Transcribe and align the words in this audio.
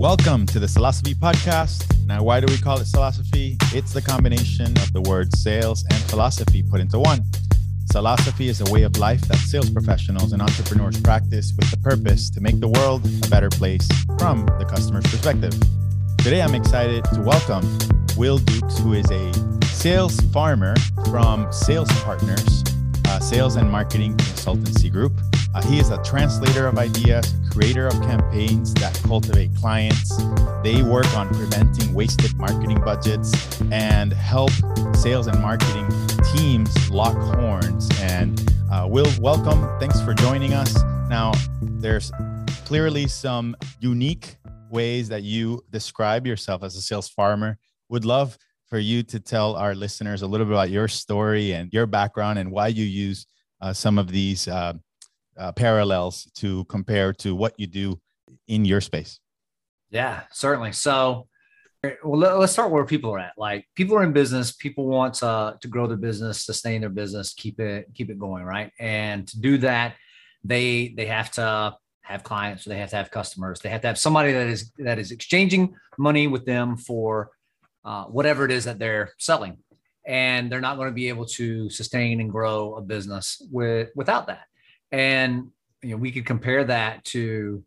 Welcome 0.00 0.46
to 0.46 0.58
the 0.58 0.66
Salesophy 0.66 1.14
Podcast. 1.14 1.84
Now, 2.06 2.22
why 2.22 2.40
do 2.40 2.46
we 2.50 2.56
call 2.56 2.80
it 2.80 2.86
Salesophy? 2.86 3.58
It's 3.74 3.92
the 3.92 4.00
combination 4.00 4.74
of 4.78 4.94
the 4.94 5.02
words 5.02 5.42
sales 5.42 5.84
and 5.90 5.98
philosophy 6.04 6.62
put 6.62 6.80
into 6.80 6.98
one. 6.98 7.22
Salesophy 7.92 8.48
is 8.48 8.62
a 8.62 8.72
way 8.72 8.84
of 8.84 8.96
life 8.96 9.20
that 9.28 9.36
sales 9.36 9.68
professionals 9.68 10.32
and 10.32 10.40
entrepreneurs 10.40 10.98
practice 11.02 11.52
with 11.54 11.70
the 11.70 11.76
purpose 11.76 12.30
to 12.30 12.40
make 12.40 12.58
the 12.60 12.68
world 12.68 13.06
a 13.26 13.28
better 13.28 13.50
place 13.50 13.86
from 14.18 14.46
the 14.58 14.64
customer's 14.64 15.04
perspective. 15.04 15.52
Today, 16.16 16.40
I'm 16.40 16.54
excited 16.54 17.04
to 17.12 17.20
welcome 17.20 17.78
Will 18.16 18.38
Dukes, 18.38 18.78
who 18.78 18.94
is 18.94 19.10
a 19.10 19.30
sales 19.66 20.18
farmer 20.32 20.76
from 21.10 21.52
Sales 21.52 21.92
Partners, 22.04 22.64
a 23.10 23.20
sales 23.20 23.56
and 23.56 23.70
marketing 23.70 24.16
consultancy 24.16 24.90
group. 24.90 25.12
Uh, 25.54 25.60
he 25.66 25.78
is 25.78 25.90
a 25.90 26.02
translator 26.02 26.66
of 26.66 26.78
ideas, 26.78 27.34
creator 27.50 27.86
of 27.86 27.94
campaigns 28.02 28.72
that 28.74 28.94
cultivate 29.04 29.54
clients. 29.56 30.16
They 30.62 30.82
work 30.82 31.06
on 31.16 31.28
preventing 31.28 31.92
wasted 31.94 32.36
marketing 32.36 32.80
budgets 32.84 33.60
and 33.72 34.12
help 34.12 34.50
sales 34.94 35.26
and 35.26 35.40
marketing 35.40 35.88
teams 36.32 36.90
lock 36.90 37.16
horns. 37.16 37.88
And 38.00 38.40
uh, 38.70 38.86
Will, 38.88 39.10
welcome. 39.20 39.68
Thanks 39.80 40.00
for 40.00 40.14
joining 40.14 40.54
us. 40.54 40.74
Now, 41.08 41.32
there's 41.60 42.12
clearly 42.64 43.08
some 43.08 43.56
unique 43.80 44.36
ways 44.70 45.08
that 45.08 45.22
you 45.22 45.62
describe 45.70 46.26
yourself 46.26 46.62
as 46.62 46.76
a 46.76 46.80
sales 46.80 47.08
farmer. 47.08 47.58
Would 47.88 48.04
love 48.04 48.38
for 48.66 48.78
you 48.78 49.02
to 49.02 49.18
tell 49.18 49.56
our 49.56 49.74
listeners 49.74 50.22
a 50.22 50.26
little 50.26 50.46
bit 50.46 50.52
about 50.52 50.70
your 50.70 50.86
story 50.86 51.52
and 51.52 51.72
your 51.72 51.86
background 51.86 52.38
and 52.38 52.52
why 52.52 52.68
you 52.68 52.84
use 52.84 53.26
uh, 53.60 53.72
some 53.72 53.98
of 53.98 54.12
these 54.12 54.46
uh, 54.46 54.74
uh, 55.36 55.52
parallels 55.52 56.30
to 56.36 56.64
compare 56.64 57.12
to 57.14 57.34
what 57.34 57.54
you 57.58 57.66
do 57.66 58.00
in 58.48 58.64
your 58.64 58.80
space. 58.80 59.20
Yeah, 59.90 60.22
certainly. 60.30 60.72
So, 60.72 61.26
well, 62.04 62.38
let's 62.38 62.52
start 62.52 62.70
where 62.70 62.84
people 62.84 63.10
are 63.12 63.18
at. 63.18 63.32
Like, 63.38 63.66
people 63.74 63.96
are 63.96 64.02
in 64.02 64.12
business. 64.12 64.52
People 64.52 64.86
want 64.86 65.14
to, 65.14 65.56
to 65.60 65.68
grow 65.68 65.86
their 65.86 65.96
business, 65.96 66.44
sustain 66.44 66.82
their 66.82 66.90
business, 66.90 67.32
keep 67.32 67.58
it 67.58 67.88
keep 67.94 68.10
it 68.10 68.18
going, 68.18 68.44
right? 68.44 68.70
And 68.78 69.26
to 69.28 69.40
do 69.40 69.58
that, 69.58 69.94
they 70.44 70.94
they 70.96 71.06
have 71.06 71.30
to 71.32 71.76
have 72.02 72.22
clients, 72.22 72.66
or 72.66 72.70
they 72.70 72.78
have 72.78 72.90
to 72.90 72.96
have 72.96 73.10
customers. 73.10 73.60
They 73.60 73.68
have 73.70 73.80
to 73.82 73.86
have 73.86 73.98
somebody 73.98 74.32
that 74.32 74.46
is 74.46 74.72
that 74.78 74.98
is 74.98 75.10
exchanging 75.10 75.74
money 75.98 76.26
with 76.26 76.44
them 76.44 76.76
for 76.76 77.30
uh, 77.84 78.04
whatever 78.04 78.44
it 78.44 78.50
is 78.50 78.64
that 78.64 78.78
they're 78.78 79.12
selling, 79.18 79.58
and 80.06 80.52
they're 80.52 80.60
not 80.60 80.76
going 80.76 80.88
to 80.88 80.94
be 80.94 81.08
able 81.08 81.26
to 81.26 81.70
sustain 81.70 82.20
and 82.20 82.30
grow 82.30 82.74
a 82.74 82.82
business 82.82 83.40
with 83.50 83.88
without 83.94 84.26
that. 84.26 84.49
And 84.92 85.48
you 85.82 85.90
know, 85.90 85.96
we 85.96 86.12
could 86.12 86.26
compare 86.26 86.64
that 86.64 87.04
to 87.06 87.64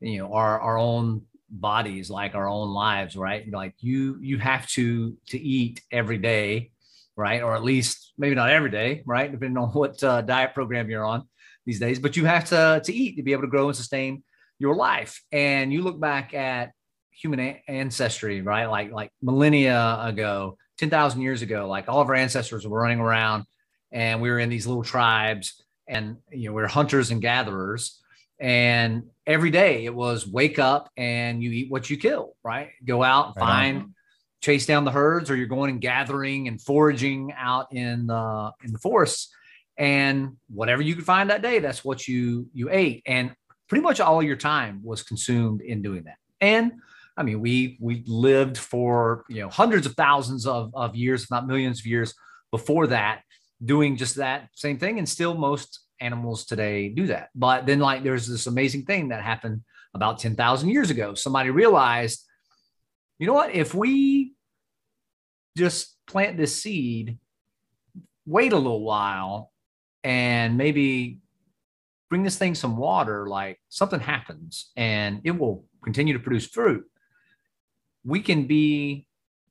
you 0.00 0.18
know 0.18 0.32
our 0.32 0.60
our 0.60 0.78
own 0.78 1.22
bodies, 1.50 2.10
like 2.10 2.34
our 2.34 2.48
own 2.48 2.70
lives, 2.70 3.16
right? 3.16 3.50
Like 3.50 3.74
you 3.80 4.18
you 4.20 4.38
have 4.38 4.66
to 4.68 5.16
to 5.28 5.38
eat 5.38 5.82
every 5.90 6.18
day, 6.18 6.70
right? 7.16 7.42
Or 7.42 7.54
at 7.54 7.64
least 7.64 8.12
maybe 8.16 8.34
not 8.34 8.50
every 8.50 8.70
day, 8.70 9.02
right? 9.06 9.30
Depending 9.30 9.58
on 9.58 9.70
what 9.70 10.02
uh, 10.02 10.22
diet 10.22 10.54
program 10.54 10.88
you're 10.88 11.04
on 11.04 11.24
these 11.66 11.80
days, 11.80 11.98
but 11.98 12.16
you 12.16 12.24
have 12.24 12.44
to 12.46 12.80
to 12.84 12.92
eat 12.92 13.16
to 13.16 13.22
be 13.22 13.32
able 13.32 13.42
to 13.42 13.48
grow 13.48 13.68
and 13.68 13.76
sustain 13.76 14.22
your 14.58 14.74
life. 14.74 15.22
And 15.32 15.72
you 15.72 15.82
look 15.82 16.00
back 16.00 16.34
at 16.34 16.72
human 17.10 17.40
a- 17.40 17.62
ancestry, 17.68 18.42
right? 18.42 18.66
Like 18.66 18.92
like 18.92 19.10
millennia 19.22 19.98
ago, 20.00 20.56
ten 20.78 20.90
thousand 20.90 21.22
years 21.22 21.42
ago, 21.42 21.68
like 21.68 21.88
all 21.88 22.00
of 22.00 22.08
our 22.08 22.14
ancestors 22.14 22.66
were 22.66 22.80
running 22.80 23.00
around, 23.00 23.44
and 23.90 24.20
we 24.20 24.30
were 24.30 24.38
in 24.38 24.48
these 24.48 24.66
little 24.66 24.84
tribes 24.84 25.62
and 25.90 26.16
you 26.30 26.48
know 26.48 26.54
we're 26.54 26.68
hunters 26.68 27.10
and 27.10 27.20
gatherers. 27.20 28.00
And 28.38 29.10
every 29.26 29.50
day 29.50 29.84
it 29.84 29.94
was 29.94 30.26
wake 30.26 30.58
up 30.58 30.90
and 30.96 31.42
you 31.42 31.50
eat 31.50 31.70
what 31.70 31.90
you 31.90 31.98
kill 31.98 32.34
right? 32.42 32.70
Go 32.84 33.02
out 33.02 33.34
right 33.36 33.44
find 33.44 33.76
on. 33.78 33.94
chase 34.40 34.64
down 34.64 34.84
the 34.84 34.90
herds 34.90 35.30
or 35.30 35.36
you're 35.36 35.46
going 35.46 35.70
and 35.70 35.80
gathering 35.80 36.48
and 36.48 36.62
foraging 36.62 37.34
out 37.36 37.66
in 37.72 38.06
the 38.06 38.52
in 38.64 38.72
the 38.72 38.78
forests. 38.78 39.34
And 39.76 40.36
whatever 40.48 40.80
you 40.80 40.94
could 40.94 41.04
find 41.04 41.28
that 41.28 41.42
day 41.42 41.58
that's 41.58 41.84
what 41.84 42.08
you 42.08 42.48
you 42.54 42.70
ate. 42.70 43.02
And 43.04 43.34
pretty 43.68 43.82
much 43.82 44.00
all 44.00 44.22
your 44.22 44.36
time 44.36 44.80
was 44.82 45.02
consumed 45.02 45.60
in 45.60 45.82
doing 45.82 46.04
that. 46.04 46.16
And 46.40 46.72
i 47.16 47.22
mean 47.22 47.40
we 47.40 47.76
we 47.80 48.02
lived 48.06 48.56
for 48.56 49.24
you 49.28 49.42
know 49.42 49.50
hundreds 49.50 49.84
of 49.84 49.94
thousands 49.94 50.46
of, 50.46 50.70
of 50.74 50.94
years 50.94 51.24
if 51.24 51.30
not 51.30 51.46
millions 51.46 51.80
of 51.80 51.86
years 51.86 52.14
before 52.52 52.86
that 52.86 53.22
doing 53.64 53.96
just 53.96 54.16
that 54.16 54.48
same 54.54 54.78
thing. 54.78 54.98
And 54.98 55.08
still, 55.08 55.34
most 55.34 55.80
animals 56.00 56.44
today 56.44 56.88
do 56.88 57.06
that. 57.08 57.30
But 57.34 57.66
then, 57.66 57.78
like, 57.78 58.02
there's 58.02 58.26
this 58.26 58.46
amazing 58.46 58.84
thing 58.84 59.08
that 59.08 59.22
happened 59.22 59.62
about 59.94 60.18
10,000 60.18 60.68
years 60.68 60.90
ago. 60.90 61.14
Somebody 61.14 61.50
realized, 61.50 62.24
you 63.18 63.26
know 63.26 63.34
what? 63.34 63.54
If 63.54 63.74
we 63.74 64.34
just 65.56 65.96
plant 66.06 66.36
this 66.36 66.62
seed, 66.62 67.18
wait 68.26 68.52
a 68.52 68.56
little 68.56 68.84
while, 68.84 69.50
and 70.04 70.56
maybe 70.56 71.18
bring 72.08 72.22
this 72.22 72.38
thing 72.38 72.54
some 72.54 72.76
water, 72.76 73.26
like 73.28 73.60
something 73.68 74.00
happens 74.00 74.70
and 74.76 75.20
it 75.24 75.30
will 75.30 75.64
continue 75.82 76.12
to 76.12 76.20
produce 76.20 76.46
fruit. 76.46 76.84
We 78.04 78.20
can 78.20 78.46
be 78.46 79.06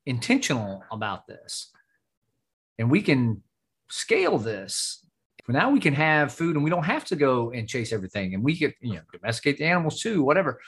intentional 0.05 0.83
about 0.91 1.27
this 1.27 1.71
and 2.77 2.89
we 2.91 3.01
can 3.01 3.43
scale 3.89 4.37
this. 4.37 5.05
Now 5.53 5.71
we 5.71 5.79
can 5.79 5.93
have 5.93 6.33
food 6.33 6.55
and 6.55 6.63
we 6.63 6.69
don't 6.69 6.83
have 6.83 7.05
to 7.05 7.15
go 7.15 7.51
and 7.51 7.67
chase 7.67 7.91
everything 7.91 8.33
and 8.33 8.43
we 8.43 8.57
could, 8.57 8.73
you 8.81 8.95
know, 8.95 9.01
domesticate 9.11 9.57
the 9.57 9.65
animals 9.65 9.99
too, 10.01 10.23
whatever. 10.23 10.59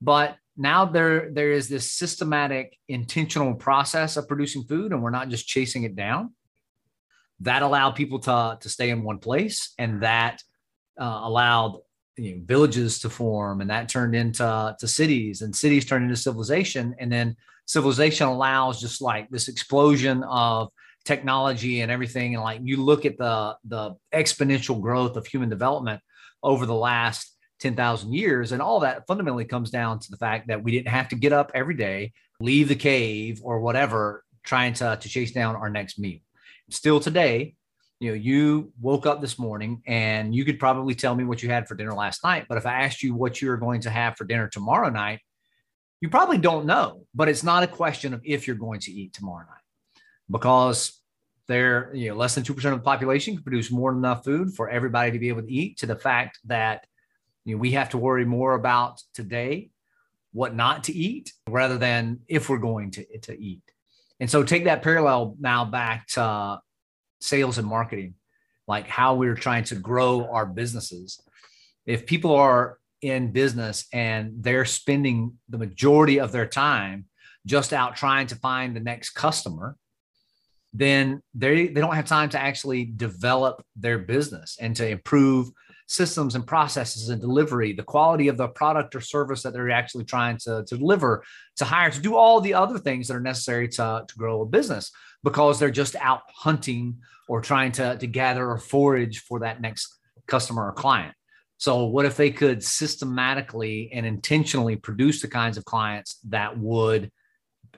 But 0.00 0.36
now 0.56 0.86
there 0.86 1.30
there 1.32 1.52
is 1.52 1.68
this 1.68 1.92
systematic 1.92 2.76
intentional 2.88 3.54
process 3.54 4.16
of 4.16 4.26
producing 4.26 4.64
food 4.64 4.92
and 4.92 5.02
we're 5.02 5.10
not 5.10 5.28
just 5.28 5.46
chasing 5.46 5.84
it 5.84 5.94
down 5.94 6.32
that 7.40 7.62
allowed 7.62 7.92
people 7.92 8.18
to 8.20 8.58
to 8.60 8.68
stay 8.68 8.90
in 8.90 9.02
one 9.02 9.18
place 9.18 9.74
and 9.78 10.02
that 10.02 10.42
uh, 10.98 11.20
allowed 11.24 11.78
you 12.16 12.34
know, 12.34 12.42
villages 12.44 13.00
to 13.00 13.10
form 13.10 13.60
and 13.60 13.68
that 13.68 13.88
turned 13.88 14.14
into 14.14 14.76
to 14.78 14.88
cities 14.88 15.42
and 15.42 15.54
cities 15.54 15.84
turned 15.84 16.04
into 16.04 16.16
civilization 16.16 16.94
and 16.98 17.12
then 17.12 17.36
civilization 17.66 18.26
allows 18.26 18.80
just 18.80 19.02
like 19.02 19.28
this 19.28 19.48
explosion 19.48 20.22
of 20.24 20.70
technology 21.06 21.80
and 21.80 21.90
everything 21.90 22.34
and 22.34 22.42
like 22.42 22.60
you 22.62 22.76
look 22.76 23.06
at 23.06 23.16
the 23.16 23.56
the 23.64 23.94
exponential 24.12 24.80
growth 24.80 25.16
of 25.16 25.26
human 25.26 25.48
development 25.48 26.00
over 26.42 26.66
the 26.66 26.74
last 26.74 27.32
10,000 27.60 28.12
years 28.12 28.52
and 28.52 28.60
all 28.60 28.80
that 28.80 29.06
fundamentally 29.06 29.44
comes 29.44 29.70
down 29.70 29.98
to 29.98 30.10
the 30.10 30.16
fact 30.16 30.48
that 30.48 30.62
we 30.62 30.72
didn't 30.72 30.88
have 30.88 31.08
to 31.08 31.16
get 31.16 31.32
up 31.32 31.50
every 31.54 31.74
day 31.74 32.12
leave 32.40 32.68
the 32.68 32.74
cave 32.74 33.40
or 33.42 33.60
whatever 33.60 34.24
trying 34.44 34.74
to 34.74 34.98
to 35.00 35.08
chase 35.08 35.32
down 35.32 35.56
our 35.56 35.70
next 35.70 35.98
meal. 35.98 36.18
Still 36.70 37.00
today 37.00 37.54
you 38.00 38.10
know 38.10 38.14
you 38.14 38.72
woke 38.80 39.06
up 39.06 39.20
this 39.20 39.38
morning 39.38 39.82
and 39.86 40.34
you 40.34 40.44
could 40.44 40.58
probably 40.58 40.94
tell 40.94 41.14
me 41.14 41.24
what 41.24 41.42
you 41.42 41.48
had 41.48 41.66
for 41.66 41.74
dinner 41.74 41.94
last 41.94 42.22
night 42.22 42.44
but 42.48 42.58
if 42.58 42.66
i 42.66 42.82
asked 42.82 43.02
you 43.02 43.14
what 43.14 43.40
you're 43.40 43.56
going 43.56 43.80
to 43.80 43.90
have 43.90 44.16
for 44.16 44.24
dinner 44.24 44.48
tomorrow 44.48 44.90
night 44.90 45.20
you 46.00 46.08
probably 46.08 46.38
don't 46.38 46.66
know 46.66 47.02
but 47.14 47.28
it's 47.28 47.42
not 47.42 47.62
a 47.62 47.66
question 47.66 48.12
of 48.12 48.20
if 48.24 48.46
you're 48.46 48.56
going 48.56 48.80
to 48.80 48.92
eat 48.92 49.12
tomorrow 49.12 49.46
night 49.46 49.65
because 50.30 51.00
they're 51.48 51.94
you 51.94 52.10
know 52.10 52.16
less 52.16 52.34
than 52.34 52.44
2% 52.44 52.50
of 52.56 52.78
the 52.78 52.78
population 52.78 53.34
can 53.34 53.42
produce 53.42 53.70
more 53.70 53.92
than 53.92 54.00
enough 54.00 54.24
food 54.24 54.54
for 54.54 54.68
everybody 54.68 55.12
to 55.12 55.18
be 55.18 55.28
able 55.28 55.42
to 55.42 55.52
eat 55.52 55.78
to 55.78 55.86
the 55.86 55.96
fact 55.96 56.38
that 56.44 56.86
you 57.44 57.54
know 57.54 57.60
we 57.60 57.72
have 57.72 57.90
to 57.90 57.98
worry 57.98 58.24
more 58.24 58.54
about 58.54 59.00
today 59.14 59.70
what 60.36 60.54
not 60.54 60.84
to 60.84 60.92
eat 60.92 61.32
rather 61.48 61.78
than 61.78 62.20
if 62.28 62.50
we're 62.50 62.58
going 62.58 62.90
to, 62.90 63.18
to 63.20 63.40
eat. 63.40 63.62
And 64.20 64.30
so 64.30 64.42
take 64.42 64.64
that 64.64 64.82
parallel 64.82 65.34
now 65.40 65.64
back 65.64 66.06
to 66.08 66.60
sales 67.22 67.56
and 67.56 67.66
marketing 67.66 68.14
like 68.68 68.86
how 68.86 69.14
we're 69.14 69.34
trying 69.34 69.64
to 69.64 69.76
grow 69.76 70.28
our 70.30 70.44
businesses. 70.44 71.22
If 71.86 72.04
people 72.04 72.34
are 72.34 72.78
in 73.00 73.32
business 73.32 73.86
and 73.94 74.42
they're 74.42 74.66
spending 74.66 75.38
the 75.48 75.58
majority 75.58 76.20
of 76.20 76.32
their 76.32 76.46
time 76.46 77.06
just 77.46 77.72
out 77.72 77.96
trying 77.96 78.26
to 78.26 78.36
find 78.36 78.76
the 78.76 78.80
next 78.80 79.10
customer 79.10 79.76
then 80.78 81.22
they 81.34 81.68
they 81.68 81.80
don't 81.80 81.94
have 81.94 82.06
time 82.06 82.28
to 82.30 82.40
actually 82.40 82.84
develop 82.84 83.64
their 83.76 83.98
business 83.98 84.56
and 84.60 84.74
to 84.76 84.88
improve 84.88 85.50
systems 85.88 86.34
and 86.34 86.46
processes 86.46 87.08
and 87.08 87.20
delivery, 87.20 87.72
the 87.72 87.82
quality 87.82 88.28
of 88.28 88.36
the 88.36 88.48
product 88.48 88.94
or 88.94 89.00
service 89.00 89.42
that 89.42 89.52
they're 89.52 89.70
actually 89.70 90.04
trying 90.04 90.36
to, 90.36 90.64
to 90.66 90.76
deliver, 90.76 91.22
to 91.56 91.64
hire, 91.64 91.90
to 91.90 92.00
do 92.00 92.16
all 92.16 92.40
the 92.40 92.54
other 92.54 92.78
things 92.78 93.06
that 93.08 93.16
are 93.16 93.20
necessary 93.20 93.68
to, 93.68 94.04
to 94.06 94.14
grow 94.16 94.42
a 94.42 94.46
business 94.46 94.90
because 95.22 95.58
they're 95.58 95.70
just 95.70 95.96
out 95.96 96.22
hunting 96.34 96.96
or 97.28 97.40
trying 97.40 97.72
to, 97.72 97.96
to 97.98 98.06
gather 98.06 98.48
or 98.48 98.58
forage 98.58 99.20
for 99.20 99.40
that 99.40 99.60
next 99.60 99.96
customer 100.26 100.66
or 100.66 100.72
client. 100.72 101.14
So, 101.58 101.84
what 101.84 102.04
if 102.04 102.16
they 102.16 102.30
could 102.30 102.62
systematically 102.62 103.90
and 103.92 104.04
intentionally 104.04 104.76
produce 104.76 105.22
the 105.22 105.28
kinds 105.28 105.56
of 105.56 105.64
clients 105.64 106.18
that 106.28 106.58
would 106.58 107.10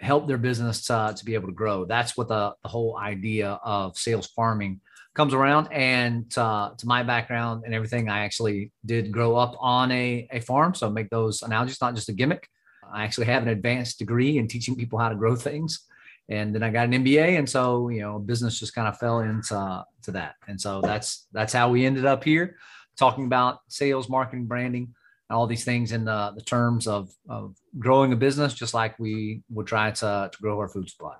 help 0.01 0.27
their 0.27 0.39
business 0.39 0.87
to, 0.87 1.15
to 1.17 1.25
be 1.25 1.35
able 1.35 1.49
to 1.49 1.55
grow. 1.55 1.85
That's 1.85 2.17
what 2.17 2.29
the, 2.29 2.55
the 2.63 2.69
whole 2.69 2.99
idea 2.99 3.59
of 3.65 3.97
sales 3.97 4.27
farming 4.27 4.81
comes 5.15 5.35
around. 5.35 5.69
And 5.73 6.31
to, 6.33 6.73
to 6.77 6.87
my 6.87 7.03
background 7.03 7.63
and 7.65 7.75
everything, 7.75 8.09
I 8.09 8.21
actually 8.21 8.73
did 8.85 9.11
grow 9.13 9.37
up 9.37 9.57
on 9.59 9.91
a, 9.91 10.29
a 10.31 10.41
farm. 10.41 10.75
So 10.75 10.91
make 10.91 11.11
those 11.11 11.43
analogies, 11.43 11.81
not 11.81 11.95
just 11.95 12.09
a 12.09 12.13
gimmick, 12.13 12.49
I 12.93 13.05
actually 13.05 13.27
have 13.27 13.43
an 13.43 13.49
advanced 13.49 13.99
degree 13.99 14.39
in 14.39 14.49
teaching 14.49 14.77
people 14.77 14.99
how 14.99 15.09
to 15.09 15.15
grow 15.15 15.37
things. 15.37 15.81
And 16.29 16.55
then 16.55 16.63
I 16.63 16.71
got 16.71 16.87
an 16.87 17.05
MBA. 17.05 17.39
And 17.39 17.49
so, 17.49 17.89
you 17.89 18.01
know, 18.01 18.19
business 18.19 18.59
just 18.59 18.75
kind 18.75 18.89
of 18.89 18.99
fell 18.99 19.21
into 19.21 19.85
to 20.03 20.11
that. 20.13 20.35
And 20.47 20.61
so 20.61 20.81
that's 20.81 21.27
that's 21.33 21.53
how 21.53 21.71
we 21.71 21.87
ended 21.87 22.05
up 22.05 22.23
here 22.23 22.57
talking 22.99 23.27
about 23.27 23.61
sales, 23.69 24.09
marketing, 24.09 24.47
branding, 24.47 24.95
all 25.31 25.47
these 25.47 25.65
things 25.65 25.93
in 25.93 26.05
the, 26.05 26.33
the 26.35 26.43
terms 26.43 26.87
of, 26.87 27.11
of 27.29 27.55
growing 27.79 28.13
a 28.13 28.17
business, 28.17 28.55
just 28.55 28.75
like 28.75 28.99
we 28.99 29.43
would 29.51 29.67
try 29.67 29.91
to, 29.91 30.31
to 30.33 30.39
grow 30.43 30.59
our 30.59 30.69
food 30.69 30.89
supply. 30.89 31.15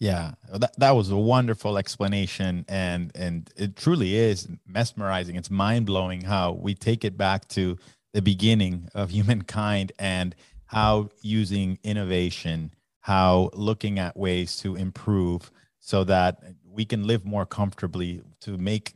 Yeah, 0.00 0.32
that, 0.52 0.78
that 0.78 0.90
was 0.90 1.10
a 1.10 1.16
wonderful 1.16 1.78
explanation. 1.78 2.64
And, 2.68 3.12
and 3.14 3.50
it 3.56 3.76
truly 3.76 4.16
is 4.16 4.48
mesmerizing. 4.66 5.36
It's 5.36 5.50
mind 5.50 5.86
blowing 5.86 6.22
how 6.22 6.52
we 6.52 6.74
take 6.74 7.04
it 7.04 7.16
back 7.16 7.48
to 7.48 7.78
the 8.12 8.22
beginning 8.22 8.88
of 8.94 9.10
humankind 9.10 9.92
and 9.98 10.34
how 10.66 11.10
using 11.22 11.78
innovation, 11.84 12.72
how 13.00 13.50
looking 13.54 13.98
at 13.98 14.16
ways 14.16 14.56
to 14.58 14.74
improve 14.76 15.50
so 15.80 16.02
that 16.04 16.42
we 16.68 16.84
can 16.84 17.06
live 17.06 17.24
more 17.24 17.46
comfortably 17.46 18.22
to 18.40 18.58
make 18.58 18.94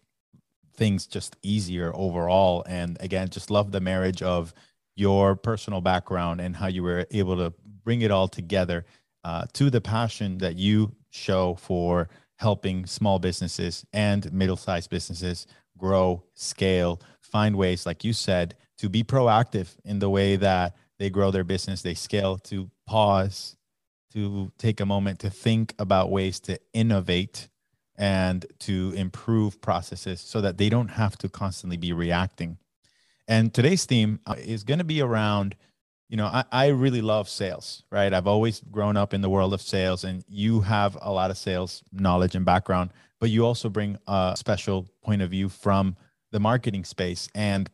things 0.75 1.07
just 1.07 1.37
easier 1.43 1.93
overall. 1.95 2.65
And 2.67 2.97
again, 3.01 3.29
just 3.29 3.51
love 3.51 3.73
the 3.73 3.81
marriage 3.81 4.23
of 4.23 4.55
your 4.99 5.37
personal 5.37 5.81
background 5.81 6.41
and 6.41 6.57
how 6.57 6.67
you 6.67 6.83
were 6.83 7.07
able 7.13 7.37
to 7.37 7.53
bring 7.85 8.03
it 8.03 8.11
all 8.11 8.29
together 8.29 8.85
uh, 9.25 9.45
to 9.53 9.71
the 9.71 9.81
passion 9.81 10.39
that 10.39 10.57
you 10.57 10.93
show 11.11 11.55
for 11.55 12.09
helping 12.37 12.85
small 12.87 13.19
businesses 13.19 13.85
and 13.93 14.33
middle-sized 14.33 14.91
businesses 14.91 15.47
grow, 15.77 16.23
scale, 16.35 17.01
find 17.21 17.57
ways, 17.57 17.87
like 17.87 18.05
you 18.05 18.13
said, 18.13 18.55
to 18.79 18.89
be 18.89 19.03
proactive 19.05 19.77
in 19.85 20.01
the 20.01 20.11
way 20.11 20.37
that 20.37 20.77
they 20.99 21.11
grow 21.11 21.31
their 21.31 21.45
business, 21.45 21.83
they 21.83 21.95
scale, 21.95 22.37
to 22.39 22.71
pause, 22.87 23.57
to 24.13 24.51
take 24.59 24.81
a 24.81 24.87
moment 24.87 25.21
to 25.21 25.31
think 25.31 25.75
about 25.79 26.11
ways 26.11 26.41
to 26.41 26.59
innovate 26.73 27.49
and 27.97 28.47
to 28.61 28.93
improve 28.97 29.61
processes 29.61 30.21
so 30.21 30.41
that 30.41 30.59
they 30.59 30.69
don't 30.69 30.89
have 30.89 31.17
to 31.19 31.29
constantly 31.29 31.77
be 31.77 31.93
reacting. 31.93 32.59
And 33.29 33.53
today's 33.53 33.85
theme 33.85 34.21
uh, 34.27 34.37
is 34.39 34.65
going 34.65 34.79
to 34.79 34.85
be 34.85 35.03
around, 35.03 35.55
you 36.09 36.17
know, 36.17 36.27
I, 36.27 36.45
I 36.51 36.67
really 36.69 37.03
love 37.03 37.29
sales, 37.29 37.83
right? 37.93 38.13
I've 38.13 38.27
always 38.27 38.63
grown 38.71 38.97
up 38.97 39.13
in 39.13 39.21
the 39.21 39.29
world 39.29 39.53
of 39.53 39.61
sales, 39.61 40.03
and 40.03 40.25
you 40.27 40.63
have 40.63 40.97
a 41.03 41.13
lot 41.13 41.31
of 41.31 41.37
sales 41.37 41.85
knowledge 41.93 42.35
and 42.35 42.47
background, 42.47 42.91
but 43.21 43.29
you 43.29 43.45
also 43.45 43.69
bring 43.69 43.99
a 44.07 44.35
special 44.37 44.89
point 45.05 45.21
of 45.21 45.31
view 45.31 45.51
from 45.51 45.95
the 46.33 46.41
marketing 46.41 46.85
space. 46.85 47.29
And 47.35 47.69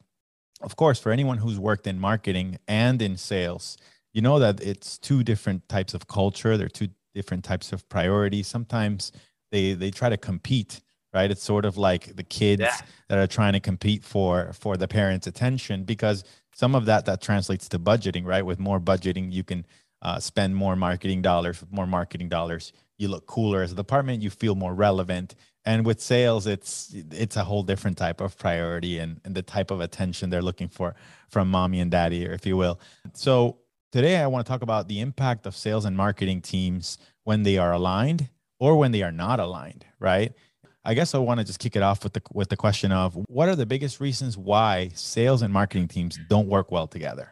of 0.60 0.74
course, 0.74 0.98
for 0.98 1.12
anyone 1.12 1.38
who's 1.38 1.58
worked 1.58 1.86
in 1.86 2.00
marketing 2.00 2.58
and 2.66 3.00
in 3.00 3.16
sales, 3.16 3.78
you 4.12 4.22
know 4.22 4.40
that 4.40 4.60
it's 4.60 4.98
two 4.98 5.22
different 5.22 5.68
types 5.68 5.94
of 5.94 6.08
culture, 6.08 6.56
they're 6.56 6.68
two 6.68 6.88
different 7.14 7.44
types 7.44 7.72
of 7.72 7.88
priorities. 7.88 8.48
Sometimes 8.48 9.12
they 9.52 9.74
they 9.74 9.92
try 9.92 10.08
to 10.08 10.16
compete 10.16 10.80
right? 11.14 11.30
It's 11.30 11.42
sort 11.42 11.64
of 11.64 11.76
like 11.76 12.16
the 12.16 12.24
kids 12.24 12.60
yeah. 12.60 12.76
that 13.08 13.18
are 13.18 13.26
trying 13.26 13.52
to 13.52 13.60
compete 13.60 14.04
for 14.04 14.52
for 14.52 14.76
the 14.76 14.88
parents 14.88 15.26
attention 15.26 15.84
because 15.84 16.24
some 16.54 16.74
of 16.74 16.86
that 16.86 17.06
that 17.06 17.22
translates 17.22 17.68
to 17.70 17.78
budgeting 17.78 18.26
right? 18.26 18.44
With 18.44 18.58
more 18.58 18.80
budgeting 18.80 19.32
you 19.32 19.44
can 19.44 19.64
uh, 20.02 20.18
spend 20.18 20.54
more 20.54 20.76
marketing 20.76 21.22
dollars 21.22 21.60
with 21.60 21.72
more 21.72 21.86
marketing 21.86 22.28
dollars. 22.28 22.72
You 22.98 23.08
look 23.08 23.26
cooler 23.26 23.62
as 23.62 23.72
a 23.72 23.76
department 23.76 24.22
you 24.22 24.30
feel 24.30 24.54
more 24.54 24.74
relevant. 24.74 25.34
And 25.64 25.86
with 25.86 26.00
sales 26.00 26.46
it's 26.46 26.94
it's 27.12 27.36
a 27.36 27.44
whole 27.44 27.62
different 27.62 27.96
type 27.96 28.20
of 28.20 28.36
priority 28.36 28.98
and, 28.98 29.20
and 29.24 29.34
the 29.34 29.42
type 29.42 29.70
of 29.70 29.80
attention 29.80 30.28
they're 30.28 30.42
looking 30.42 30.68
for 30.68 30.94
from 31.28 31.48
mommy 31.48 31.80
and 31.80 31.90
daddy 31.90 32.24
if 32.24 32.44
you 32.44 32.56
will. 32.56 32.80
So 33.14 33.58
today 33.92 34.16
i 34.16 34.26
want 34.26 34.44
to 34.44 34.50
talk 34.50 34.62
about 34.62 34.88
the 34.88 34.98
impact 34.98 35.46
of 35.46 35.54
sales 35.54 35.84
and 35.84 35.96
marketing 35.96 36.40
teams 36.42 36.98
when 37.22 37.44
they 37.44 37.56
are 37.56 37.72
aligned 37.72 38.28
or 38.58 38.76
when 38.76 38.92
they 38.92 39.02
are 39.02 39.12
not 39.12 39.40
aligned, 39.40 39.84
right? 39.98 40.32
I 40.84 40.94
guess 40.94 41.14
I 41.14 41.18
want 41.18 41.40
to 41.40 41.44
just 41.44 41.58
kick 41.58 41.76
it 41.76 41.82
off 41.82 42.04
with 42.04 42.12
the 42.12 42.22
with 42.32 42.48
the 42.50 42.56
question 42.56 42.92
of 42.92 43.14
what 43.28 43.48
are 43.48 43.56
the 43.56 43.66
biggest 43.66 44.00
reasons 44.00 44.36
why 44.36 44.90
sales 44.94 45.42
and 45.42 45.52
marketing 45.52 45.88
teams 45.88 46.18
don't 46.28 46.46
work 46.48 46.70
well 46.70 46.86
together? 46.86 47.30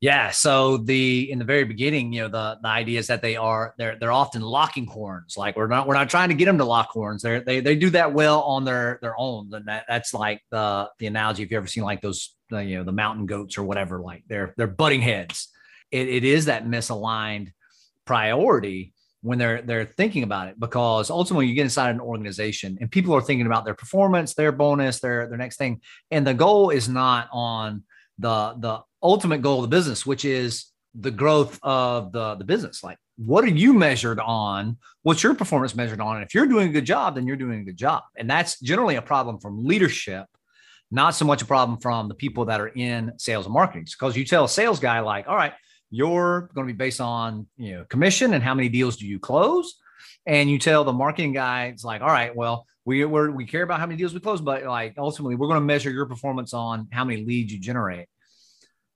Yeah, 0.00 0.30
so 0.30 0.76
the 0.76 1.28
in 1.30 1.40
the 1.40 1.44
very 1.44 1.64
beginning, 1.64 2.12
you 2.12 2.22
know, 2.22 2.28
the 2.28 2.58
the 2.62 2.68
idea 2.68 3.00
is 3.00 3.08
that 3.08 3.22
they 3.22 3.34
are 3.34 3.74
they're 3.78 3.96
they're 3.98 4.12
often 4.12 4.42
locking 4.42 4.86
horns. 4.86 5.36
Like 5.36 5.56
we're 5.56 5.66
not 5.66 5.88
we're 5.88 5.94
not 5.94 6.08
trying 6.08 6.28
to 6.28 6.36
get 6.36 6.44
them 6.44 6.58
to 6.58 6.64
lock 6.64 6.90
horns. 6.90 7.22
They 7.22 7.40
they 7.40 7.60
they 7.60 7.74
do 7.74 7.90
that 7.90 8.12
well 8.12 8.42
on 8.42 8.64
their 8.64 8.98
their 9.02 9.18
own. 9.18 9.50
And 9.52 9.66
that, 9.66 9.86
that's 9.88 10.14
like 10.14 10.42
the 10.50 10.88
the 10.98 11.06
analogy. 11.06 11.42
If 11.42 11.50
you 11.50 11.56
ever 11.56 11.66
seen 11.66 11.82
like 11.82 12.00
those 12.00 12.36
you 12.50 12.76
know 12.76 12.84
the 12.84 12.92
mountain 12.92 13.26
goats 13.26 13.58
or 13.58 13.64
whatever, 13.64 14.00
like 14.00 14.22
they're 14.28 14.54
they're 14.56 14.68
butting 14.68 15.00
heads. 15.00 15.48
It, 15.90 16.08
it 16.08 16.24
is 16.24 16.44
that 16.44 16.66
misaligned 16.66 17.52
priority 18.04 18.92
when 19.28 19.36
they're 19.36 19.60
they're 19.60 19.84
thinking 19.84 20.22
about 20.22 20.48
it 20.48 20.58
because 20.58 21.10
ultimately 21.10 21.46
you 21.46 21.54
get 21.54 21.64
inside 21.64 21.90
an 21.90 22.00
organization 22.00 22.78
and 22.80 22.90
people 22.90 23.14
are 23.14 23.20
thinking 23.20 23.44
about 23.44 23.66
their 23.66 23.74
performance 23.74 24.32
their 24.32 24.52
bonus 24.52 25.00
their 25.00 25.28
their 25.28 25.36
next 25.36 25.58
thing. 25.58 25.82
And 26.10 26.26
the 26.26 26.32
goal 26.32 26.70
is 26.70 26.88
not 26.88 27.28
on 27.30 27.82
the 28.18 28.54
the 28.58 28.80
ultimate 29.02 29.42
goal 29.42 29.62
of 29.62 29.70
the 29.70 29.76
business 29.76 30.06
which 30.06 30.24
is 30.24 30.72
the 30.94 31.10
growth 31.10 31.60
of 31.62 32.10
the 32.12 32.36
the 32.36 32.44
business. 32.44 32.82
Like 32.82 32.96
what 33.16 33.44
are 33.44 33.48
you 33.48 33.74
measured 33.74 34.18
on? 34.18 34.78
What's 35.02 35.22
your 35.22 35.34
performance 35.34 35.74
measured 35.74 36.00
on? 36.00 36.16
And 36.16 36.24
if 36.24 36.34
you're 36.34 36.46
doing 36.46 36.70
a 36.70 36.72
good 36.72 36.86
job 36.86 37.14
then 37.14 37.26
you're 37.26 37.36
doing 37.36 37.60
a 37.60 37.64
good 37.64 37.76
job. 37.76 38.04
And 38.16 38.30
that's 38.30 38.58
generally 38.60 38.96
a 38.96 39.02
problem 39.02 39.40
from 39.40 39.62
leadership 39.62 40.24
not 40.90 41.14
so 41.14 41.26
much 41.26 41.42
a 41.42 41.44
problem 41.44 41.78
from 41.78 42.08
the 42.08 42.14
people 42.14 42.46
that 42.46 42.62
are 42.62 42.68
in 42.68 43.12
sales 43.18 43.44
and 43.44 43.52
marketing. 43.52 43.84
Because 43.84 44.16
you 44.16 44.24
tell 44.24 44.44
a 44.46 44.48
sales 44.48 44.80
guy 44.80 45.00
like 45.00 45.28
all 45.28 45.36
right 45.36 45.52
you're 45.90 46.50
going 46.54 46.66
to 46.66 46.72
be 46.72 46.76
based 46.76 47.00
on 47.00 47.46
you 47.56 47.74
know 47.74 47.84
commission 47.84 48.34
and 48.34 48.42
how 48.42 48.54
many 48.54 48.68
deals 48.68 48.96
do 48.96 49.06
you 49.06 49.18
close? 49.18 49.76
And 50.26 50.50
you 50.50 50.58
tell 50.58 50.84
the 50.84 50.92
marketing 50.92 51.32
guy 51.32 51.66
it's 51.66 51.84
like 51.84 52.02
all 52.02 52.08
right 52.08 52.34
well 52.34 52.66
we 52.84 53.04
we 53.04 53.30
we 53.30 53.46
care 53.46 53.62
about 53.62 53.80
how 53.80 53.86
many 53.86 53.96
deals 53.96 54.14
we 54.14 54.20
close 54.20 54.40
but 54.40 54.64
like 54.64 54.94
ultimately 54.98 55.34
we're 55.34 55.48
going 55.48 55.60
to 55.60 55.64
measure 55.64 55.90
your 55.90 56.06
performance 56.06 56.52
on 56.54 56.88
how 56.92 57.04
many 57.04 57.24
leads 57.24 57.52
you 57.52 57.58
generate. 57.58 58.06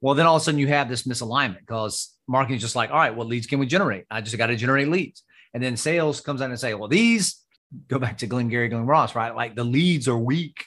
Well 0.01 0.15
then 0.15 0.27
all 0.27 0.37
of 0.37 0.43
a 0.43 0.45
sudden 0.45 0.61
you 0.61 0.69
have 0.69 0.89
this 0.89 1.05
misalignment 1.05 1.61
because 1.61 2.15
marketing 2.29 2.57
is 2.57 2.63
just 2.63 2.77
like 2.77 2.91
all 2.91 2.97
right 2.97 3.15
what 3.15 3.27
leads 3.27 3.47
can 3.47 3.59
we 3.59 3.67
generate? 3.67 4.05
I 4.11 4.21
just 4.21 4.37
got 4.39 4.47
to 4.49 4.57
generate 4.57 4.89
leads. 4.89 5.23
And 5.55 5.63
then 5.63 5.77
sales 5.77 6.21
comes 6.21 6.41
in 6.41 6.51
and 6.51 6.61
say 6.61 6.75
well 6.75 6.89
these 6.89 7.41
go 7.89 7.99
back 7.99 8.19
to 8.19 8.27
Glengarry 8.27 8.69
Glen 8.69 8.87
Ross 8.87 9.15
right? 9.15 9.35
Like 9.35 9.57
the 9.57 9.65
leads 9.65 10.09
are 10.09 10.19
weak 10.19 10.65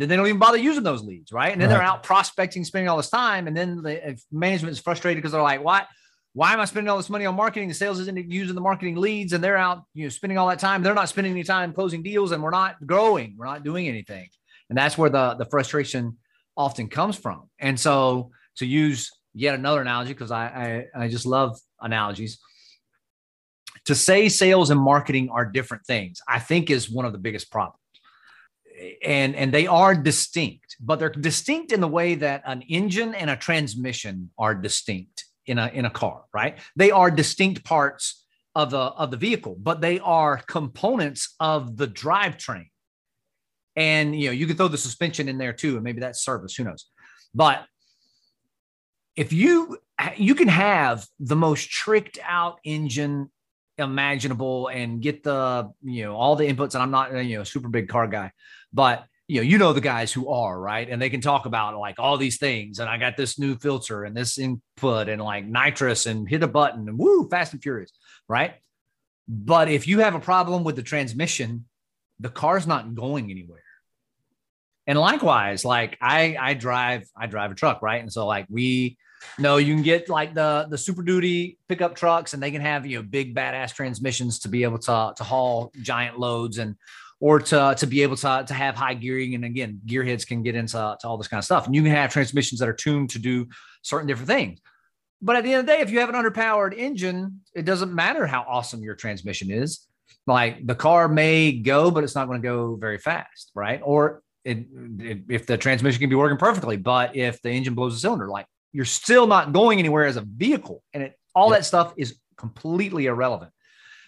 then 0.00 0.08
they 0.08 0.16
don't 0.16 0.26
even 0.26 0.38
bother 0.38 0.58
using 0.58 0.82
those 0.82 1.02
leads, 1.02 1.32
right? 1.32 1.52
And 1.52 1.60
then 1.60 1.68
right. 1.68 1.76
they're 1.76 1.86
out 1.86 2.02
prospecting, 2.02 2.64
spending 2.64 2.88
all 2.88 2.96
this 2.96 3.10
time, 3.10 3.46
and 3.46 3.56
then 3.56 3.82
the 3.82 4.20
management 4.32 4.72
is 4.72 4.80
frustrated 4.80 5.22
because 5.22 5.32
they're 5.32 5.42
like, 5.42 5.62
"Why? 5.62 5.84
Why 6.32 6.52
am 6.52 6.60
I 6.60 6.66
spending 6.66 6.90
all 6.90 6.98
this 6.98 7.08
money 7.08 7.24
on 7.24 7.34
marketing? 7.34 7.68
The 7.68 7.74
sales 7.74 7.98
isn't 8.00 8.30
using 8.30 8.54
the 8.54 8.60
marketing 8.60 8.96
leads, 8.96 9.32
and 9.32 9.42
they're 9.42 9.56
out, 9.56 9.84
you 9.94 10.04
know, 10.04 10.10
spending 10.10 10.36
all 10.36 10.48
that 10.48 10.58
time. 10.58 10.82
They're 10.82 10.94
not 10.94 11.08
spending 11.08 11.32
any 11.32 11.44
time 11.44 11.72
closing 11.72 12.02
deals, 12.02 12.32
and 12.32 12.42
we're 12.42 12.50
not 12.50 12.84
growing. 12.86 13.34
We're 13.38 13.46
not 13.46 13.64
doing 13.64 13.88
anything, 13.88 14.28
and 14.68 14.76
that's 14.76 14.98
where 14.98 15.10
the 15.10 15.34
the 15.34 15.46
frustration 15.46 16.18
often 16.56 16.88
comes 16.88 17.16
from. 17.16 17.48
And 17.58 17.78
so, 17.78 18.30
to 18.56 18.66
use 18.66 19.10
yet 19.34 19.54
another 19.54 19.80
analogy, 19.80 20.12
because 20.12 20.30
I, 20.30 20.86
I 20.94 21.04
I 21.04 21.08
just 21.08 21.26
love 21.26 21.58
analogies 21.80 22.38
to 23.86 23.94
say 23.94 24.28
sales 24.28 24.70
and 24.70 24.80
marketing 24.80 25.30
are 25.30 25.44
different 25.44 25.86
things, 25.86 26.20
I 26.28 26.40
think 26.40 26.70
is 26.70 26.90
one 26.90 27.04
of 27.04 27.12
the 27.12 27.18
biggest 27.18 27.50
problems 27.50 27.80
and 29.04 29.34
and 29.34 29.52
they 29.52 29.66
are 29.66 29.94
distinct 29.94 30.76
but 30.80 30.98
they're 30.98 31.10
distinct 31.10 31.72
in 31.72 31.80
the 31.80 31.88
way 31.88 32.14
that 32.14 32.42
an 32.44 32.62
engine 32.62 33.14
and 33.14 33.30
a 33.30 33.36
transmission 33.36 34.30
are 34.38 34.54
distinct 34.54 35.24
in 35.46 35.58
a 35.58 35.68
in 35.68 35.84
a 35.84 35.90
car 35.90 36.24
right? 36.32 36.58
They 36.76 36.90
are 36.90 37.10
distinct 37.10 37.64
parts 37.64 38.24
of 38.54 38.70
the 38.70 38.78
of 38.78 39.10
the 39.10 39.16
vehicle 39.16 39.56
but 39.60 39.80
they 39.80 39.98
are 40.00 40.38
components 40.38 41.34
of 41.40 41.76
the 41.76 41.86
drivetrain. 41.88 42.68
And 43.76 44.18
you 44.18 44.28
know 44.28 44.32
you 44.32 44.46
can 44.46 44.56
throw 44.56 44.68
the 44.68 44.78
suspension 44.78 45.28
in 45.28 45.38
there 45.38 45.52
too 45.52 45.74
and 45.74 45.84
maybe 45.84 46.00
that's 46.00 46.24
service 46.24 46.54
who 46.54 46.64
knows? 46.64 46.86
But 47.34 47.64
if 49.16 49.32
you 49.32 49.78
you 50.16 50.34
can 50.34 50.48
have 50.48 51.06
the 51.18 51.36
most 51.36 51.70
tricked 51.70 52.18
out 52.22 52.58
engine 52.64 53.30
imaginable 53.78 54.68
and 54.68 55.00
get 55.00 55.22
the 55.22 55.70
you 55.82 56.04
know 56.04 56.16
all 56.16 56.36
the 56.36 56.50
inputs. 56.50 56.74
And 56.74 56.82
i'm 56.82 56.90
not 56.90 57.12
you 57.24 57.36
know 57.36 57.42
a 57.42 57.46
super 57.46 57.68
big 57.68 57.88
car 57.88 58.06
guy 58.06 58.32
but 58.72 59.04
you 59.28 59.36
know 59.36 59.42
you 59.42 59.58
know 59.58 59.72
the 59.72 59.80
guys 59.80 60.12
who 60.12 60.28
are 60.30 60.58
right? 60.58 60.88
And 60.88 61.00
they 61.00 61.10
can 61.10 61.20
talk 61.20 61.46
about 61.46 61.76
like 61.78 61.98
all 61.98 62.16
these 62.16 62.38
things. 62.38 62.78
And 62.78 62.88
i 62.88 62.96
got 62.96 63.16
this 63.16 63.38
new 63.38 63.56
filter 63.56 64.04
and 64.04 64.16
this 64.16 64.38
input 64.38 65.08
and 65.08 65.20
like 65.20 65.44
nitrous 65.44 66.06
and 66.06 66.28
hit 66.28 66.42
a 66.42 66.48
button 66.48 66.88
and 66.88 66.98
woo 66.98 67.28
fast 67.28 67.52
and 67.52 67.62
furious 67.62 67.92
right? 68.28 68.54
But 69.28 69.68
if 69.68 69.88
you 69.88 70.00
have 70.00 70.14
a 70.14 70.20
problem 70.20 70.64
with 70.64 70.76
the 70.76 70.82
transmission 70.82 71.66
the 72.18 72.30
car's 72.30 72.66
not 72.66 72.94
going 72.94 73.30
anywhere. 73.30 73.62
And 74.86 74.98
likewise 74.98 75.64
like 75.64 75.98
i 76.00 76.36
i 76.40 76.54
drive 76.54 77.08
i 77.16 77.26
drive 77.26 77.50
a 77.50 77.54
truck 77.54 77.82
right? 77.82 78.00
And 78.00 78.12
so 78.12 78.26
like 78.26 78.46
we 78.48 78.96
no, 79.38 79.56
you 79.56 79.74
can 79.74 79.82
get 79.82 80.08
like 80.08 80.34
the 80.34 80.66
the 80.68 80.78
super 80.78 81.02
duty 81.02 81.58
pickup 81.68 81.94
trucks, 81.94 82.34
and 82.34 82.42
they 82.42 82.50
can 82.50 82.60
have 82.60 82.86
you 82.86 82.98
know 82.98 83.02
big 83.02 83.34
badass 83.34 83.74
transmissions 83.74 84.38
to 84.40 84.48
be 84.48 84.62
able 84.62 84.78
to 84.78 85.12
to 85.16 85.24
haul 85.24 85.72
giant 85.82 86.18
loads 86.18 86.58
and 86.58 86.76
or 87.20 87.40
to 87.40 87.74
to 87.78 87.86
be 87.86 88.02
able 88.02 88.16
to 88.16 88.44
to 88.46 88.54
have 88.54 88.74
high 88.74 88.94
gearing. 88.94 89.34
And 89.34 89.44
again, 89.44 89.80
gearheads 89.86 90.26
can 90.26 90.42
get 90.42 90.54
into 90.54 90.96
to 91.00 91.08
all 91.08 91.16
this 91.16 91.28
kind 91.28 91.38
of 91.38 91.44
stuff. 91.44 91.66
And 91.66 91.74
you 91.74 91.82
can 91.82 91.92
have 91.92 92.12
transmissions 92.12 92.60
that 92.60 92.68
are 92.68 92.74
tuned 92.74 93.10
to 93.10 93.18
do 93.18 93.46
certain 93.82 94.06
different 94.06 94.28
things. 94.28 94.60
But 95.22 95.36
at 95.36 95.44
the 95.44 95.52
end 95.52 95.60
of 95.60 95.66
the 95.66 95.72
day, 95.72 95.80
if 95.80 95.90
you 95.90 96.00
have 96.00 96.10
an 96.10 96.14
underpowered 96.14 96.76
engine, 96.76 97.40
it 97.54 97.64
doesn't 97.64 97.94
matter 97.94 98.26
how 98.26 98.44
awesome 98.46 98.82
your 98.82 98.94
transmission 98.94 99.50
is. 99.50 99.86
Like 100.26 100.66
the 100.66 100.74
car 100.74 101.08
may 101.08 101.52
go, 101.52 101.90
but 101.90 102.04
it's 102.04 102.14
not 102.14 102.26
going 102.26 102.40
to 102.40 102.46
go 102.46 102.76
very 102.76 102.98
fast, 102.98 103.50
right? 103.54 103.80
Or 103.82 104.22
it, 104.44 104.66
it, 104.98 105.22
if 105.28 105.46
the 105.46 105.56
transmission 105.56 106.00
can 106.00 106.10
be 106.10 106.16
working 106.16 106.36
perfectly, 106.36 106.76
but 106.76 107.16
if 107.16 107.40
the 107.42 107.50
engine 107.50 107.74
blows 107.74 107.94
a 107.94 107.98
cylinder, 107.98 108.28
like 108.28 108.46
you're 108.76 108.84
still 108.84 109.26
not 109.26 109.54
going 109.54 109.78
anywhere 109.78 110.04
as 110.04 110.18
a 110.18 110.20
vehicle, 110.20 110.82
and 110.92 111.02
it, 111.02 111.18
all 111.34 111.48
that 111.48 111.64
stuff 111.64 111.94
is 111.96 112.18
completely 112.36 113.06
irrelevant. 113.06 113.50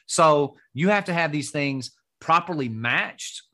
So 0.04 0.56
you 0.74 0.90
have 0.90 1.06
to 1.06 1.14
have 1.14 1.32
these 1.32 1.50
things 1.50 1.92
properly 2.20 2.68
matched, 2.68 3.44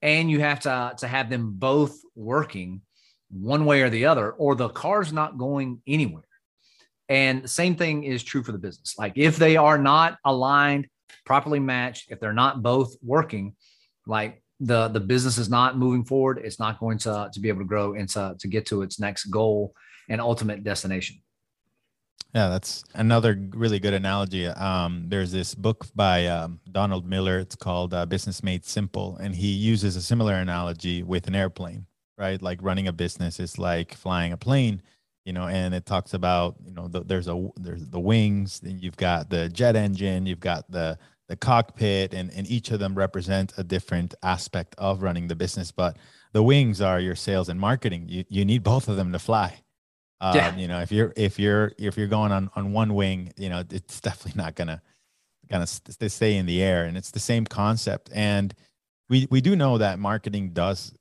and 0.00 0.30
you 0.30 0.38
have 0.38 0.60
to 0.60 0.94
to 0.98 1.08
have 1.08 1.28
them 1.28 1.54
both 1.56 1.98
working 2.14 2.82
one 3.32 3.64
way 3.64 3.82
or 3.82 3.90
the 3.90 4.06
other, 4.06 4.30
or 4.30 4.54
the 4.54 4.68
car's 4.68 5.12
not 5.12 5.38
going 5.38 5.82
anywhere. 5.88 6.22
And 7.08 7.42
the 7.42 7.48
same 7.48 7.74
thing 7.74 8.04
is 8.04 8.22
true 8.22 8.44
for 8.44 8.52
the 8.52 8.58
business. 8.58 8.94
Like 8.96 9.14
if 9.16 9.38
they 9.38 9.56
are 9.56 9.76
not 9.76 10.18
aligned, 10.24 10.86
properly 11.26 11.58
matched, 11.58 12.12
if 12.12 12.20
they're 12.20 12.32
not 12.32 12.62
both 12.62 12.94
working, 13.02 13.56
like 14.06 14.40
the 14.60 14.86
the 14.86 15.00
business 15.00 15.36
is 15.36 15.48
not 15.48 15.76
moving 15.76 16.04
forward, 16.04 16.38
it's 16.38 16.60
not 16.60 16.78
going 16.78 16.98
to 16.98 17.28
to 17.32 17.40
be 17.40 17.48
able 17.48 17.62
to 17.62 17.72
grow 17.72 17.94
and 17.94 18.08
to, 18.10 18.36
to 18.38 18.46
get 18.46 18.66
to 18.66 18.82
its 18.82 19.00
next 19.00 19.24
goal 19.24 19.74
and 20.10 20.20
ultimate 20.20 20.62
destination. 20.62 21.22
Yeah, 22.34 22.48
that's 22.48 22.84
another 22.94 23.40
really 23.50 23.78
good 23.78 23.94
analogy. 23.94 24.46
Um, 24.46 25.06
there's 25.08 25.32
this 25.32 25.54
book 25.54 25.86
by 25.94 26.26
um, 26.26 26.60
Donald 26.70 27.08
Miller. 27.08 27.38
It's 27.38 27.56
called 27.56 27.94
uh, 27.94 28.04
Business 28.04 28.42
Made 28.42 28.64
Simple, 28.66 29.16
and 29.16 29.34
he 29.34 29.48
uses 29.48 29.96
a 29.96 30.02
similar 30.02 30.34
analogy 30.34 31.02
with 31.02 31.26
an 31.26 31.34
airplane, 31.34 31.86
right? 32.18 32.40
Like 32.40 32.58
running 32.62 32.86
a 32.86 32.92
business 32.92 33.40
is 33.40 33.58
like 33.58 33.94
flying 33.94 34.32
a 34.32 34.36
plane 34.36 34.82
you 35.24 35.32
know 35.32 35.46
and 35.46 35.74
it 35.74 35.86
talks 35.86 36.14
about 36.14 36.56
you 36.64 36.72
know 36.72 36.88
the, 36.88 37.04
there's 37.04 37.28
a 37.28 37.48
there's 37.56 37.86
the 37.88 38.00
wings 38.00 38.60
then 38.60 38.78
you've 38.78 38.96
got 38.96 39.30
the 39.30 39.48
jet 39.48 39.76
engine 39.76 40.26
you've 40.26 40.40
got 40.40 40.70
the 40.70 40.98
the 41.28 41.36
cockpit 41.36 42.14
and 42.14 42.32
and 42.32 42.50
each 42.50 42.70
of 42.70 42.80
them 42.80 42.94
represent 42.94 43.52
a 43.56 43.64
different 43.64 44.14
aspect 44.22 44.74
of 44.78 45.02
running 45.02 45.28
the 45.28 45.36
business 45.36 45.70
but 45.70 45.96
the 46.32 46.42
wings 46.42 46.80
are 46.80 47.00
your 47.00 47.14
sales 47.14 47.48
and 47.48 47.60
marketing 47.60 48.06
you 48.08 48.24
you 48.28 48.44
need 48.44 48.62
both 48.62 48.88
of 48.88 48.96
them 48.96 49.12
to 49.12 49.18
fly 49.18 49.60
um, 50.20 50.36
yeah. 50.36 50.56
you 50.56 50.68
know 50.68 50.80
if 50.80 50.92
you're 50.92 51.12
if 51.16 51.38
you're 51.38 51.72
if 51.78 51.96
you're 51.96 52.06
going 52.06 52.32
on 52.32 52.50
on 52.54 52.72
one 52.72 52.94
wing 52.94 53.32
you 53.36 53.48
know 53.48 53.64
it's 53.70 54.00
definitely 54.00 54.40
not 54.40 54.54
gonna 54.54 54.82
gonna 55.50 55.66
stay 55.66 56.36
in 56.36 56.46
the 56.46 56.62
air 56.62 56.84
and 56.84 56.96
it's 56.96 57.10
the 57.10 57.20
same 57.20 57.44
concept. 57.44 58.08
And 58.14 58.54
we 59.08 59.26
we 59.30 59.40
do 59.40 59.56
know 59.56 59.76
that 59.78 59.98
marketing 59.98 60.50
does 60.50 60.94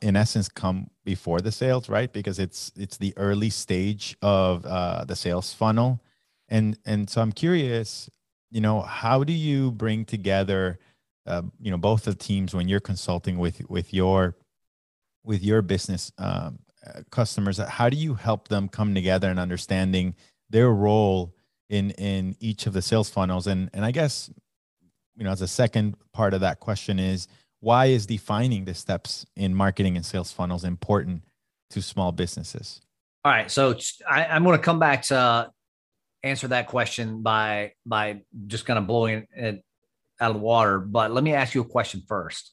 in 0.00 0.14
essence 0.14 0.48
come 0.48 0.88
before 1.04 1.40
the 1.40 1.52
sales 1.52 1.88
right? 1.88 2.12
Because 2.12 2.38
it's 2.38 2.72
it's 2.76 2.96
the 2.96 3.12
early 3.16 3.50
stage 3.50 4.16
of 4.22 4.64
uh, 4.64 5.04
the 5.04 5.16
sales 5.16 5.52
funnel. 5.52 6.00
And 6.48 6.78
and 6.84 7.08
so 7.08 7.22
i'm 7.22 7.32
curious 7.32 8.10
you 8.50 8.60
know 8.60 8.82
how 8.82 9.24
do 9.24 9.32
you 9.32 9.70
bring 9.70 10.04
together 10.04 10.78
uh, 11.26 11.42
you 11.58 11.70
know 11.70 11.78
both 11.78 12.04
the 12.04 12.14
teams 12.14 12.54
when 12.54 12.68
you're 12.68 12.80
consulting 12.80 13.38
with 13.38 13.62
with 13.70 13.94
your 13.94 14.36
with 15.24 15.42
your 15.42 15.62
business 15.62 16.12
um, 16.18 16.58
customers 17.10 17.58
how 17.58 17.88
do 17.88 17.96
you 17.96 18.14
help 18.14 18.48
them 18.48 18.68
come 18.68 18.94
together 18.94 19.30
and 19.30 19.38
understanding 19.38 20.14
their 20.50 20.70
role 20.70 21.34
in 21.68 21.90
in 21.92 22.36
each 22.40 22.66
of 22.66 22.72
the 22.72 22.82
sales 22.82 23.08
funnels 23.08 23.46
and 23.46 23.70
and 23.72 23.84
i 23.84 23.90
guess 23.90 24.30
you 25.16 25.24
know 25.24 25.30
as 25.30 25.42
a 25.42 25.48
second 25.48 25.96
part 26.12 26.34
of 26.34 26.40
that 26.40 26.60
question 26.60 26.98
is 26.98 27.28
why 27.62 27.86
is 27.86 28.06
defining 28.06 28.64
the 28.64 28.74
steps 28.74 29.24
in 29.36 29.54
marketing 29.54 29.94
and 29.94 30.04
sales 30.04 30.32
funnels 30.32 30.64
important 30.64 31.22
to 31.70 31.80
small 31.80 32.10
businesses? 32.10 32.80
All 33.24 33.30
right, 33.30 33.48
so 33.48 33.76
I, 34.08 34.24
am 34.24 34.42
going 34.42 34.58
to 34.58 34.62
come 34.62 34.80
back 34.80 35.02
to 35.04 35.48
answer 36.24 36.48
that 36.48 36.66
question 36.66 37.22
by 37.22 37.74
by 37.86 38.22
just 38.48 38.66
kind 38.66 38.80
of 38.80 38.88
blowing 38.88 39.28
it 39.36 39.62
out 40.20 40.30
of 40.32 40.36
the 40.36 40.42
water. 40.42 40.80
But 40.80 41.12
let 41.12 41.22
me 41.22 41.34
ask 41.34 41.54
you 41.54 41.60
a 41.60 41.64
question 41.64 42.02
first. 42.08 42.52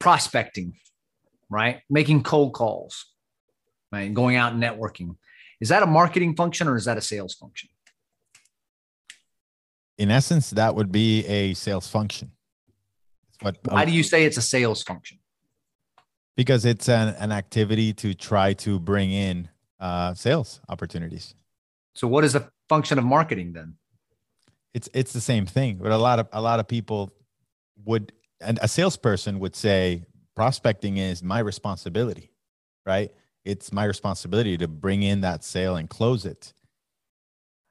Prospecting, 0.00 0.74
right? 1.54 1.80
Making 1.88 2.22
cold 2.22 2.52
calls, 2.52 3.06
right? 3.92 4.12
Going 4.12 4.36
out 4.36 4.52
and 4.52 4.62
networking. 4.62 5.16
Is 5.60 5.68
that 5.68 5.82
a 5.82 5.86
marketing 5.86 6.34
function 6.36 6.68
or 6.68 6.76
is 6.76 6.84
that 6.84 6.98
a 6.98 7.00
sales 7.00 7.34
function? 7.34 7.70
in 9.98 10.10
essence, 10.10 10.50
that 10.50 10.74
would 10.74 10.90
be 10.90 11.24
a 11.26 11.54
sales 11.54 11.88
function. 11.88 12.32
But 13.40 13.58
why 13.64 13.84
do 13.84 13.92
you 13.92 14.02
say 14.02 14.24
it's 14.24 14.36
a 14.36 14.42
sales 14.42 14.82
function? 14.82 15.18
Because 16.36 16.64
it's 16.64 16.88
an, 16.88 17.14
an 17.18 17.30
activity 17.32 17.92
to 17.94 18.14
try 18.14 18.54
to 18.54 18.80
bring 18.80 19.12
in 19.12 19.48
uh, 19.78 20.14
sales 20.14 20.60
opportunities. 20.68 21.34
So, 21.94 22.08
what 22.08 22.24
is 22.24 22.32
the 22.32 22.48
function 22.68 22.98
of 22.98 23.04
marketing 23.04 23.52
then? 23.52 23.74
It's 24.72 24.88
it's 24.92 25.12
the 25.12 25.20
same 25.20 25.46
thing, 25.46 25.76
but 25.76 25.92
a 25.92 25.96
lot 25.96 26.18
of 26.18 26.28
a 26.32 26.40
lot 26.40 26.58
of 26.58 26.66
people 26.66 27.12
would 27.84 28.12
and 28.40 28.58
a 28.62 28.68
salesperson 28.68 29.38
would 29.38 29.54
say 29.54 30.04
prospecting 30.36 30.96
is 30.96 31.22
my 31.22 31.38
responsibility, 31.38 32.32
right? 32.86 33.12
It's 33.44 33.72
my 33.72 33.84
responsibility 33.84 34.56
to 34.58 34.68
bring 34.68 35.02
in 35.02 35.20
that 35.20 35.44
sale 35.44 35.76
and 35.76 35.88
close 35.88 36.24
it. 36.24 36.52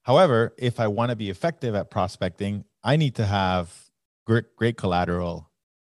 However, 0.03 0.53
if 0.57 0.79
I 0.79 0.87
want 0.87 1.09
to 1.09 1.15
be 1.15 1.29
effective 1.29 1.75
at 1.75 1.89
prospecting, 1.89 2.65
I 2.83 2.95
need 2.97 3.15
to 3.15 3.25
have 3.25 3.73
great, 4.25 4.55
great 4.55 4.77
collateral, 4.77 5.49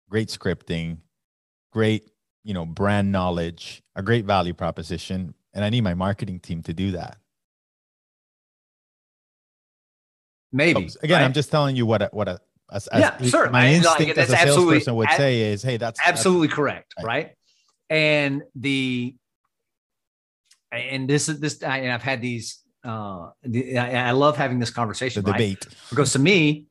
great 0.08 0.28
scripting, 0.28 0.98
great, 1.72 2.10
you 2.42 2.54
know, 2.54 2.64
brand 2.64 3.12
knowledge, 3.12 3.82
a 3.94 4.02
great 4.02 4.24
value 4.24 4.54
proposition, 4.54 5.34
and 5.52 5.64
I 5.64 5.70
need 5.70 5.82
my 5.82 5.94
marketing 5.94 6.40
team 6.40 6.62
to 6.62 6.72
do 6.72 6.92
that. 6.92 7.18
Maybe 10.50 10.88
so, 10.88 10.98
again, 11.02 11.20
right? 11.20 11.26
I'm 11.26 11.34
just 11.34 11.50
telling 11.50 11.76
you 11.76 11.84
what 11.84 12.00
a, 12.00 12.08
what 12.12 12.28
a 12.28 12.40
as, 12.70 12.88
yeah, 12.92 13.16
as 13.18 13.30
sure. 13.30 13.48
My 13.50 13.68
instinct 13.68 14.16
like, 14.16 14.18
as 14.18 14.30
a 14.32 14.36
salesperson 14.36 14.94
would 14.96 15.10
say 15.10 15.52
is, 15.52 15.62
"Hey, 15.62 15.76
that's 15.76 16.00
absolutely 16.04 16.48
that's, 16.48 16.56
correct, 16.56 16.94
right. 16.98 17.06
right?" 17.06 17.34
And 17.90 18.42
the 18.54 19.16
and 20.70 21.08
this 21.08 21.28
is 21.28 21.40
this, 21.40 21.62
I, 21.62 21.78
and 21.78 21.92
I've 21.92 22.02
had 22.02 22.20
these 22.20 22.60
uh, 22.84 23.30
the, 23.42 23.78
I, 23.78 24.08
I, 24.08 24.10
love 24.12 24.36
having 24.36 24.58
this 24.58 24.70
conversation. 24.70 25.24
The 25.24 25.32
debate. 25.32 25.64
Right? 25.66 25.76
Because 25.90 26.12
to 26.12 26.18
me, 26.18 26.66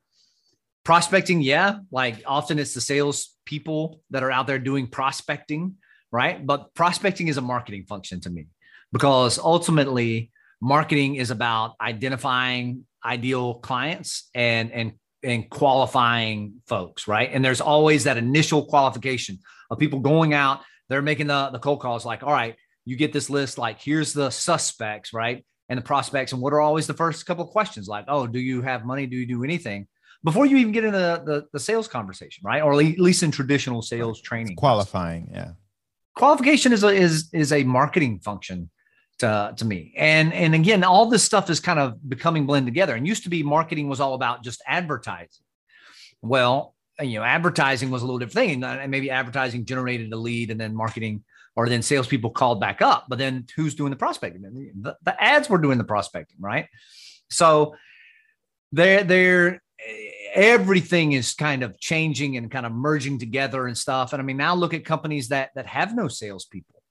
prospecting, 0.84 1.42
yeah, 1.42 1.80
like 1.92 2.24
often 2.26 2.60
it's 2.60 2.74
the 2.74 2.82
sales 2.82 3.36
people 3.46 4.02
that 4.12 4.24
are 4.24 4.32
out 4.32 4.48
there 4.48 4.60
doing 4.60 4.88
prospecting, 4.88 5.76
right? 6.12 6.46
But 6.46 6.74
prospecting 6.76 7.28
is 7.28 7.38
a 7.38 7.42
marketing 7.42 7.86
function 7.86 8.22
to 8.22 8.30
me 8.30 8.48
because 8.92 9.38
ultimately 9.40 10.32
marketing 10.62 11.16
is 11.16 11.32
about 11.32 11.76
identifying 11.82 12.86
ideal 13.04 13.56
clients 13.56 14.30
and 14.34 14.72
and 14.72 14.94
and 15.28 15.50
qualifying 15.50 16.62
folks, 16.66 17.08
right? 17.08 17.30
And 17.32 17.44
there's 17.44 17.62
always 17.62 18.06
that 18.06 18.18
initial 18.18 18.66
qualification 18.66 19.40
of 19.70 19.78
people 19.78 20.00
going 20.00 20.34
out, 20.34 20.62
they're 20.90 21.02
making 21.02 21.28
the, 21.28 21.50
the 21.52 21.60
cold 21.60 21.82
calls 21.82 22.06
like, 22.06 22.24
all 22.24 22.32
right, 22.32 22.56
you 22.86 22.96
get 22.96 23.14
this 23.14 23.30
list, 23.30 23.58
like 23.58 23.82
here's 23.82 24.14
the 24.14 24.30
suspects, 24.30 25.14
right? 25.14 25.44
and 25.70 25.78
the 25.78 25.84
prospects. 25.84 26.32
And 26.32 26.42
what 26.42 26.54
are 26.54 26.62
always 26.62 26.88
the 26.88 26.94
first 26.94 27.26
couple 27.26 27.44
of 27.44 27.52
questions 27.52 27.88
like, 27.88 28.06
oh, 28.08 28.28
do 28.28 28.40
you 28.40 28.62
have 28.62 28.86
money? 28.86 29.06
Do 29.06 29.18
you 29.18 29.26
do 29.26 29.44
anything? 29.44 29.88
Before 30.24 30.46
you 30.46 30.58
even 30.58 30.72
get 30.72 30.84
into 30.84 30.98
the, 30.98 31.24
the, 31.26 31.48
the 31.54 31.60
sales 31.60 31.88
conversation, 31.88 32.42
right? 32.44 32.62
Or 32.62 32.74
at 32.74 33.00
least 33.00 33.24
in 33.24 33.32
traditional 33.32 33.82
sales 33.82 34.22
training. 34.22 34.54
It's 34.54 34.60
qualifying, 34.60 35.30
yeah. 35.32 35.52
Qualification 36.16 36.74
is 36.74 36.84
a, 36.84 36.88
is 36.88 37.30
is 37.32 37.54
a 37.54 37.64
marketing 37.64 38.20
function 38.20 38.72
to, 39.20 39.54
to 39.58 39.66
me. 39.66 39.94
And 39.98 40.34
and 40.34 40.54
again, 40.54 40.84
all 40.84 41.08
this 41.08 41.24
stuff 41.24 41.50
is 41.50 41.60
kind 41.60 41.80
of 41.80 42.08
becoming 42.08 42.46
blended 42.46 42.74
together. 42.74 42.96
And 42.96 43.08
used 43.08 43.24
to 43.24 43.30
be 43.30 43.44
marketing 43.44 43.90
was 43.90 44.00
all 44.00 44.14
about 44.14 44.44
just 44.44 44.62
advertising. 44.68 45.44
Well, 46.22 46.76
uh, 47.00 47.04
you 47.04 47.20
know, 47.20 47.26
advertising 47.26 47.90
was 47.90 48.02
a 48.02 48.06
little 48.06 48.20
different 48.20 48.48
thing. 48.48 48.64
Uh, 48.64 48.80
and 48.82 48.92
maybe 48.92 49.10
advertising 49.10 49.66
generated 49.66 50.12
a 50.14 50.18
lead 50.18 50.52
and 50.52 50.60
then 50.60 50.76
marketing 50.76 51.24
or 51.56 51.68
then 51.68 51.82
salespeople 51.82 52.30
called 52.30 52.60
back 52.60 52.82
up. 52.82 53.06
But 53.10 53.18
then 53.18 53.46
who's 53.56 53.76
doing 53.76 53.90
the 53.90 53.98
prospecting? 53.98 54.42
The, 54.82 54.96
the 55.04 55.24
ads 55.24 55.50
were 55.50 55.58
doing 55.58 55.80
the 55.80 55.84
prospecting, 55.84 56.38
right? 56.40 56.68
So 57.30 57.76
they're 58.72 59.04
they're 59.04 59.62
eh, 59.86 60.12
everything 60.36 61.14
is 61.14 61.34
kind 61.34 61.64
of 61.64 61.80
changing 61.80 62.38
and 62.38 62.52
kind 62.52 62.66
of 62.66 62.72
merging 62.72 63.18
together 63.18 63.66
and 63.66 63.78
stuff. 63.78 64.14
And 64.14 64.22
I 64.22 64.26
mean, 64.26 64.38
now 64.38 64.54
look 64.54 64.74
at 64.76 64.86
companies 64.86 65.30
that 65.30 65.50
that 65.56 65.66
have 65.66 65.96
no 65.96 66.08
salespeople, 66.08 66.82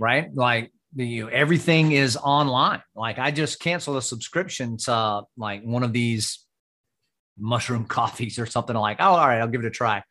right? 0.00 0.34
Like 0.34 0.72
you 1.04 1.24
know, 1.24 1.30
everything 1.30 1.92
is 1.92 2.16
online. 2.16 2.82
Like 2.94 3.18
I 3.18 3.30
just 3.30 3.60
canceled 3.60 3.98
a 3.98 4.02
subscription 4.02 4.78
to 4.78 5.22
like 5.36 5.62
one 5.62 5.82
of 5.82 5.92
these 5.92 6.44
mushroom 7.38 7.84
coffees 7.88 8.38
or 8.38 8.46
something. 8.46 8.74
I'm 8.74 8.82
like, 8.82 8.98
oh, 9.00 9.10
all 9.10 9.26
right, 9.26 9.40
I'll 9.40 9.48
give 9.48 9.62
it 9.62 9.66
a 9.66 9.70
try. 9.70 10.02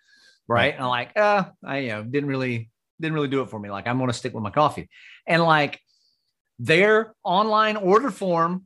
Right. 0.48 0.76
And 0.76 0.84
I'm 0.84 0.90
like, 0.90 1.18
uh, 1.18 1.46
I 1.66 1.80
you 1.80 1.90
know 1.90 2.04
didn't 2.04 2.30
really 2.30 2.70
didn't 3.02 3.16
really 3.16 3.28
do 3.28 3.42
it 3.42 3.50
for 3.50 3.60
me. 3.60 3.70
Like 3.70 3.88
I'm 3.88 3.98
going 3.98 4.10
to 4.10 4.14
stick 4.14 4.34
with 4.34 4.44
my 4.44 4.52
coffee. 4.52 4.90
And 5.28 5.44
like 5.44 5.80
their 6.60 7.14
online 7.24 7.78
order 7.78 8.12
form 8.12 8.66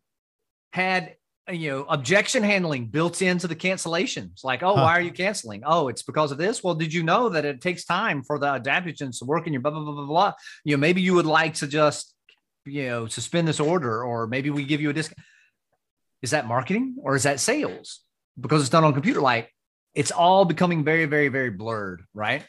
had 0.71 1.15
Uh, 1.49 1.53
you 1.53 1.71
know 1.71 1.85
objection 1.89 2.43
handling 2.43 2.85
built 2.85 3.21
into 3.21 3.47
the 3.47 3.55
cancellations 3.55 4.43
like 4.43 4.61
oh 4.61 4.75
huh. 4.75 4.83
why 4.83 4.93
are 4.93 5.01
you 5.01 5.11
canceling 5.11 5.63
oh 5.65 5.87
it's 5.87 6.03
because 6.03 6.31
of 6.31 6.37
this 6.37 6.63
well 6.63 6.75
did 6.75 6.93
you 6.93 7.01
know 7.01 7.27
that 7.29 7.43
it 7.43 7.59
takes 7.59 7.85
time 7.85 8.21
for 8.21 8.37
the 8.37 8.45
adaptogens 8.45 9.17
to 9.17 9.25
work 9.25 9.47
in 9.47 9.53
your 9.53 9.61
blah 9.61 9.71
blah 9.71 9.81
blah 9.81 9.93
blah 9.93 10.05
blah 10.05 10.33
you 10.63 10.75
know 10.75 10.79
maybe 10.79 11.01
you 11.01 11.13
would 11.13 11.25
like 11.25 11.55
to 11.55 11.65
just 11.65 12.13
you 12.69 12.87
know, 12.87 13.07
suspend 13.07 13.47
this 13.47 13.59
order, 13.59 14.03
or 14.03 14.27
maybe 14.27 14.49
we 14.49 14.63
give 14.63 14.81
you 14.81 14.89
a 14.89 14.93
discount. 14.93 15.25
Is 16.21 16.31
that 16.31 16.47
marketing 16.47 16.95
or 17.01 17.15
is 17.15 17.23
that 17.23 17.39
sales? 17.39 18.01
Because 18.39 18.61
it's 18.61 18.69
done 18.69 18.83
on 18.83 18.93
computer, 18.93 19.21
like 19.21 19.53
it's 19.93 20.11
all 20.11 20.45
becoming 20.45 20.83
very, 20.83 21.05
very, 21.05 21.29
very 21.29 21.49
blurred, 21.49 22.03
right? 22.13 22.43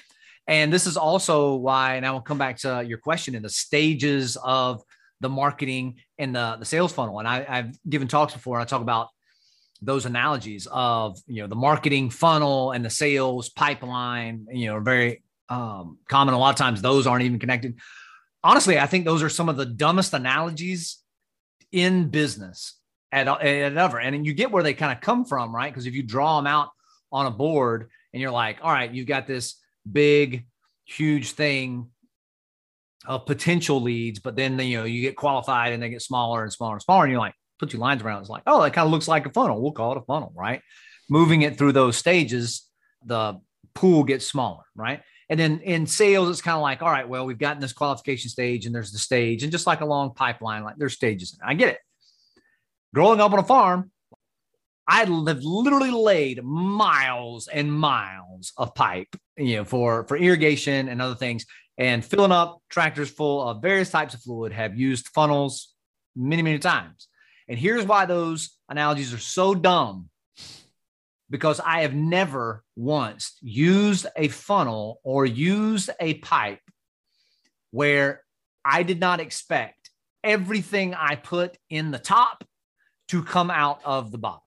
And 0.47 0.73
this 0.73 0.87
is 0.87 0.97
also 0.97 1.55
why, 1.55 1.95
and 1.95 2.05
I 2.05 2.11
will 2.11 2.21
come 2.21 2.39
back 2.39 2.59
to 2.59 2.85
your 2.87 2.99
question 2.99 3.35
in 3.35 3.43
the 3.43 3.51
stages 3.51 4.37
of 4.43 4.83
the 5.21 5.29
marketing 5.29 5.97
and 6.19 6.35
the, 6.35 6.57
the 6.59 6.65
sales 6.65 6.93
funnel. 6.93 7.19
And 7.19 7.29
I, 7.29 7.45
I've 7.49 7.79
given 7.89 8.09
talks 8.09 8.33
before, 8.33 8.57
and 8.57 8.63
I 8.63 8.67
talk 8.67 8.83
about 8.83 9.09
those 9.83 10.05
analogies 10.05 10.69
of 10.71 11.19
you 11.27 11.43
know 11.43 11.49
the 11.49 11.55
marketing 11.55 12.11
funnel 12.11 12.73
and 12.73 12.85
the 12.85 12.91
sales 12.91 13.49
pipeline 13.49 14.47
you 14.53 14.67
know 14.67 14.81
very 14.81 15.23
um, 15.49 15.99
common. 16.09 16.35
A 16.35 16.39
lot 16.39 16.51
of 16.51 16.57
times 16.57 16.83
those 16.83 17.07
aren't 17.07 17.25
even 17.25 17.39
connected. 17.39 17.79
Honestly 18.43 18.79
i 18.79 18.87
think 18.87 19.05
those 19.05 19.23
are 19.23 19.29
some 19.29 19.49
of 19.49 19.57
the 19.57 19.67
dumbest 19.67 20.15
analogies 20.15 20.99
in 21.73 22.09
business 22.09 22.77
at, 23.13 23.29
at 23.29 23.77
ever. 23.77 23.99
And 23.99 24.27
you 24.27 24.33
get 24.33 24.51
where 24.51 24.63
they 24.63 24.75
kind 24.75 24.93
of 24.93 25.01
come 25.03 25.25
from 25.25 25.55
right? 25.55 25.73
Because 25.73 25.87
if 25.87 25.95
you 25.95 26.03
draw 26.03 26.37
them 26.37 26.47
out 26.47 26.71
on 27.13 27.27
a 27.27 27.31
board 27.31 27.91
and 28.13 28.21
you're 28.21 28.31
like 28.31 28.59
all 28.63 28.73
right 28.73 28.93
you've 28.93 29.07
got 29.07 29.27
this 29.27 29.57
big 29.91 30.47
huge 30.85 31.33
thing 31.33 31.89
of 33.07 33.25
potential 33.25 33.81
leads 33.81 34.19
but 34.19 34.37
then 34.37 34.59
you 34.59 34.79
know 34.79 34.85
you 34.85 35.01
get 35.01 35.17
qualified 35.17 35.73
and 35.73 35.83
they 35.83 35.89
get 35.89 36.03
smaller 36.03 36.43
and 36.43 36.53
smaller 36.53 36.75
and 36.75 36.83
smaller 36.83 37.05
and 37.05 37.13
you're 37.13 37.21
like 37.21 37.35
put 37.61 37.71
two 37.71 37.79
lines 37.79 38.03
around. 38.03 38.23
It's 38.23 38.31
like, 38.31 38.43
oh, 38.47 38.63
that 38.63 38.73
kind 38.73 38.87
of 38.87 38.91
looks 38.91 39.07
like 39.07 39.27
a 39.27 39.31
funnel. 39.31 39.63
We'll 39.63 39.73
call 39.73 39.93
it 39.93 39.99
a 39.99 40.03
funnel, 40.03 40.33
right? 40.35 40.63
Moving 41.09 41.43
it 41.43 41.57
through 41.57 41.73
those 41.73 41.97
stages, 41.97 42.67
the 43.05 43.39
pool 43.75 44.03
gets 44.03 44.27
smaller, 44.27 44.65
right? 44.75 45.03
And 45.29 45.39
then 45.39 45.61
in 45.61 45.87
sales, 45.87 46.29
it's 46.29 46.43
kind 46.43 46.57
of 46.57 46.63
like, 46.63 46.83
all 46.83 46.91
right, 46.91 47.09
well, 47.09 47.25
we've 47.25 47.39
gotten 47.39 47.61
this 47.61 47.73
qualification 47.73 48.31
stage 48.31 48.67
and 48.67 48.75
there's 48.75 48.91
the 48.91 48.99
stage, 48.99 49.45
and 49.45 49.53
just 49.53 49.67
like 49.67 49.81
a 49.81 49.87
long 49.87 50.13
pipeline, 50.15 50.65
like 50.65 50.77
there's 50.77 50.95
stages. 50.95 51.39
I 51.45 51.55
get 51.55 51.69
it. 51.69 51.79
Growing 52.93 53.21
up 53.21 53.33
on 53.33 53.39
a 53.39 53.45
farm, 53.45 53.93
I 54.89 54.99
have 54.99 55.09
literally 55.09 55.93
laid 55.93 56.43
miles 56.43 57.47
and 57.47 57.73
miles 57.73 58.53
of 58.57 58.75
pipe, 58.75 59.15
you 59.37 59.57
know, 59.57 59.65
for 59.65 60.05
for 60.09 60.17
irrigation 60.17 60.89
and 60.89 61.01
other 61.01 61.15
things, 61.15 61.47
and 61.79 62.05
filling 62.05 62.33
up 62.33 62.61
tractors 62.69 63.11
full 63.11 63.49
of 63.49 63.63
various 63.63 63.91
types 63.91 64.15
of 64.15 64.23
fluid. 64.23 64.53
Have 64.53 64.79
used 64.79 65.09
funnels 65.09 65.75
many, 66.15 66.43
many 66.43 66.59
times. 66.59 67.09
And 67.49 67.59
here's 67.59 67.85
why 67.85 68.07
those 68.07 68.51
analogies 68.69 69.13
are 69.13 69.19
so 69.19 69.55
dumb 69.55 70.09
because 71.31 71.61
I 71.61 71.83
have 71.83 71.95
never 71.95 72.65
once 72.77 73.39
used 73.41 74.07
a 74.17 74.29
funnel 74.29 75.01
or 75.05 75.25
used 75.25 75.91
a 76.01 76.15
pipe 76.15 76.61
where 77.71 78.23
I 78.65 78.83
did 78.83 79.01
not 79.01 79.21
expect 79.21 79.91
everything 80.23 80.95
I 80.95 81.17
put 81.17 81.57
in 81.71 81.93
the 81.93 81.99
top 81.99 82.45
to 83.09 83.23
come 83.23 83.51
out 83.51 83.81
of 83.85 84.11
the 84.11 84.19
bottom. 84.19 84.43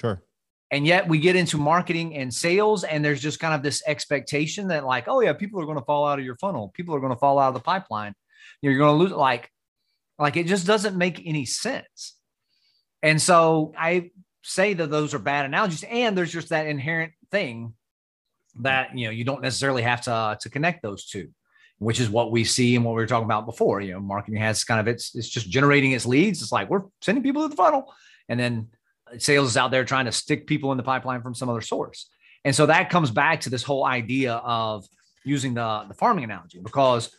Sure. 0.00 0.22
And 0.72 0.86
yet 0.86 1.06
we 1.06 1.18
get 1.18 1.36
into 1.36 1.58
marketing 1.58 2.16
and 2.16 2.32
sales, 2.32 2.82
and 2.82 3.04
there's 3.04 3.20
just 3.20 3.38
kind 3.38 3.54
of 3.54 3.62
this 3.62 3.82
expectation 3.86 4.68
that, 4.68 4.86
like, 4.86 5.06
oh, 5.06 5.20
yeah, 5.20 5.34
people 5.34 5.60
are 5.60 5.66
going 5.66 5.78
to 5.78 5.84
fall 5.84 6.06
out 6.06 6.18
of 6.18 6.24
your 6.24 6.36
funnel. 6.36 6.72
People 6.74 6.94
are 6.94 7.00
going 7.00 7.12
to 7.12 7.18
fall 7.18 7.38
out 7.38 7.48
of 7.48 7.54
the 7.54 7.60
pipeline. 7.60 8.14
You're 8.62 8.78
going 8.78 8.98
to 8.98 9.04
lose, 9.04 9.12
like, 9.12 9.50
like 10.18 10.38
it 10.38 10.46
just 10.46 10.66
doesn't 10.66 10.96
make 10.96 11.22
any 11.26 11.44
sense. 11.44 12.16
And 13.02 13.20
so 13.20 13.74
I 13.78 14.12
say 14.42 14.72
that 14.72 14.90
those 14.90 15.12
are 15.12 15.18
bad 15.18 15.44
analogies. 15.44 15.84
And 15.84 16.16
there's 16.16 16.32
just 16.32 16.48
that 16.48 16.66
inherent 16.66 17.12
thing 17.30 17.74
that, 18.60 18.96
you 18.96 19.06
know, 19.06 19.10
you 19.10 19.24
don't 19.24 19.42
necessarily 19.42 19.82
have 19.82 20.00
to, 20.02 20.12
uh, 20.12 20.34
to 20.36 20.48
connect 20.48 20.82
those 20.82 21.04
two, 21.04 21.28
which 21.80 22.00
is 22.00 22.08
what 22.08 22.32
we 22.32 22.44
see 22.44 22.76
and 22.76 22.84
what 22.84 22.92
we 22.92 23.02
were 23.02 23.06
talking 23.06 23.26
about 23.26 23.44
before. 23.44 23.82
You 23.82 23.92
know, 23.92 24.00
marketing 24.00 24.40
has 24.40 24.64
kind 24.64 24.80
of 24.80 24.88
it's 24.88 25.14
it's 25.14 25.28
just 25.28 25.50
generating 25.50 25.92
its 25.92 26.06
leads. 26.06 26.40
It's 26.40 26.52
like 26.52 26.70
we're 26.70 26.84
sending 27.02 27.22
people 27.22 27.42
to 27.42 27.48
the 27.48 27.56
funnel. 27.56 27.92
And 28.28 28.40
then 28.40 28.68
sales 29.18 29.50
is 29.50 29.56
out 29.56 29.70
there 29.70 29.84
trying 29.84 30.06
to 30.06 30.12
stick 30.12 30.46
people 30.46 30.72
in 30.72 30.76
the 30.76 30.84
pipeline 30.84 31.22
from 31.22 31.34
some 31.34 31.48
other 31.48 31.60
source. 31.60 32.08
And 32.44 32.54
so 32.54 32.66
that 32.66 32.90
comes 32.90 33.10
back 33.10 33.42
to 33.42 33.50
this 33.50 33.62
whole 33.62 33.84
idea 33.84 34.34
of 34.34 34.86
using 35.24 35.54
the, 35.54 35.84
the 35.88 35.94
farming 35.94 36.24
analogy 36.24 36.60
because 36.62 37.14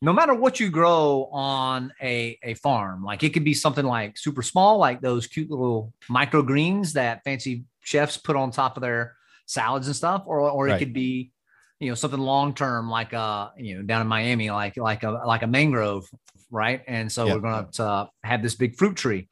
no 0.00 0.12
matter 0.12 0.34
what 0.34 0.60
you 0.60 0.70
grow 0.70 1.28
on 1.32 1.92
a, 2.02 2.38
a 2.42 2.54
farm, 2.54 3.04
like 3.04 3.22
it 3.22 3.32
could 3.32 3.44
be 3.44 3.54
something 3.54 3.84
like 3.84 4.18
super 4.18 4.42
small, 4.42 4.78
like 4.78 5.00
those 5.00 5.26
cute 5.26 5.50
little 5.50 5.92
microgreens 6.10 6.92
that 6.92 7.22
fancy 7.24 7.64
chefs 7.80 8.16
put 8.16 8.36
on 8.36 8.50
top 8.50 8.76
of 8.76 8.82
their 8.82 9.16
salads 9.46 9.86
and 9.86 9.96
stuff, 9.96 10.24
or 10.26 10.40
or 10.40 10.66
right. 10.66 10.76
it 10.76 10.78
could 10.78 10.92
be, 10.92 11.32
you 11.80 11.88
know, 11.88 11.94
something 11.94 12.20
long 12.20 12.54
term 12.54 12.90
like 12.90 13.14
uh, 13.14 13.48
you 13.56 13.76
know, 13.76 13.82
down 13.82 14.02
in 14.02 14.06
Miami, 14.06 14.50
like 14.50 14.76
like 14.76 15.04
a 15.04 15.10
like 15.10 15.42
a 15.42 15.46
mangrove, 15.46 16.06
right? 16.50 16.82
And 16.86 17.10
so 17.10 17.26
we're 17.26 17.40
going 17.40 17.66
to 17.72 18.08
have 18.22 18.42
this 18.42 18.54
big 18.54 18.76
fruit 18.76 18.96
tree, 18.96 19.28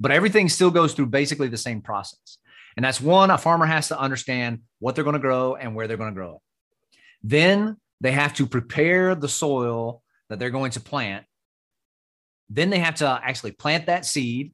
but 0.00 0.10
everything 0.10 0.48
still 0.48 0.70
goes 0.70 0.92
through 0.94 1.06
basically 1.06 1.48
the 1.48 1.56
same 1.56 1.80
process. 1.80 2.38
And 2.76 2.84
that's 2.84 3.00
one, 3.00 3.30
a 3.30 3.38
farmer 3.38 3.66
has 3.66 3.88
to 3.88 3.98
understand 3.98 4.60
what 4.78 4.94
they're 4.94 5.04
going 5.04 5.14
to 5.14 5.20
grow 5.20 5.54
and 5.54 5.74
where 5.74 5.88
they're 5.88 5.96
going 5.96 6.10
to 6.10 6.14
grow 6.14 6.34
it. 6.34 6.40
Then 7.22 7.78
they 8.00 8.12
have 8.12 8.34
to 8.34 8.46
prepare 8.46 9.14
the 9.14 9.28
soil 9.28 10.02
that 10.28 10.38
they're 10.38 10.50
going 10.50 10.72
to 10.72 10.80
plant. 10.80 11.24
Then 12.50 12.70
they 12.70 12.78
have 12.78 12.96
to 12.96 13.20
actually 13.22 13.52
plant 13.52 13.86
that 13.86 14.04
seed. 14.04 14.52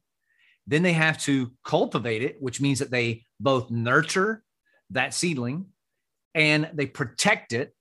Then 0.66 0.82
they 0.82 0.92
have 0.92 1.18
to 1.22 1.52
cultivate 1.64 2.22
it, 2.22 2.36
which 2.40 2.60
means 2.60 2.78
that 2.78 2.90
they 2.90 3.24
both 3.40 3.70
nurture 3.70 4.44
that 4.90 5.12
seedling 5.14 5.66
and 6.34 6.70
they 6.72 6.86
protect 6.86 7.52
it. 7.52 7.74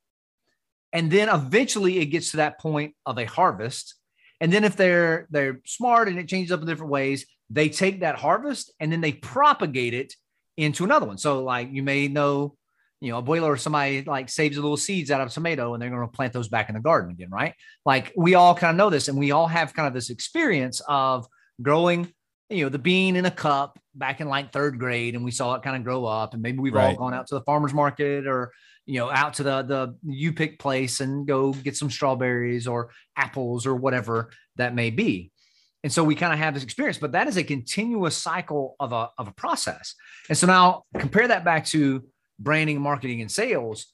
And 0.91 1.12
then 1.12 1.30
eventually 1.30 2.00
it 2.00 2.08
gets 2.08 2.32
to 2.32 2.38
that 2.38 2.60
point 2.60 2.95
of 3.06 3.17
a 3.17 3.26
harvest. 3.26 3.95
And 4.41 4.52
then 4.52 4.63
if 4.63 4.76
they're 4.76 5.28
they're 5.30 5.62
smart 5.65 6.08
and 6.08 6.17
it 6.17 6.28
changes 6.28 6.52
up 6.52 6.62
in 6.62 6.67
different 6.67 6.91
ways, 6.91 7.26
they 7.52 7.70
take 7.70 8.00
that 8.02 8.16
harvest 8.16 8.72
and 8.80 8.92
then 8.92 9.02
they 9.02 9.12
propagate 9.12 9.94
it 9.94 10.14
into 10.58 10.84
another 10.84 11.06
one. 11.06 11.18
So 11.18 11.44
like 11.44 11.70
you 11.72 11.84
may 11.84 12.08
know 12.08 12.56
you 13.02 13.12
know, 13.12 13.22
abuelo 13.22 13.46
or 13.46 13.58
somebody 13.58 14.04
like 14.04 14.30
saves 14.30 14.58
a 14.58 14.62
little 14.62 14.78
seeds 14.78 15.10
out 15.10 15.22
of 15.22 15.34
tomato 15.34 15.74
and 15.74 15.82
they're 15.82 15.90
going 15.90 16.02
to 16.02 16.08
plant 16.08 16.34
those 16.34 16.48
back 16.48 16.70
in 16.70 16.76
the 16.76 16.82
garden 16.82 17.10
again, 17.12 17.32
right? 17.32 17.56
Like 17.84 18.14
we 18.16 18.36
all 18.36 18.54
kind 18.54 18.70
of 18.70 18.78
know 18.78 18.92
this 18.92 19.08
and 19.08 19.18
we 19.18 19.32
all 19.32 19.48
have 19.48 19.74
kind 19.74 19.88
of 19.88 19.94
this 19.94 20.12
experience 20.12 20.82
of 20.88 21.26
growing, 21.62 22.14
you 22.52 22.64
know, 22.64 22.70
the 22.70 22.78
bean 22.78 23.16
in 23.16 23.26
a 23.26 23.32
cup 23.32 23.80
back 23.96 24.22
in 24.22 24.30
like 24.30 24.54
third 24.54 24.78
grade 24.78 25.16
and 25.16 25.26
we 25.26 25.32
saw 25.32 25.56
it 25.56 25.64
kind 25.64 25.76
of 25.76 25.84
grow 25.84 26.06
up 26.06 26.36
and 26.36 26.44
maybe 26.44 26.60
we've 26.60 26.76
right. 26.76 26.92
all 26.92 26.96
gone 26.96 27.14
out 27.16 27.26
to 27.28 27.36
the 27.36 27.42
farmer's 27.42 27.74
market 27.74 28.28
or, 28.28 28.52
you 28.86 29.00
know, 29.00 29.10
out 29.10 29.34
to 29.34 29.44
the, 29.44 29.64
the 29.64 29.96
you 30.04 30.32
pick 30.32 30.60
place 30.60 31.00
and 31.00 31.26
go 31.26 31.54
get 31.54 31.76
some 31.76 31.90
strawberries 31.90 32.68
or 32.68 32.92
apples 33.16 33.66
or 33.66 33.76
whatever 33.76 34.30
that 34.58 34.76
may 34.76 34.92
be. 34.92 35.32
And 35.84 35.91
so 35.91 36.04
we 36.04 36.15
kind 36.15 36.32
of 36.32 36.39
have 36.39 36.54
this 36.54 36.63
experience, 36.63 36.98
but 37.00 37.13
that 37.13 37.28
is 37.28 37.38
a 37.38 37.44
continuous 37.44 38.15
cycle 38.15 38.76
of 38.80 38.94
a, 38.94 39.10
of 39.17 39.28
a 39.28 39.32
process. 39.32 39.96
And 40.30 40.38
so 40.38 40.48
now 40.48 40.84
compare 41.00 41.28
that 41.28 41.44
back 41.44 41.65
to 41.67 42.04
branding, 42.39 42.80
marketing, 42.82 43.22
and 43.22 43.32
sales. 43.32 43.88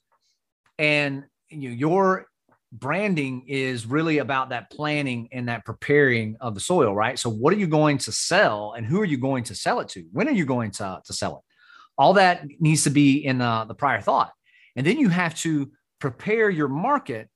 And 0.78 1.24
you 1.50 1.70
know, 1.70 1.76
your 1.76 2.26
branding 2.72 3.46
is 3.48 3.86
really 3.86 4.18
about 4.18 4.50
that 4.50 4.70
planning 4.70 5.30
and 5.32 5.48
that 5.48 5.66
preparing 5.66 6.36
of 6.42 6.54
the 6.54 6.60
soil, 6.60 6.94
right? 6.94 7.18
So, 7.18 7.30
what 7.30 7.54
are 7.54 7.58
you 7.58 7.68
going 7.68 7.98
to 8.00 8.12
sell, 8.12 8.74
and 8.74 8.86
who 8.86 9.00
are 9.02 9.06
you 9.06 9.18
going 9.18 9.44
to 9.46 9.56
sell 9.56 9.80
it 9.80 9.90
to? 9.90 10.06
When 10.12 10.28
are 10.28 10.32
you 10.32 10.46
going 10.46 10.72
to, 10.72 11.02
to 11.04 11.14
sell 11.14 11.38
it? 11.38 11.44
All 11.98 12.14
that 12.14 12.46
needs 12.60 12.84
to 12.84 12.90
be 12.90 13.26
in 13.26 13.40
the, 13.40 13.66
the 13.68 13.74
prior 13.74 14.02
thought. 14.02 14.32
And 14.76 14.86
then 14.86 15.00
you 15.00 15.10
have 15.10 15.34
to 15.40 15.72
prepare 16.00 16.50
your 16.50 16.68
market. 16.68 17.30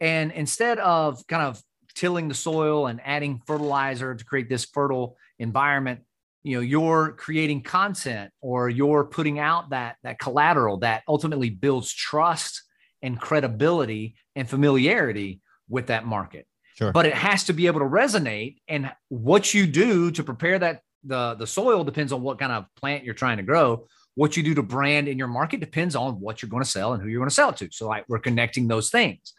And 0.00 0.32
instead 0.32 0.78
of 0.78 1.24
kind 1.26 1.42
of 1.42 1.62
tilling 1.96 2.28
the 2.28 2.34
soil 2.34 2.86
and 2.86 3.00
adding 3.04 3.42
fertilizer 3.46 4.14
to 4.14 4.24
create 4.24 4.48
this 4.48 4.64
fertile 4.64 5.16
environment, 5.40 6.00
you 6.44 6.56
know 6.56 6.60
you're 6.60 7.12
creating 7.12 7.62
content 7.62 8.30
or 8.40 8.68
you're 8.68 9.04
putting 9.04 9.40
out 9.40 9.70
that 9.70 9.96
that 10.04 10.20
collateral 10.20 10.76
that 10.76 11.02
ultimately 11.08 11.50
builds 11.50 11.92
trust 11.92 12.62
and 13.02 13.20
credibility 13.20 14.14
and 14.36 14.48
familiarity 14.48 15.40
with 15.68 15.88
that 15.88 16.06
market. 16.06 16.46
Sure. 16.76 16.92
but 16.92 17.06
it 17.06 17.14
has 17.14 17.44
to 17.44 17.54
be 17.54 17.68
able 17.68 17.80
to 17.80 17.86
resonate 17.86 18.58
and 18.68 18.92
what 19.08 19.54
you 19.54 19.66
do 19.66 20.10
to 20.10 20.22
prepare 20.22 20.58
that 20.58 20.82
the 21.04 21.34
the 21.34 21.46
soil 21.46 21.82
depends 21.84 22.12
on 22.12 22.20
what 22.20 22.38
kind 22.38 22.52
of 22.52 22.66
plant 22.76 23.02
you're 23.02 23.14
trying 23.14 23.38
to 23.38 23.42
grow. 23.42 23.86
What 24.14 24.36
you 24.36 24.42
do 24.42 24.54
to 24.54 24.62
brand 24.62 25.08
in 25.08 25.16
your 25.16 25.28
market 25.28 25.60
depends 25.60 25.96
on 25.96 26.20
what 26.20 26.42
you're 26.42 26.50
going 26.50 26.62
to 26.62 26.68
sell 26.68 26.92
and 26.92 27.02
who 27.02 27.08
you're 27.08 27.20
going 27.20 27.30
to 27.30 27.34
sell 27.34 27.50
it 27.50 27.56
to. 27.56 27.68
So 27.72 27.88
like 27.88 28.04
we're 28.08 28.18
connecting 28.18 28.68
those 28.68 28.90
things 28.90 29.32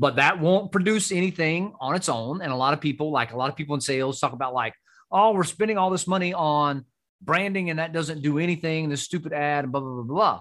but 0.00 0.16
that 0.16 0.40
won't 0.40 0.72
produce 0.72 1.12
anything 1.12 1.74
on 1.78 1.94
its 1.94 2.08
own 2.08 2.42
and 2.42 2.52
a 2.52 2.56
lot 2.56 2.72
of 2.74 2.80
people 2.80 3.12
like 3.12 3.32
a 3.32 3.36
lot 3.36 3.50
of 3.50 3.56
people 3.56 3.74
in 3.74 3.80
sales 3.80 4.18
talk 4.18 4.32
about 4.32 4.54
like 4.54 4.74
oh, 5.10 5.32
we're 5.32 5.44
spending 5.44 5.78
all 5.78 5.90
this 5.90 6.06
money 6.06 6.32
on 6.32 6.84
branding 7.20 7.70
and 7.70 7.78
that 7.78 7.92
doesn't 7.92 8.22
do 8.22 8.38
anything, 8.38 8.88
this 8.88 9.02
stupid 9.02 9.32
ad, 9.32 9.64
and 9.64 9.72
blah, 9.72 9.80
blah, 9.80 9.94
blah, 9.94 10.02
blah. 10.02 10.40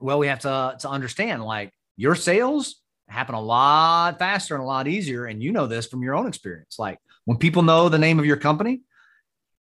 Well, 0.00 0.18
we 0.18 0.28
have 0.28 0.40
to, 0.40 0.76
to 0.80 0.88
understand 0.88 1.44
like 1.44 1.72
your 1.96 2.14
sales 2.14 2.76
happen 3.08 3.34
a 3.34 3.40
lot 3.40 4.18
faster 4.18 4.54
and 4.54 4.62
a 4.62 4.66
lot 4.66 4.88
easier. 4.88 5.26
And 5.26 5.42
you 5.42 5.52
know 5.52 5.66
this 5.66 5.86
from 5.86 6.02
your 6.02 6.14
own 6.14 6.26
experience. 6.26 6.78
Like 6.78 6.98
when 7.24 7.38
people 7.38 7.62
know 7.62 7.88
the 7.88 7.98
name 7.98 8.18
of 8.18 8.26
your 8.26 8.36
company 8.36 8.82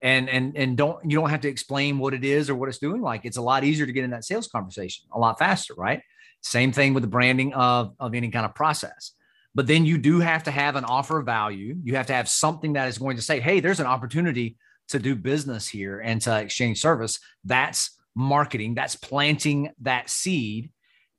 and 0.02 0.28
and 0.28 0.58
and 0.58 0.76
don't 0.76 1.00
you 1.10 1.18
don't 1.18 1.30
have 1.30 1.42
to 1.42 1.48
explain 1.48 1.98
what 1.98 2.14
it 2.14 2.26
is 2.26 2.50
or 2.50 2.56
what 2.56 2.68
it's 2.68 2.80
doing, 2.80 3.02
like 3.02 3.22
it's 3.24 3.38
a 3.38 3.42
lot 3.42 3.64
easier 3.64 3.86
to 3.86 3.92
get 3.92 4.04
in 4.04 4.10
that 4.10 4.26
sales 4.26 4.48
conversation 4.48 5.06
a 5.14 5.20
lot 5.20 5.40
faster, 5.40 5.74
right? 5.76 6.02
Same 6.44 6.72
thing 6.72 6.94
with 6.94 7.04
the 7.04 7.10
branding 7.10 7.54
of, 7.54 7.94
of 8.00 8.14
any 8.14 8.30
kind 8.30 8.46
of 8.46 8.54
process. 8.54 9.12
But 9.56 9.68
then 9.68 9.86
you 9.86 9.98
do 9.98 10.20
have 10.20 10.44
to 10.44 10.52
have 10.52 10.76
an 10.76 10.84
offer 10.84 11.20
of 11.20 11.26
value. 11.26 11.76
You 11.84 11.96
have 11.96 12.08
to 12.08 12.14
have 12.14 12.28
something 12.28 12.74
that 12.74 12.88
is 12.88 12.98
going 12.98 13.18
to 13.18 13.22
say, 13.22 13.40
hey, 13.40 13.60
there's 13.60 13.80
an 13.80 13.86
opportunity 13.86 14.58
to 14.90 15.00
do 15.00 15.16
business 15.16 15.68
here 15.68 16.00
and 16.00 16.22
to 16.22 16.40
exchange 16.40 16.82
service. 16.82 17.20
That's 17.46 17.98
marketing, 18.16 18.76
that's 18.76 18.96
planting 18.96 19.72
that 19.82 20.10
seed. 20.10 20.72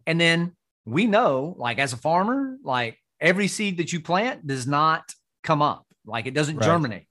And 0.06 0.20
then 0.20 0.52
we 0.84 1.06
know, 1.06 1.54
like 1.58 1.78
as 1.78 1.92
a 1.92 1.96
farmer, 1.96 2.56
like 2.62 2.98
every 3.20 3.48
seed 3.48 3.78
that 3.78 3.92
you 3.92 4.00
plant 4.00 4.46
does 4.46 4.66
not 4.66 5.12
come 5.42 5.62
up, 5.62 5.87
like 6.04 6.26
it 6.26 6.34
doesn't 6.34 6.56
right. 6.56 6.66
germinate. 6.66 7.06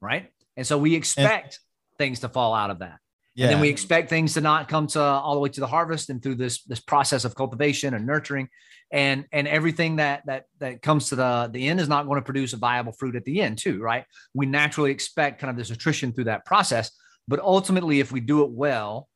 Right. 0.00 0.30
And 0.56 0.66
so 0.66 0.76
we 0.76 0.94
expect 0.94 1.44
and, 1.44 1.98
things 1.98 2.20
to 2.20 2.28
fall 2.28 2.54
out 2.54 2.70
of 2.70 2.80
that. 2.80 2.98
Yeah. 3.34 3.46
And 3.46 3.54
then 3.54 3.60
we 3.60 3.68
expect 3.68 4.08
things 4.08 4.34
to 4.34 4.40
not 4.40 4.68
come 4.68 4.86
to 4.88 5.00
all 5.00 5.34
the 5.34 5.40
way 5.40 5.48
to 5.48 5.60
the 5.60 5.66
harvest 5.66 6.08
and 6.08 6.22
through 6.22 6.36
this 6.36 6.62
this 6.64 6.80
process 6.80 7.24
of 7.24 7.34
cultivation 7.34 7.94
and 7.94 8.06
nurturing 8.06 8.48
and 8.92 9.24
and 9.32 9.48
everything 9.48 9.96
that 9.96 10.24
that 10.26 10.44
that 10.60 10.82
comes 10.82 11.08
to 11.08 11.16
the 11.16 11.50
the 11.52 11.66
end 11.66 11.80
is 11.80 11.88
not 11.88 12.06
going 12.06 12.20
to 12.20 12.24
produce 12.24 12.52
a 12.52 12.56
viable 12.56 12.92
fruit 12.92 13.16
at 13.16 13.24
the 13.24 13.40
end 13.40 13.58
too 13.58 13.80
right 13.80 14.04
we 14.34 14.46
naturally 14.46 14.90
expect 14.92 15.40
kind 15.40 15.50
of 15.50 15.56
this 15.56 15.70
attrition 15.70 16.12
through 16.12 16.24
that 16.24 16.44
process 16.44 16.92
but 17.26 17.40
ultimately 17.40 17.98
if 17.98 18.12
we 18.12 18.20
do 18.20 18.44
it 18.44 18.50
well 18.50 19.08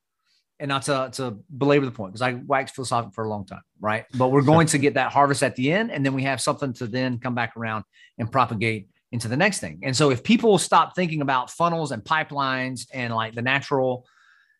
and 0.59 0.67
not 0.67 0.83
to, 0.83 1.09
to 1.13 1.39
belabor 1.57 1.85
the 1.85 1.91
point 1.91 2.11
because 2.11 2.21
I 2.21 2.33
waxed 2.33 2.75
philosophical 2.75 3.13
for 3.13 3.23
a 3.23 3.29
long 3.29 3.45
time, 3.45 3.61
right? 3.79 4.05
But 4.13 4.27
we're 4.27 4.41
going 4.41 4.67
to 4.67 4.77
get 4.77 4.95
that 4.95 5.11
harvest 5.11 5.41
at 5.41 5.55
the 5.55 5.71
end, 5.71 5.89
and 5.91 6.05
then 6.05 6.13
we 6.13 6.23
have 6.23 6.41
something 6.41 6.73
to 6.73 6.87
then 6.87 7.17
come 7.19 7.33
back 7.33 7.55
around 7.55 7.85
and 8.17 8.29
propagate 8.29 8.89
into 9.11 9.27
the 9.27 9.37
next 9.37 9.59
thing. 9.59 9.79
And 9.83 9.95
so 9.95 10.11
if 10.11 10.23
people 10.23 10.57
stop 10.57 10.95
thinking 10.95 11.21
about 11.21 11.49
funnels 11.49 11.91
and 11.91 12.03
pipelines 12.03 12.87
and 12.93 13.13
like 13.13 13.33
the 13.33 13.41
natural 13.41 14.05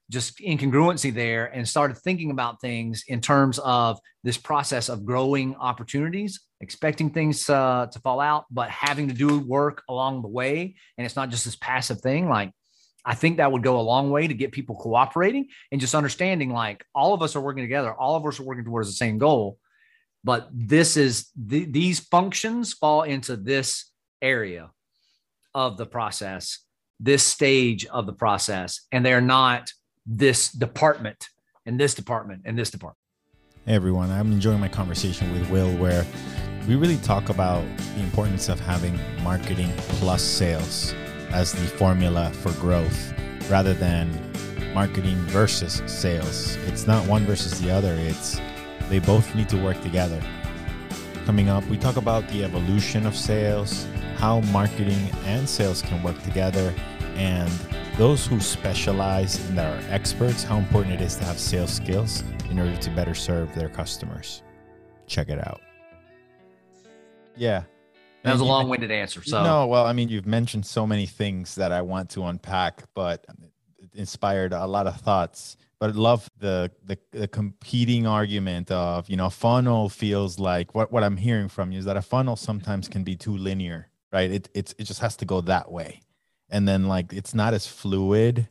just 0.09 0.39
incongruency 0.39 1.13
there 1.13 1.45
and 1.45 1.67
started 1.67 1.95
thinking 1.97 2.31
about 2.31 2.59
things 2.59 3.03
in 3.07 3.21
terms 3.21 3.59
of 3.59 3.99
this 4.23 4.37
process 4.37 4.89
of 4.89 5.05
growing 5.05 5.55
opportunities, 5.55 6.41
expecting 6.61 7.11
things 7.11 7.47
uh, 7.49 7.85
to 7.91 7.99
fall 7.99 8.19
out, 8.19 8.45
but 8.49 8.69
having 8.69 9.07
to 9.07 9.13
do 9.13 9.39
work 9.39 9.83
along 9.87 10.23
the 10.23 10.27
way. 10.27 10.75
And 10.97 11.05
it's 11.05 11.15
not 11.15 11.29
just 11.29 11.45
this 11.45 11.55
passive 11.55 12.01
thing. 12.01 12.27
Like, 12.27 12.51
I 13.05 13.15
think 13.15 13.37
that 13.37 13.51
would 13.51 13.63
go 13.63 13.79
a 13.79 13.81
long 13.81 14.09
way 14.09 14.27
to 14.27 14.33
get 14.33 14.51
people 14.51 14.75
cooperating 14.75 15.47
and 15.71 15.79
just 15.79 15.95
understanding 15.95 16.51
like 16.51 16.83
all 16.93 17.13
of 17.13 17.21
us 17.21 17.35
are 17.35 17.41
working 17.41 17.63
together, 17.63 17.93
all 17.93 18.15
of 18.15 18.25
us 18.25 18.39
are 18.39 18.43
working 18.43 18.65
towards 18.65 18.89
the 18.89 18.95
same 18.95 19.19
goal. 19.19 19.57
But 20.23 20.49
this 20.51 20.97
is 20.97 21.29
th- 21.49 21.71
these 21.71 21.99
functions 21.99 22.73
fall 22.73 23.03
into 23.03 23.37
this 23.37 23.88
area 24.21 24.71
of 25.53 25.77
the 25.77 25.85
process, 25.85 26.59
this 26.99 27.23
stage 27.23 27.85
of 27.87 28.05
the 28.05 28.13
process, 28.13 28.81
and 28.91 29.05
they're 29.05 29.21
not 29.21 29.71
this 30.05 30.51
department 30.51 31.29
and 31.65 31.79
this 31.79 31.93
department 31.93 32.41
and 32.45 32.57
this 32.57 32.71
department. 32.71 32.97
Hey 33.65 33.75
everyone, 33.75 34.09
I'm 34.09 34.31
enjoying 34.31 34.59
my 34.59 34.67
conversation 34.67 35.31
with 35.31 35.49
Will 35.49 35.75
where 35.77 36.05
we 36.67 36.75
really 36.75 36.97
talk 36.97 37.29
about 37.29 37.63
the 37.95 38.01
importance 38.01 38.49
of 38.49 38.59
having 38.59 38.99
marketing 39.23 39.71
plus 39.77 40.23
sales 40.23 40.93
as 41.31 41.51
the 41.51 41.67
formula 41.67 42.31
for 42.31 42.51
growth 42.53 43.13
rather 43.49 43.73
than 43.73 44.09
marketing 44.73 45.17
versus 45.27 45.81
sales. 45.85 46.55
It's 46.67 46.87
not 46.87 47.05
one 47.07 47.25
versus 47.25 47.59
the 47.61 47.71
other, 47.71 47.93
it's 47.93 48.39
they 48.89 48.99
both 48.99 49.35
need 49.35 49.49
to 49.49 49.57
work 49.57 49.79
together. 49.81 50.21
Coming 51.25 51.49
up, 51.49 51.63
we 51.67 51.77
talk 51.77 51.97
about 51.97 52.27
the 52.29 52.43
evolution 52.43 53.05
of 53.05 53.15
sales, 53.15 53.85
how 54.19 54.41
marketing 54.51 55.09
and 55.25 55.47
sales 55.47 55.81
can 55.81 56.03
work 56.03 56.21
together, 56.23 56.73
and 57.15 57.49
those 57.97 58.27
who 58.27 58.39
specialize 58.39 59.39
and 59.49 59.59
are 59.59 59.79
experts, 59.89 60.43
how 60.43 60.57
important 60.57 60.93
it 60.93 61.01
is 61.01 61.15
to 61.15 61.23
have 61.25 61.39
sales 61.39 61.73
skills 61.73 62.23
in 62.49 62.59
order 62.59 62.75
to 62.77 62.89
better 62.91 63.15
serve 63.15 63.53
their 63.55 63.69
customers. 63.69 64.43
Check 65.07 65.29
it 65.29 65.39
out. 65.39 65.61
Yeah. 67.35 67.63
That 68.23 68.33
was 68.33 68.41
a 68.41 68.45
long 68.45 68.67
winded 68.67 68.91
answer. 68.91 69.23
So, 69.23 69.43
no, 69.43 69.67
well, 69.67 69.85
I 69.85 69.93
mean, 69.93 70.09
you've 70.09 70.27
mentioned 70.27 70.65
so 70.65 70.85
many 70.85 71.05
things 71.05 71.55
that 71.55 71.71
I 71.71 71.81
want 71.81 72.09
to 72.11 72.25
unpack, 72.25 72.83
but 72.93 73.25
it 73.77 73.89
inspired 73.93 74.51
a 74.51 74.67
lot 74.67 74.87
of 74.87 74.99
thoughts. 74.99 75.55
But 75.79 75.91
I 75.91 75.93
love 75.93 76.29
the, 76.37 76.69
the, 76.83 76.97
the 77.11 77.27
competing 77.29 78.05
argument 78.05 78.69
of, 78.69 79.09
you 79.09 79.15
know, 79.15 79.29
funnel 79.29 79.87
feels 79.87 80.37
like 80.37 80.75
what, 80.75 80.91
what 80.91 81.05
I'm 81.05 81.15
hearing 81.15 81.47
from 81.47 81.71
you 81.71 81.79
is 81.79 81.85
that 81.85 81.95
a 81.95 82.01
funnel 82.01 82.35
sometimes 82.35 82.89
can 82.89 83.05
be 83.05 83.15
too 83.15 83.37
linear, 83.37 83.88
right? 84.11 84.31
It, 84.31 84.49
it's, 84.53 84.73
it 84.77 84.83
just 84.85 85.01
has 85.01 85.15
to 85.17 85.25
go 85.25 85.41
that 85.41 85.71
way. 85.71 86.01
And 86.49 86.67
then 86.67 86.87
like 86.87 87.13
it's 87.13 87.33
not 87.33 87.53
as 87.53 87.67
fluid 87.67 88.47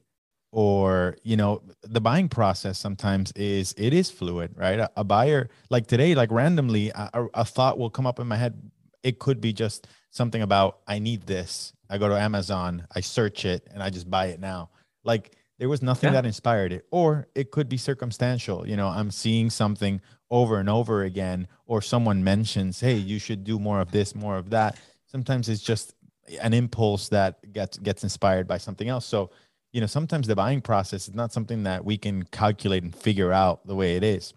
or 0.50 1.16
you 1.22 1.36
know 1.36 1.62
the 1.82 2.00
buying 2.00 2.28
process 2.28 2.78
sometimes 2.78 3.32
is 3.32 3.74
it 3.76 3.92
is 3.92 4.10
fluid 4.10 4.52
right? 4.56 4.78
A, 4.78 4.90
a 4.96 5.04
buyer 5.04 5.50
like 5.68 5.86
today 5.86 6.14
like 6.14 6.30
randomly 6.30 6.90
a, 6.90 7.26
a, 7.34 7.44
thought 7.44 7.78
will 7.78 7.90
come 7.90 8.06
up 8.06 8.18
in 8.18 8.26
my 8.26 8.36
head. 8.36 8.70
It 9.02 9.18
could 9.18 9.40
be 9.40 9.52
just 9.52 9.86
something 10.10 10.40
about 10.40 10.78
i 10.86 10.98
need 10.98 11.26
this. 11.26 11.72
I 11.90 11.98
go 11.98 12.08
to 12.08 12.18
amazon 12.18 12.86
i 12.94 13.00
search 13.00 13.44
it 13.44 13.66
and 13.72 13.82
i 13.82 13.90
just 13.90 14.08
buy 14.08 14.26
it 14.26 14.40
now. 14.40 14.70
Like 15.04 15.36
there 15.58 15.68
was 15.68 15.82
nothing 15.82 16.08
yeah. 16.08 16.20
that 16.20 16.26
inspired 16.26 16.72
it. 16.72 16.86
Or 16.92 17.26
it 17.34 17.50
could 17.50 17.68
be 17.68 17.76
circumstantial. 17.76 18.66
You 18.66 18.76
know 18.76 18.88
i'm 18.88 19.10
seeing 19.10 19.50
something 19.50 20.00
over 20.30 20.58
and 20.58 20.70
over 20.70 21.02
again 21.02 21.48
or 21.66 21.80
someone 21.80 22.22
mentions 22.22 22.80
hey 22.80 22.94
you 22.94 23.18
should 23.18 23.44
do 23.44 23.58
more 23.58 23.80
of 23.80 23.90
this 23.92 24.14
more 24.14 24.36
of 24.36 24.50
that 24.50 24.78
sometimes 25.08 25.48
it's 25.48 25.62
just 25.62 25.94
an 26.40 26.52
impulse 26.54 27.08
that 27.08 27.52
gets 27.52 27.78
gets 27.78 28.02
inspired 28.02 28.46
by 28.46 28.58
something 28.58 28.88
else. 28.88 29.06
So, 29.06 29.30
you 29.72 29.80
know, 29.80 29.86
sometimes 29.86 30.26
the 30.26 30.36
buying 30.36 30.60
process 30.60 31.08
is 31.08 31.14
not 31.14 31.32
something 31.32 31.64
that 31.64 31.84
we 31.84 31.96
can 31.96 32.22
calculate 32.24 32.82
and 32.82 32.94
figure 32.94 33.32
out 33.32 33.66
the 33.66 33.74
way 33.74 33.96
it 33.96 34.04
is. 34.04 34.32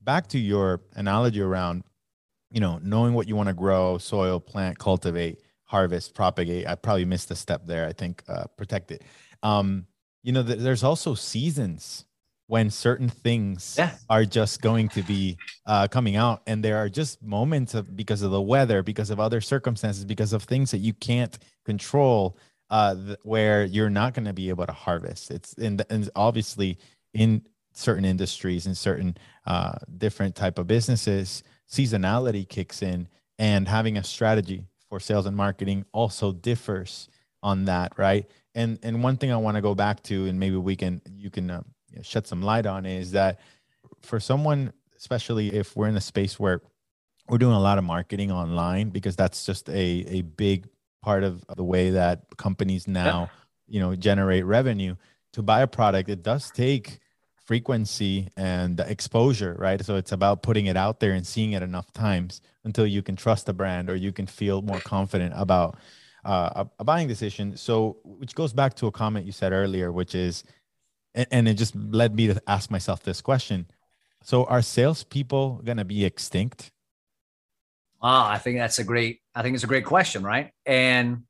Back 0.00 0.28
to 0.28 0.38
your 0.38 0.82
analogy 0.94 1.40
around, 1.40 1.84
you 2.50 2.60
know, 2.60 2.78
knowing 2.82 3.14
what 3.14 3.28
you 3.28 3.36
want 3.36 3.48
to 3.48 3.54
grow, 3.54 3.98
soil, 3.98 4.38
plant, 4.38 4.78
cultivate, 4.78 5.40
harvest, 5.64 6.14
propagate. 6.14 6.66
I 6.66 6.74
probably 6.74 7.04
missed 7.04 7.30
a 7.30 7.36
step 7.36 7.66
there. 7.66 7.86
I 7.86 7.92
think 7.92 8.22
uh, 8.28 8.44
protect 8.56 8.90
it. 8.90 9.02
Um, 9.42 9.86
you 10.22 10.32
know, 10.32 10.42
th- 10.42 10.58
there's 10.58 10.84
also 10.84 11.14
seasons 11.14 12.04
when 12.46 12.70
certain 12.70 13.08
things 13.08 13.76
yeah. 13.78 13.92
are 14.10 14.24
just 14.24 14.60
going 14.60 14.88
to 14.90 15.02
be 15.02 15.36
uh, 15.66 15.88
coming 15.88 16.16
out 16.16 16.42
and 16.46 16.62
there 16.62 16.76
are 16.76 16.88
just 16.88 17.22
moments 17.22 17.74
of 17.74 17.96
because 17.96 18.22
of 18.22 18.30
the 18.30 18.40
weather 18.40 18.82
because 18.82 19.10
of 19.10 19.18
other 19.18 19.40
circumstances 19.40 20.04
because 20.04 20.32
of 20.32 20.42
things 20.42 20.70
that 20.70 20.78
you 20.78 20.92
can't 20.94 21.38
control 21.64 22.36
uh, 22.70 22.94
th- 22.94 23.18
where 23.22 23.64
you're 23.64 23.90
not 23.90 24.14
going 24.14 24.24
to 24.24 24.32
be 24.32 24.48
able 24.50 24.66
to 24.66 24.72
harvest 24.72 25.30
it's 25.30 25.54
in 25.54 25.80
and 25.88 26.10
obviously 26.14 26.78
in 27.14 27.42
certain 27.72 28.04
industries 28.04 28.66
and 28.66 28.76
certain 28.76 29.16
uh, 29.46 29.72
different 29.96 30.34
type 30.34 30.58
of 30.58 30.66
businesses 30.66 31.42
seasonality 31.70 32.46
kicks 32.48 32.82
in 32.82 33.08
and 33.38 33.66
having 33.66 33.96
a 33.96 34.04
strategy 34.04 34.62
for 34.88 35.00
sales 35.00 35.26
and 35.26 35.36
marketing 35.36 35.84
also 35.92 36.30
differs 36.30 37.08
on 37.42 37.64
that 37.64 37.92
right 37.96 38.28
and 38.54 38.78
and 38.82 39.02
one 39.02 39.16
thing 39.16 39.32
i 39.32 39.36
want 39.36 39.54
to 39.54 39.62
go 39.62 39.74
back 39.74 40.02
to 40.02 40.26
and 40.26 40.38
maybe 40.38 40.56
we 40.56 40.76
can 40.76 41.00
you 41.16 41.30
can 41.30 41.50
uh, 41.50 41.62
you 41.94 42.00
know, 42.00 42.02
shed 42.02 42.26
some 42.26 42.42
light 42.42 42.66
on 42.66 42.84
is 42.86 43.12
that 43.12 43.38
for 44.02 44.18
someone, 44.18 44.72
especially 44.96 45.54
if 45.54 45.76
we're 45.76 45.86
in 45.86 45.96
a 45.96 46.00
space 46.00 46.40
where 46.40 46.60
we're 47.28 47.38
doing 47.38 47.54
a 47.54 47.60
lot 47.60 47.78
of 47.78 47.84
marketing 47.84 48.32
online, 48.32 48.90
because 48.90 49.14
that's 49.14 49.46
just 49.46 49.68
a, 49.68 50.04
a 50.08 50.22
big 50.22 50.66
part 51.02 51.22
of 51.22 51.44
the 51.56 51.62
way 51.62 51.90
that 51.90 52.24
companies 52.36 52.88
now, 52.88 53.30
you 53.68 53.78
know, 53.78 53.94
generate 53.94 54.44
revenue 54.44 54.96
to 55.32 55.42
buy 55.42 55.62
a 55.62 55.66
product, 55.68 56.08
it 56.08 56.22
does 56.22 56.50
take 56.50 56.98
frequency 57.44 58.28
and 58.36 58.80
exposure, 58.80 59.54
right? 59.58 59.84
So 59.84 59.96
it's 59.96 60.12
about 60.12 60.42
putting 60.42 60.66
it 60.66 60.76
out 60.76 60.98
there 60.98 61.12
and 61.12 61.24
seeing 61.26 61.52
it 61.52 61.62
enough 61.62 61.92
times 61.92 62.40
until 62.64 62.86
you 62.86 63.02
can 63.02 63.14
trust 63.14 63.46
the 63.46 63.52
brand 63.52 63.88
or 63.88 63.94
you 63.94 64.12
can 64.12 64.26
feel 64.26 64.62
more 64.62 64.80
confident 64.80 65.32
about 65.36 65.76
uh, 66.24 66.64
a 66.78 66.84
buying 66.84 67.06
decision. 67.06 67.56
So, 67.56 67.98
which 68.02 68.34
goes 68.34 68.52
back 68.52 68.74
to 68.76 68.86
a 68.86 68.92
comment 68.92 69.26
you 69.26 69.32
said 69.32 69.52
earlier, 69.52 69.92
which 69.92 70.14
is 70.14 70.42
and, 71.14 71.26
and 71.30 71.48
it 71.48 71.54
just 71.54 71.74
led 71.76 72.14
me 72.14 72.26
to 72.26 72.42
ask 72.46 72.70
myself 72.70 73.02
this 73.02 73.20
question. 73.20 73.66
So 74.22 74.44
are 74.44 74.62
salespeople 74.62 75.62
to 75.64 75.84
be 75.84 76.04
extinct? 76.04 76.70
Ah, 78.02 78.30
I 78.30 78.38
think 78.38 78.58
that's 78.58 78.78
a 78.78 78.84
great. 78.84 79.20
I 79.34 79.42
think 79.42 79.54
it's 79.54 79.64
a 79.64 79.68
great 79.68 79.84
question, 79.84 80.22
right? 80.22 80.50
And 80.66 81.22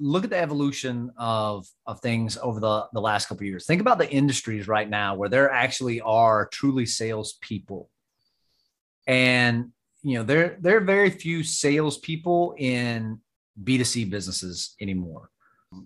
look 0.00 0.24
at 0.24 0.30
the 0.30 0.38
evolution 0.38 1.12
of 1.16 1.66
of 1.86 2.00
things 2.00 2.36
over 2.40 2.60
the 2.60 2.86
the 2.92 3.00
last 3.00 3.26
couple 3.28 3.46
years. 3.46 3.66
Think 3.66 3.80
about 3.80 3.98
the 3.98 4.10
industries 4.10 4.66
right 4.68 4.88
now 4.88 5.14
where 5.14 5.28
there 5.28 5.50
actually 5.50 6.00
are 6.00 6.48
truly 6.52 6.86
salespeople, 6.86 7.90
and 9.06 9.70
you 10.02 10.18
know 10.18 10.24
there 10.24 10.56
there 10.60 10.76
are 10.78 10.84
very 10.84 11.10
few 11.10 11.44
salespeople 11.44 12.54
in 12.58 13.20
B 13.62 13.78
two 13.78 13.84
C 13.84 14.04
businesses 14.04 14.74
anymore 14.80 15.30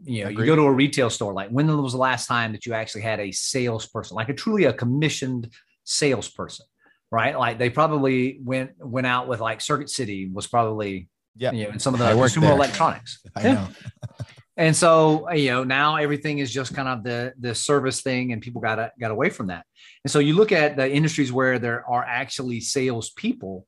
you 0.05 0.25
know, 0.25 0.31
Agreed. 0.31 0.47
you 0.47 0.53
go 0.53 0.57
to 0.57 0.63
a 0.63 0.73
retail 0.73 1.11
store, 1.11 1.33
like 1.33 1.51
when 1.51 1.67
was 1.83 1.93
the 1.93 1.99
last 1.99 2.27
time 2.27 2.53
that 2.53 2.67
you 2.67 2.75
actually 2.75 3.03
had 3.03 3.21
a 3.21 3.33
salesperson, 3.33 4.15
like 4.15 4.29
a 4.29 4.35
truly 4.35 4.65
a 4.65 4.73
commissioned 4.73 5.49
salesperson, 5.85 6.67
right? 7.11 7.39
Like 7.39 7.59
they 7.59 7.71
probably 7.71 8.41
went 8.43 8.73
went 8.79 9.07
out 9.07 9.29
with 9.29 9.41
like 9.41 9.61
Circuit 9.61 9.91
City 9.91 10.29
was 10.33 10.47
probably 10.47 11.09
yeah, 11.37 11.53
you 11.53 11.65
know, 11.65 11.71
in 11.71 11.79
some 11.79 11.95
of 11.95 12.01
the 12.01 12.13
consumer 12.13 12.49
there. 12.49 12.57
electronics. 12.57 13.21
I 13.37 13.43
yeah. 13.43 13.55
know. 13.55 13.69
and 14.57 14.77
so 14.77 15.31
you 15.33 15.51
know 15.51 15.65
now 15.65 15.97
everything 15.97 16.39
is 16.39 16.53
just 16.53 16.75
kind 16.75 16.89
of 16.89 17.03
the 17.03 17.33
the 17.39 17.55
service 17.55 18.03
thing, 18.03 18.33
and 18.33 18.43
people 18.43 18.61
got 18.61 18.93
got 18.99 19.11
away 19.11 19.31
from 19.31 19.49
that. 19.49 19.65
And 20.05 20.11
so 20.11 20.19
you 20.19 20.35
look 20.35 20.53
at 20.53 20.77
the 20.77 20.91
industries 20.91 21.33
where 21.33 21.59
there 21.59 21.89
are 21.89 22.05
actually 22.05 22.61
salespeople, 22.61 23.67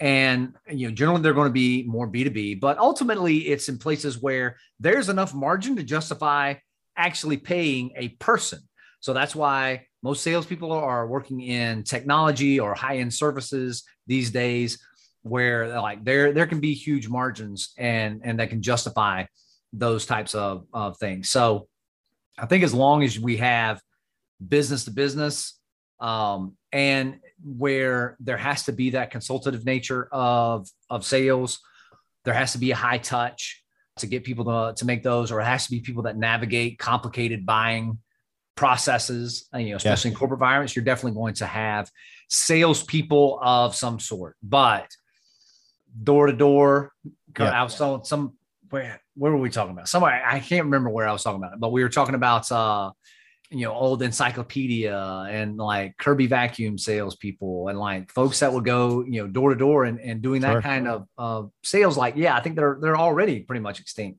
and 0.00 0.54
you 0.68 0.88
know 0.88 0.94
generally 0.94 1.22
they're 1.22 1.34
going 1.34 1.48
to 1.48 1.52
be 1.52 1.84
more 1.84 2.08
b2b 2.08 2.58
but 2.58 2.76
ultimately 2.78 3.48
it's 3.48 3.68
in 3.68 3.78
places 3.78 4.20
where 4.20 4.56
there's 4.80 5.08
enough 5.08 5.32
margin 5.34 5.76
to 5.76 5.82
justify 5.82 6.54
actually 6.96 7.36
paying 7.36 7.92
a 7.96 8.08
person. 8.08 8.60
So 9.00 9.12
that's 9.12 9.34
why 9.34 9.86
most 10.02 10.22
salespeople 10.22 10.72
are 10.72 11.06
working 11.06 11.40
in 11.40 11.82
technology 11.82 12.60
or 12.60 12.74
high-end 12.74 13.12
services 13.12 13.84
these 14.06 14.30
days 14.30 14.82
where 15.22 15.80
like 15.80 16.04
there 16.04 16.32
there 16.32 16.46
can 16.46 16.60
be 16.60 16.74
huge 16.74 17.08
margins 17.08 17.72
and 17.78 18.20
and 18.24 18.38
that 18.40 18.50
can 18.50 18.62
justify 18.62 19.24
those 19.72 20.06
types 20.06 20.34
of, 20.34 20.66
of 20.72 20.96
things. 20.98 21.30
So 21.30 21.68
i 22.36 22.46
think 22.46 22.64
as 22.64 22.74
long 22.74 23.04
as 23.04 23.18
we 23.18 23.36
have 23.36 23.80
business 24.46 24.84
to 24.84 24.90
business 24.90 25.58
um, 26.00 26.56
and 26.72 27.20
where 27.44 28.16
there 28.20 28.36
has 28.36 28.64
to 28.64 28.72
be 28.72 28.90
that 28.90 29.10
consultative 29.10 29.64
nature 29.64 30.08
of 30.10 30.68
of 30.90 31.04
sales. 31.04 31.60
There 32.24 32.34
has 32.34 32.52
to 32.52 32.58
be 32.58 32.70
a 32.70 32.76
high 32.76 32.98
touch 32.98 33.62
to 33.98 34.06
get 34.06 34.24
people 34.24 34.44
to, 34.46 34.74
to 34.76 34.84
make 34.84 35.02
those 35.02 35.30
or 35.30 35.40
it 35.40 35.44
has 35.44 35.66
to 35.66 35.70
be 35.70 35.80
people 35.80 36.04
that 36.04 36.16
navigate 36.16 36.78
complicated 36.78 37.46
buying 37.46 37.98
processes. 38.56 39.48
You 39.54 39.70
know 39.70 39.76
especially 39.76 40.10
yeah. 40.10 40.14
in 40.14 40.18
corporate 40.18 40.38
environments 40.38 40.74
you're 40.74 40.84
definitely 40.84 41.18
going 41.18 41.34
to 41.34 41.46
have 41.46 41.90
salespeople 42.28 43.38
of 43.42 43.74
some 43.76 44.00
sort. 44.00 44.36
But 44.42 44.88
door 46.02 46.26
to 46.26 46.32
door 46.32 46.92
i 47.36 47.62
was 47.62 47.76
some 47.76 48.04
some 48.04 48.32
where 48.70 49.00
where 49.14 49.30
were 49.30 49.38
we 49.38 49.50
talking 49.50 49.72
about? 49.72 49.88
Somewhere 49.88 50.22
i 50.26 50.40
can't 50.40 50.64
remember 50.64 50.90
where 50.90 51.06
i 51.06 51.12
was 51.12 51.22
talking 51.22 51.40
about 51.40 51.52
it 51.52 51.60
but 51.60 51.72
we 51.72 51.82
were 51.82 51.88
talking 51.88 52.14
about 52.14 52.50
uh 52.50 52.90
you 53.50 53.66
know 53.66 53.72
old 53.72 54.02
encyclopedia 54.02 54.96
and 55.28 55.56
like 55.56 55.96
Kirby 55.98 56.26
vacuum 56.26 56.78
salespeople 56.78 57.68
and 57.68 57.78
like 57.78 58.10
folks 58.10 58.40
that 58.40 58.52
would 58.52 58.64
go 58.64 59.04
you 59.04 59.22
know 59.22 59.28
door 59.28 59.50
to 59.50 59.56
door 59.56 59.84
and, 59.84 60.00
and 60.00 60.22
doing 60.22 60.42
that 60.42 60.52
sure. 60.52 60.62
kind 60.62 60.88
of 60.88 61.06
of 61.18 61.50
sales. 61.62 61.96
Like 61.96 62.16
yeah, 62.16 62.36
I 62.36 62.40
think 62.40 62.56
they're 62.56 62.78
they're 62.80 62.96
already 62.96 63.40
pretty 63.40 63.60
much 63.60 63.80
extinct. 63.80 64.18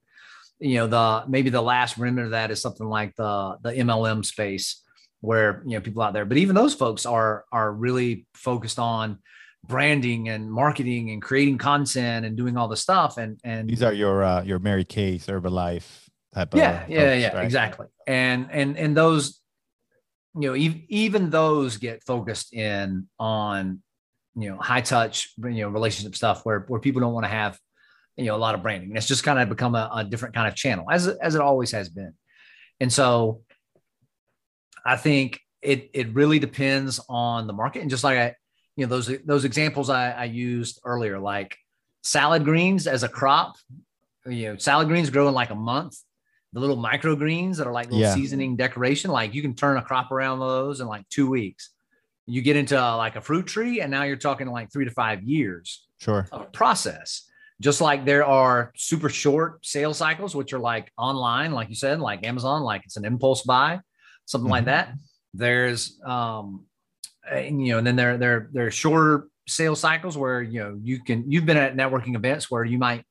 You 0.59 0.75
know 0.75 0.87
the 0.87 1.23
maybe 1.27 1.49
the 1.49 1.61
last 1.61 1.97
remnant 1.97 2.25
of 2.25 2.31
that 2.31 2.51
is 2.51 2.61
something 2.61 2.87
like 2.87 3.15
the 3.15 3.57
the 3.61 3.71
MLM 3.71 4.23
space 4.23 4.81
where 5.21 5.63
you 5.65 5.73
know 5.73 5.81
people 5.81 6.01
out 6.01 6.13
there. 6.13 6.25
But 6.25 6.37
even 6.37 6.55
those 6.55 6.73
folks 6.73 7.05
are 7.05 7.45
are 7.51 7.71
really 7.71 8.27
focused 8.35 8.79
on 8.79 9.19
branding 9.67 10.29
and 10.29 10.51
marketing 10.51 11.09
and 11.09 11.21
creating 11.21 11.57
content 11.57 12.25
and 12.25 12.37
doing 12.37 12.55
all 12.55 12.67
the 12.67 12.77
stuff 12.77 13.17
and 13.17 13.39
and 13.43 13.67
these 13.67 13.81
are 13.81 13.93
your 13.93 14.23
uh 14.23 14.43
your 14.43 14.59
Mary 14.59 14.83
Kay 14.83 15.17
Herbalife 15.17 16.04
type 16.35 16.53
yeah, 16.53 16.83
of 16.83 16.89
yeah, 16.89 17.13
yeah, 17.13 17.35
right? 17.35 17.45
exactly. 17.45 17.87
And 18.05 18.49
and 18.51 18.77
and 18.77 18.95
those, 18.95 19.41
you 20.35 20.49
know, 20.49 20.55
even 20.55 20.83
even 20.89 21.29
those 21.29 21.77
get 21.77 22.03
focused 22.03 22.53
in 22.53 23.07
on 23.17 23.81
you 24.35 24.49
know 24.49 24.57
high 24.57 24.81
touch, 24.81 25.33
you 25.37 25.61
know, 25.61 25.69
relationship 25.69 26.15
stuff 26.15 26.45
where 26.45 26.65
where 26.67 26.79
people 26.79 27.01
don't 27.01 27.13
want 27.13 27.23
to 27.23 27.29
have 27.29 27.57
you 28.17 28.25
know 28.25 28.35
a 28.35 28.37
lot 28.37 28.53
of 28.53 28.61
branding. 28.61 28.89
And 28.89 28.97
it's 28.97 29.07
just 29.07 29.23
kind 29.23 29.39
of 29.39 29.47
become 29.47 29.75
a, 29.75 29.89
a 29.95 30.03
different 30.03 30.35
kind 30.35 30.47
of 30.47 30.55
channel 30.55 30.85
as 30.91 31.07
as 31.07 31.35
it 31.35 31.41
always 31.41 31.71
has 31.71 31.89
been. 31.89 32.13
And 32.81 32.91
so, 32.91 33.41
I 34.85 34.97
think 34.97 35.39
it 35.61 35.89
it 35.93 36.13
really 36.13 36.39
depends 36.39 36.99
on 37.07 37.47
the 37.47 37.53
market. 37.53 37.81
And 37.81 37.89
just 37.89 38.03
like 38.03 38.17
I, 38.17 38.35
you 38.75 38.85
know, 38.85 38.89
those 38.89 39.09
those 39.23 39.45
examples 39.45 39.89
I, 39.89 40.11
I 40.11 40.25
used 40.25 40.81
earlier, 40.83 41.17
like 41.17 41.57
salad 42.03 42.43
greens 42.43 42.87
as 42.87 43.03
a 43.03 43.09
crop, 43.09 43.55
you 44.25 44.49
know, 44.49 44.57
salad 44.57 44.89
greens 44.89 45.09
grow 45.09 45.29
in 45.29 45.33
like 45.33 45.49
a 45.49 45.55
month 45.55 45.97
the 46.55 46.61
little 46.61 46.77
microgreens 46.77 47.57
that 47.57 47.67
are 47.67 47.73
like 47.73 47.87
little 47.87 47.99
yeah. 47.99 48.15
seasoning 48.15 48.55
decoration. 48.55 49.11
Like 49.11 49.33
you 49.35 49.41
can 49.41 49.53
turn 49.53 49.75
a 49.75 49.81
crop 49.81 50.09
around 50.09 50.39
those 50.39 50.79
in 50.79 50.87
like 50.87 51.07
two 51.09 51.29
weeks. 51.29 51.71
You 52.27 52.41
get 52.41 52.55
into 52.55 52.81
uh, 52.81 52.95
like 52.95 53.17
a 53.17 53.21
fruit 53.21 53.45
tree, 53.45 53.81
and 53.81 53.91
now 53.91 54.03
you're 54.03 54.15
talking 54.15 54.47
like 54.47 54.71
three 54.71 54.85
to 54.85 54.91
five 54.91 55.21
years. 55.21 55.85
Sure. 55.99 56.25
Of 56.31 56.53
process. 56.53 57.29
Just 57.61 57.81
like 57.81 58.05
there 58.05 58.25
are 58.25 58.71
super 58.77 59.09
short 59.09 59.65
sales 59.65 59.97
cycles, 59.97 60.33
which 60.33 60.53
are 60.53 60.59
like 60.59 60.91
online, 60.97 61.51
like 61.51 61.67
you 61.67 61.75
said, 61.75 61.99
like 61.99 62.25
Amazon, 62.25 62.63
like 62.63 62.83
it's 62.85 62.95
an 62.95 63.03
impulse 63.03 63.43
buy, 63.43 63.81
something 64.25 64.45
mm-hmm. 64.45 64.51
like 64.51 64.65
that. 64.65 64.93
There's, 65.33 65.99
um, 66.05 66.65
and, 67.29 67.65
you 67.65 67.73
know, 67.73 67.79
and 67.79 67.87
then 67.87 67.97
there 67.97 68.17
there 68.17 68.49
there 68.53 68.67
are 68.67 68.71
shorter 68.71 69.27
sales 69.45 69.81
cycles 69.81 70.17
where 70.17 70.41
you 70.41 70.61
know 70.61 70.79
you 70.81 71.03
can 71.03 71.29
you've 71.29 71.45
been 71.45 71.57
at 71.57 71.75
networking 71.75 72.15
events 72.15 72.49
where 72.49 72.63
you 72.63 72.77
might 72.77 73.03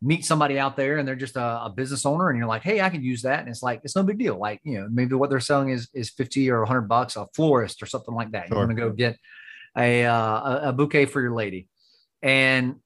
meet 0.00 0.24
somebody 0.24 0.58
out 0.58 0.76
there 0.76 0.98
and 0.98 1.06
they're 1.06 1.16
just 1.16 1.36
a, 1.36 1.64
a, 1.64 1.72
business 1.74 2.06
owner 2.06 2.28
and 2.28 2.38
you're 2.38 2.46
like, 2.46 2.62
Hey, 2.62 2.80
I 2.80 2.90
could 2.90 3.02
use 3.02 3.22
that. 3.22 3.40
And 3.40 3.48
it's 3.48 3.62
like, 3.62 3.80
it's 3.82 3.96
no 3.96 4.02
big 4.02 4.18
deal. 4.18 4.38
Like, 4.38 4.60
you 4.62 4.80
know, 4.80 4.88
maybe 4.90 5.14
what 5.14 5.30
they're 5.30 5.40
selling 5.40 5.70
is, 5.70 5.88
is 5.92 6.10
50 6.10 6.50
or 6.50 6.64
hundred 6.64 6.82
bucks, 6.82 7.16
a 7.16 7.26
florist 7.34 7.82
or 7.82 7.86
something 7.86 8.14
like 8.14 8.32
that. 8.32 8.48
Sure. 8.48 8.56
You 8.56 8.66
want 8.66 8.70
to 8.70 8.76
go 8.76 8.90
get 8.90 9.16
a, 9.76 10.04
uh, 10.04 10.68
a 10.68 10.72
bouquet 10.72 11.06
for 11.06 11.20
your 11.20 11.34
lady. 11.34 11.66
And, 12.22 12.76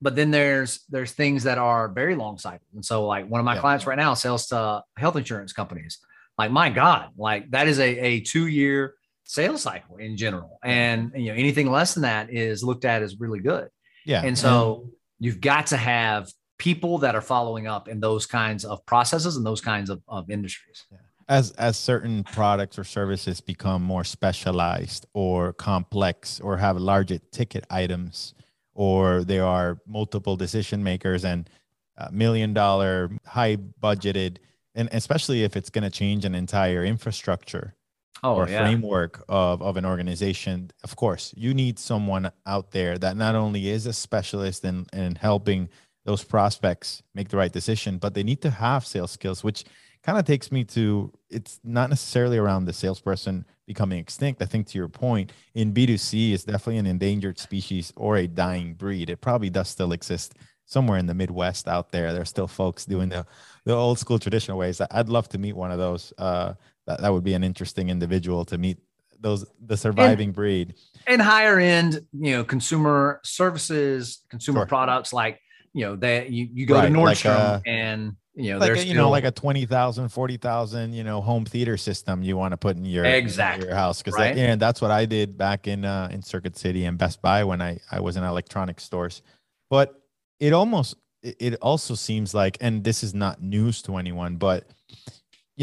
but 0.00 0.16
then 0.16 0.30
there's, 0.30 0.84
there's 0.88 1.12
things 1.12 1.44
that 1.44 1.58
are 1.58 1.88
very 1.88 2.16
long 2.16 2.38
cycle. 2.38 2.66
And 2.74 2.84
so 2.84 3.06
like 3.06 3.28
one 3.28 3.38
of 3.38 3.44
my 3.44 3.54
yeah. 3.54 3.60
clients 3.60 3.86
right 3.86 3.98
now 3.98 4.14
sells 4.14 4.46
to 4.48 4.82
health 4.96 5.16
insurance 5.16 5.52
companies. 5.52 5.98
Like, 6.38 6.50
my 6.50 6.70
God, 6.70 7.10
like 7.16 7.50
that 7.50 7.68
is 7.68 7.78
a, 7.78 7.98
a 7.98 8.20
two 8.20 8.46
year 8.46 8.94
sales 9.24 9.62
cycle 9.62 9.98
in 9.98 10.16
general. 10.16 10.58
And, 10.64 11.12
you 11.14 11.26
know, 11.26 11.34
anything 11.34 11.70
less 11.70 11.94
than 11.94 12.02
that 12.02 12.32
is 12.32 12.64
looked 12.64 12.86
at 12.86 13.02
as 13.02 13.20
really 13.20 13.40
good. 13.40 13.68
Yeah. 14.06 14.22
And 14.24 14.36
so, 14.36 14.90
you've 15.22 15.40
got 15.40 15.68
to 15.68 15.76
have 15.76 16.32
people 16.58 16.98
that 16.98 17.14
are 17.14 17.20
following 17.20 17.68
up 17.68 17.88
in 17.88 18.00
those 18.00 18.26
kinds 18.26 18.64
of 18.64 18.84
processes 18.86 19.36
and 19.36 19.46
those 19.46 19.60
kinds 19.60 19.88
of, 19.88 20.02
of 20.08 20.28
industries. 20.28 20.84
Yeah. 20.90 20.98
As 21.28 21.52
as 21.52 21.76
certain 21.76 22.24
products 22.24 22.76
or 22.78 22.84
services 22.84 23.40
become 23.40 23.82
more 23.82 24.02
specialized 24.02 25.06
or 25.14 25.52
complex 25.52 26.40
or 26.40 26.56
have 26.56 26.76
larger 26.76 27.18
ticket 27.30 27.64
items 27.70 28.34
or 28.74 29.22
there 29.22 29.44
are 29.44 29.78
multiple 29.86 30.36
decision 30.36 30.82
makers 30.82 31.24
and 31.24 31.48
uh, 31.96 32.08
million 32.10 32.52
dollar 32.52 33.10
high 33.24 33.56
budgeted 33.56 34.38
and 34.74 34.88
especially 34.92 35.44
if 35.44 35.56
it's 35.56 35.70
going 35.70 35.84
to 35.84 35.90
change 35.90 36.24
an 36.24 36.34
entire 36.34 36.84
infrastructure 36.84 37.76
oh, 38.22 38.36
or 38.36 38.48
yeah. 38.48 38.64
framework 38.64 39.24
of, 39.28 39.62
of 39.62 39.76
an 39.76 39.84
organization, 39.84 40.70
of 40.84 40.96
course, 40.96 41.34
you 41.36 41.54
need 41.54 41.78
someone 41.78 42.30
out 42.46 42.70
there 42.70 42.98
that 42.98 43.16
not 43.16 43.34
only 43.34 43.68
is 43.68 43.86
a 43.86 43.92
specialist 43.92 44.64
in, 44.64 44.86
in 44.92 45.14
helping 45.16 45.68
those 46.04 46.24
prospects 46.24 47.02
make 47.14 47.28
the 47.28 47.36
right 47.36 47.52
decision, 47.52 47.98
but 47.98 48.14
they 48.14 48.22
need 48.22 48.42
to 48.42 48.50
have 48.50 48.84
sales 48.84 49.12
skills, 49.12 49.44
which 49.44 49.64
kind 50.02 50.18
of 50.18 50.24
takes 50.24 50.50
me 50.50 50.64
to 50.64 51.12
it's 51.30 51.60
not 51.62 51.88
necessarily 51.88 52.38
around 52.38 52.64
the 52.64 52.72
salesperson 52.72 53.44
becoming 53.66 53.98
extinct. 53.98 54.42
I 54.42 54.46
think 54.46 54.66
to 54.68 54.78
your 54.78 54.88
point, 54.88 55.32
in 55.54 55.72
B2C, 55.72 56.32
it's 56.32 56.44
definitely 56.44 56.78
an 56.78 56.86
endangered 56.86 57.38
species 57.38 57.92
or 57.96 58.16
a 58.16 58.26
dying 58.26 58.74
breed. 58.74 59.10
It 59.10 59.20
probably 59.20 59.48
does 59.48 59.68
still 59.68 59.92
exist 59.92 60.34
somewhere 60.66 60.98
in 60.98 61.06
the 61.06 61.14
Midwest 61.14 61.68
out 61.68 61.92
there. 61.92 62.12
There's 62.12 62.28
still 62.28 62.48
folks 62.48 62.84
doing 62.84 63.10
the, 63.10 63.26
the 63.64 63.74
old 63.74 63.98
school 63.98 64.18
traditional 64.18 64.58
ways. 64.58 64.80
I'd 64.90 65.08
love 65.08 65.28
to 65.30 65.38
meet 65.38 65.54
one 65.54 65.70
of 65.70 65.78
those. 65.78 66.12
Uh, 66.18 66.54
that, 66.92 67.02
that 67.02 67.12
would 67.12 67.24
be 67.24 67.34
an 67.34 67.44
interesting 67.44 67.88
individual 67.88 68.44
to 68.46 68.58
meet 68.58 68.78
those 69.20 69.46
the 69.64 69.76
surviving 69.76 70.28
and, 70.28 70.34
breed 70.34 70.74
and 71.06 71.22
higher 71.22 71.58
end 71.58 72.04
you 72.12 72.32
know 72.32 72.44
consumer 72.44 73.20
services 73.24 74.24
consumer 74.28 74.60
sure. 74.60 74.66
products 74.66 75.12
like 75.12 75.40
you 75.72 75.84
know 75.84 75.96
that 75.96 76.30
you, 76.30 76.48
you 76.52 76.66
go 76.66 76.74
right, 76.74 76.88
to 76.88 76.92
nordstrom 76.92 77.04
like 77.04 77.26
uh, 77.26 77.60
a, 77.64 77.70
and 77.70 78.16
you 78.34 78.52
know 78.52 78.58
like 78.58 78.76
a, 78.76 78.84
you 78.84 78.94
know 78.94 79.10
like 79.10 79.24
a 79.24 79.30
20,000 79.30 80.08
40,000 80.08 80.92
you 80.92 81.04
know 81.04 81.20
home 81.20 81.44
theater 81.44 81.76
system 81.76 82.22
you 82.22 82.36
want 82.36 82.52
to 82.52 82.56
put 82.56 82.76
in 82.76 82.84
your 82.84 83.04
exactly 83.04 83.66
your 83.66 83.76
house 83.76 84.02
cuz 84.02 84.14
right? 84.14 84.34
that, 84.34 84.40
and 84.40 84.60
that's 84.60 84.80
what 84.80 84.90
I 84.90 85.06
did 85.06 85.38
back 85.38 85.68
in 85.68 85.84
uh, 85.84 86.08
in 86.10 86.22
Circuit 86.22 86.56
City 86.56 86.84
and 86.84 86.98
Best 86.98 87.22
Buy 87.22 87.44
when 87.44 87.62
I 87.62 87.78
I 87.90 88.00
was 88.00 88.16
in 88.16 88.24
electronic 88.24 88.80
stores 88.80 89.22
but 89.70 90.02
it 90.40 90.52
almost 90.52 90.96
it 91.22 91.54
also 91.62 91.94
seems 91.94 92.34
like 92.34 92.58
and 92.60 92.82
this 92.82 93.04
is 93.04 93.14
not 93.14 93.40
news 93.40 93.82
to 93.82 93.96
anyone 93.96 94.36
but 94.36 94.66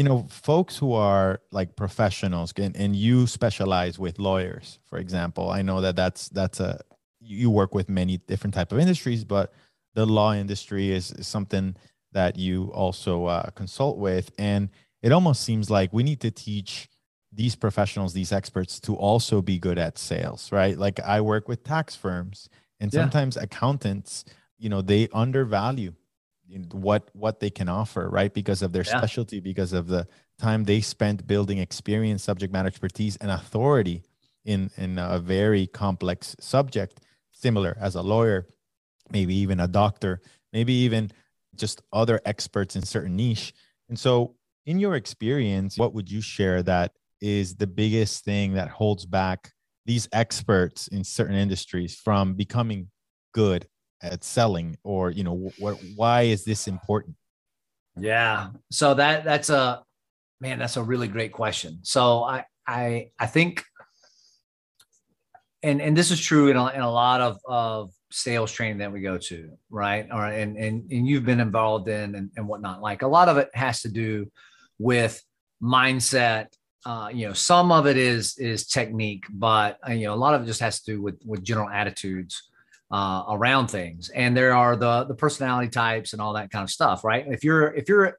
you 0.00 0.04
know 0.04 0.26
folks 0.30 0.78
who 0.78 0.94
are 0.94 1.42
like 1.52 1.76
professionals 1.76 2.54
and, 2.56 2.74
and 2.74 2.96
you 2.96 3.26
specialize 3.26 3.98
with 3.98 4.18
lawyers 4.18 4.78
for 4.86 4.98
example 4.98 5.50
i 5.50 5.60
know 5.60 5.82
that 5.82 5.94
that's 5.94 6.30
that's 6.30 6.58
a 6.58 6.80
you 7.20 7.50
work 7.50 7.74
with 7.74 7.90
many 7.90 8.16
different 8.16 8.54
type 8.54 8.72
of 8.72 8.78
industries 8.78 9.24
but 9.24 9.52
the 9.92 10.06
law 10.06 10.32
industry 10.32 10.90
is, 10.90 11.12
is 11.12 11.26
something 11.26 11.76
that 12.12 12.38
you 12.38 12.70
also 12.72 13.26
uh, 13.26 13.50
consult 13.50 13.98
with 13.98 14.30
and 14.38 14.70
it 15.02 15.12
almost 15.12 15.42
seems 15.42 15.68
like 15.68 15.92
we 15.92 16.02
need 16.02 16.20
to 16.20 16.30
teach 16.30 16.88
these 17.30 17.54
professionals 17.54 18.14
these 18.14 18.32
experts 18.32 18.80
to 18.80 18.96
also 18.96 19.42
be 19.42 19.58
good 19.58 19.76
at 19.76 19.98
sales 19.98 20.50
right 20.50 20.78
like 20.78 20.98
i 21.00 21.20
work 21.20 21.46
with 21.46 21.62
tax 21.62 21.94
firms 21.94 22.48
and 22.80 22.90
sometimes 22.90 23.36
yeah. 23.36 23.42
accountants 23.42 24.24
you 24.58 24.70
know 24.70 24.80
they 24.80 25.08
undervalue 25.12 25.92
what 26.72 27.08
what 27.12 27.40
they 27.40 27.50
can 27.50 27.68
offer 27.68 28.08
right 28.08 28.34
because 28.34 28.62
of 28.62 28.72
their 28.72 28.82
yeah. 28.82 28.96
specialty 28.96 29.40
because 29.40 29.72
of 29.72 29.86
the 29.86 30.06
time 30.38 30.64
they 30.64 30.80
spent 30.80 31.26
building 31.26 31.58
experience 31.58 32.22
subject 32.22 32.52
matter 32.52 32.68
expertise 32.68 33.16
and 33.16 33.30
authority 33.30 34.02
in 34.44 34.70
in 34.76 34.98
a 34.98 35.18
very 35.18 35.66
complex 35.66 36.34
subject 36.40 37.00
similar 37.32 37.76
as 37.80 37.94
a 37.94 38.02
lawyer 38.02 38.46
maybe 39.10 39.34
even 39.34 39.60
a 39.60 39.68
doctor 39.68 40.20
maybe 40.52 40.72
even 40.72 41.10
just 41.54 41.82
other 41.92 42.20
experts 42.24 42.76
in 42.76 42.82
certain 42.82 43.16
niche 43.16 43.52
and 43.88 43.98
so 43.98 44.34
in 44.66 44.78
your 44.78 44.96
experience 44.96 45.78
what 45.78 45.94
would 45.94 46.10
you 46.10 46.20
share 46.20 46.62
that 46.62 46.92
is 47.20 47.54
the 47.56 47.66
biggest 47.66 48.24
thing 48.24 48.54
that 48.54 48.68
holds 48.68 49.06
back 49.06 49.52
these 49.86 50.08
experts 50.12 50.88
in 50.88 51.04
certain 51.04 51.36
industries 51.36 51.94
from 51.96 52.34
becoming 52.34 52.88
good 53.32 53.66
at 54.02 54.24
selling 54.24 54.78
or 54.82 55.10
you 55.10 55.24
know 55.24 55.50
what 55.58 55.78
why 55.96 56.22
is 56.22 56.44
this 56.44 56.68
important? 56.68 57.16
Yeah. 57.98 58.50
So 58.70 58.94
that 58.94 59.24
that's 59.24 59.50
a 59.50 59.82
man 60.40 60.58
that's 60.58 60.76
a 60.76 60.82
really 60.82 61.08
great 61.08 61.32
question. 61.32 61.80
So 61.82 62.22
i 62.24 62.44
i 62.66 63.10
i 63.18 63.26
think 63.26 63.64
and 65.62 65.82
and 65.82 65.96
this 65.96 66.10
is 66.10 66.20
true 66.20 66.48
in 66.48 66.56
a, 66.56 66.68
in 66.68 66.80
a 66.80 66.90
lot 66.90 67.20
of 67.20 67.40
of 67.46 67.92
sales 68.10 68.50
training 68.50 68.78
that 68.78 68.92
we 68.92 69.00
go 69.00 69.18
to 69.18 69.50
right? 69.70 70.06
Or 70.10 70.24
and 70.24 70.56
and, 70.56 70.90
and 70.90 71.06
you've 71.06 71.26
been 71.26 71.40
involved 71.40 71.88
in 71.88 72.14
and, 72.14 72.30
and 72.36 72.48
whatnot. 72.48 72.80
Like 72.80 73.02
a 73.02 73.08
lot 73.08 73.28
of 73.28 73.36
it 73.36 73.50
has 73.54 73.82
to 73.82 73.88
do 73.88 74.30
with 74.78 75.22
mindset. 75.62 76.46
Uh, 76.86 77.10
you 77.12 77.28
know 77.28 77.34
some 77.34 77.70
of 77.70 77.86
it 77.86 77.98
is 77.98 78.38
is 78.38 78.66
technique 78.66 79.24
but 79.28 79.78
uh, 79.86 79.92
you 79.92 80.06
know 80.06 80.14
a 80.14 80.16
lot 80.16 80.34
of 80.34 80.42
it 80.42 80.46
just 80.46 80.60
has 80.60 80.80
to 80.80 80.92
do 80.92 81.02
with 81.02 81.20
with 81.26 81.44
general 81.44 81.68
attitudes 81.68 82.49
uh, 82.90 83.24
around 83.28 83.68
things. 83.68 84.08
And 84.10 84.36
there 84.36 84.54
are 84.54 84.76
the 84.76 85.04
the 85.04 85.14
personality 85.14 85.68
types 85.68 86.12
and 86.12 86.20
all 86.20 86.34
that 86.34 86.50
kind 86.50 86.62
of 86.62 86.70
stuff 86.70 87.04
right? 87.04 87.24
If 87.28 87.44
you're 87.44 87.74
if 87.74 87.88
you're 87.88 88.18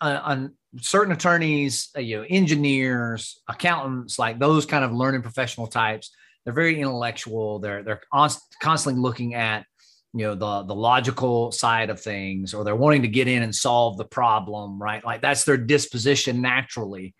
on 0.00 0.54
certain 0.80 1.12
attorneys 1.12 1.88
uh, 1.96 2.00
you 2.00 2.18
know 2.18 2.26
engineers 2.28 3.40
accountants 3.48 4.18
like 4.18 4.38
those 4.38 4.66
kind 4.66 4.84
of 4.84 4.92
learning 4.92 5.22
professional 5.22 5.66
types 5.66 6.12
they're 6.48 6.54
very 6.54 6.80
intellectual. 6.80 7.58
They're 7.58 7.82
they're 7.82 8.00
constantly 8.10 8.98
looking 8.98 9.34
at 9.34 9.66
you 10.14 10.24
know 10.24 10.34
the 10.34 10.62
the 10.62 10.74
logical 10.74 11.52
side 11.52 11.90
of 11.90 12.00
things 12.00 12.54
or 12.54 12.64
they're 12.64 12.74
wanting 12.74 13.02
to 13.02 13.08
get 13.08 13.28
in 13.28 13.42
and 13.42 13.54
solve 13.54 13.98
the 13.98 14.06
problem 14.06 14.80
right? 14.80 15.04
Like 15.04 15.20
that's 15.20 15.44
their 15.44 15.58
disposition 15.58 16.40
naturally. 16.40 17.14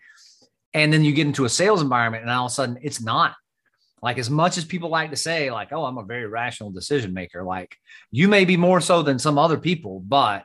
And 0.73 0.91
then 0.91 1.03
you 1.03 1.13
get 1.13 1.27
into 1.27 1.45
a 1.45 1.49
sales 1.49 1.79
environment 1.79 2.23
and 2.23 2.31
all 2.31 2.47
of 2.47 2.51
a 2.51 2.55
sudden 2.55 2.79
it's 2.81 3.03
not 3.03 3.35
like 4.01 4.17
as 4.17 4.29
much 4.29 4.57
as 4.57 4.65
people 4.65 4.89
like 4.89 5.09
to 5.09 5.15
say 5.15 5.51
like 5.51 5.71
oh 5.71 5.85
i'm 5.85 5.97
a 5.97 6.03
very 6.03 6.27
rational 6.27 6.71
decision 6.71 7.13
maker 7.13 7.43
like 7.43 7.75
you 8.11 8.27
may 8.27 8.45
be 8.45 8.57
more 8.57 8.81
so 8.81 9.01
than 9.01 9.19
some 9.19 9.37
other 9.37 9.57
people 9.57 9.99
but 9.99 10.43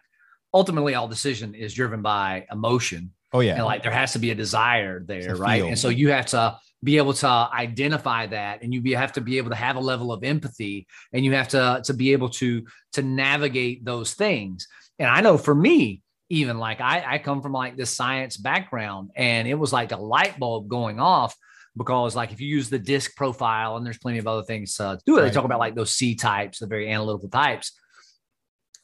ultimately 0.55 0.95
all 0.95 1.09
decision 1.09 1.55
is 1.55 1.75
driven 1.75 2.01
by 2.01 2.47
emotion. 2.51 3.11
Oh 3.33 3.41
yeah. 3.41 3.57
And 3.57 3.65
like 3.65 3.83
there 3.83 3.93
has 3.93 4.13
to 4.13 4.21
be 4.21 4.31
a 4.31 4.35
desire 4.35 5.01
there 5.01 5.35
right? 5.35 5.59
feel. 5.59 5.67
and 5.67 5.79
so 5.79 5.89
you 5.89 6.11
have 6.11 6.27
to 6.27 6.57
be 6.85 6.99
able 6.99 7.15
to 7.15 7.27
identify 7.27 8.27
that 8.27 8.63
and 8.63 8.73
you 8.73 8.97
have 8.97 9.13
to 9.15 9.21
be 9.21 9.39
able 9.39 9.51
to 9.51 9.57
have 9.57 9.75
a 9.75 9.81
level 9.81 10.13
of 10.13 10.23
empathy 10.23 10.87
and 11.13 11.25
you 11.25 11.33
have 11.33 11.49
to 11.49 11.83
to 11.85 11.93
be 11.93 12.13
able 12.13 12.29
to 12.29 12.65
to 12.93 13.03
navigate 13.03 13.85
those 13.85 14.15
things. 14.15 14.69
And 14.99 15.09
i 15.09 15.21
know 15.21 15.37
for 15.37 15.55
me 15.55 16.03
even 16.31 16.59
like 16.59 16.81
I, 16.81 17.05
I 17.07 17.19
come 17.19 17.43
from 17.43 17.53
like 17.53 17.77
this 17.77 17.95
science 17.95 18.37
background 18.37 19.11
and 19.17 19.47
it 19.47 19.55
was 19.55 19.73
like 19.73 19.93
a 19.93 19.97
light 19.97 20.39
bulb 20.39 20.69
going 20.69 20.99
off 20.99 21.37
because 21.77 22.15
like 22.15 22.33
if 22.33 22.41
you 22.41 22.49
use 22.49 22.71
the 22.71 22.79
disc 22.79 23.17
profile 23.17 23.77
and 23.77 23.85
there's 23.85 23.99
plenty 23.99 24.19
of 24.19 24.27
other 24.27 24.43
things 24.43 24.79
uh, 24.79 24.97
to 24.97 25.03
do 25.05 25.17
it, 25.17 25.23
right. 25.23 25.29
they 25.29 25.35
talk 25.35 25.45
about 25.45 25.59
like 25.59 25.75
those 25.75 25.93
C 25.93 26.15
types, 26.15 26.59
the 26.59 26.67
very 26.67 26.91
analytical 26.91 27.29
types. 27.29 27.73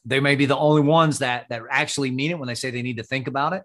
They 0.03 0.19
may 0.19 0.35
be 0.35 0.45
the 0.45 0.57
only 0.57 0.81
ones 0.81 1.19
that 1.19 1.45
that 1.49 1.61
actually 1.69 2.11
mean 2.11 2.31
it 2.31 2.39
when 2.39 2.47
they 2.47 2.55
say 2.55 2.71
they 2.71 2.81
need 2.81 2.97
to 2.97 3.03
think 3.03 3.27
about 3.27 3.53
it, 3.53 3.63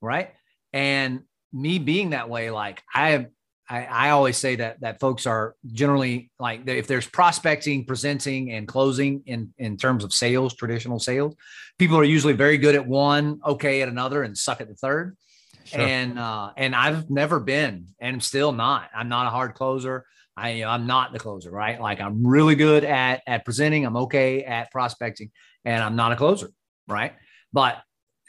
right? 0.00 0.30
And 0.72 1.22
me 1.52 1.78
being 1.78 2.10
that 2.10 2.28
way, 2.28 2.50
like 2.50 2.82
I 2.94 3.26
I, 3.68 3.84
I, 3.84 4.10
always 4.10 4.36
say 4.36 4.56
that 4.56 4.80
that 4.80 4.98
folks 4.98 5.26
are 5.26 5.54
generally 5.72 6.32
like 6.40 6.66
if 6.66 6.88
there's 6.88 7.06
prospecting, 7.06 7.84
presenting, 7.84 8.50
and 8.50 8.66
closing 8.66 9.22
in 9.26 9.54
in 9.58 9.76
terms 9.76 10.02
of 10.02 10.12
sales, 10.12 10.54
traditional 10.54 10.98
sales, 10.98 11.36
people 11.78 11.96
are 11.96 12.04
usually 12.04 12.32
very 12.32 12.58
good 12.58 12.74
at 12.74 12.86
one, 12.86 13.40
okay 13.46 13.80
at 13.80 13.88
another, 13.88 14.24
and 14.24 14.36
suck 14.36 14.60
at 14.60 14.68
the 14.68 14.74
third. 14.74 15.16
Sure. 15.64 15.80
And 15.80 16.18
uh, 16.18 16.50
and 16.56 16.74
I've 16.74 17.10
never 17.10 17.40
been, 17.40 17.86
and 18.00 18.14
I'm 18.14 18.20
still 18.20 18.52
not. 18.52 18.90
I'm 18.94 19.08
not 19.08 19.26
a 19.26 19.30
hard 19.30 19.54
closer. 19.54 20.06
I 20.36 20.64
I'm 20.64 20.86
not 20.86 21.12
the 21.12 21.18
closer, 21.18 21.50
right? 21.50 21.80
Like 21.80 22.00
I'm 22.00 22.26
really 22.26 22.54
good 22.54 22.84
at 22.84 23.22
at 23.26 23.44
presenting. 23.44 23.84
I'm 23.84 23.96
okay 23.96 24.42
at 24.44 24.70
prospecting, 24.70 25.30
and 25.64 25.82
I'm 25.82 25.96
not 25.96 26.12
a 26.12 26.16
closer, 26.16 26.50
right? 26.88 27.14
But 27.52 27.82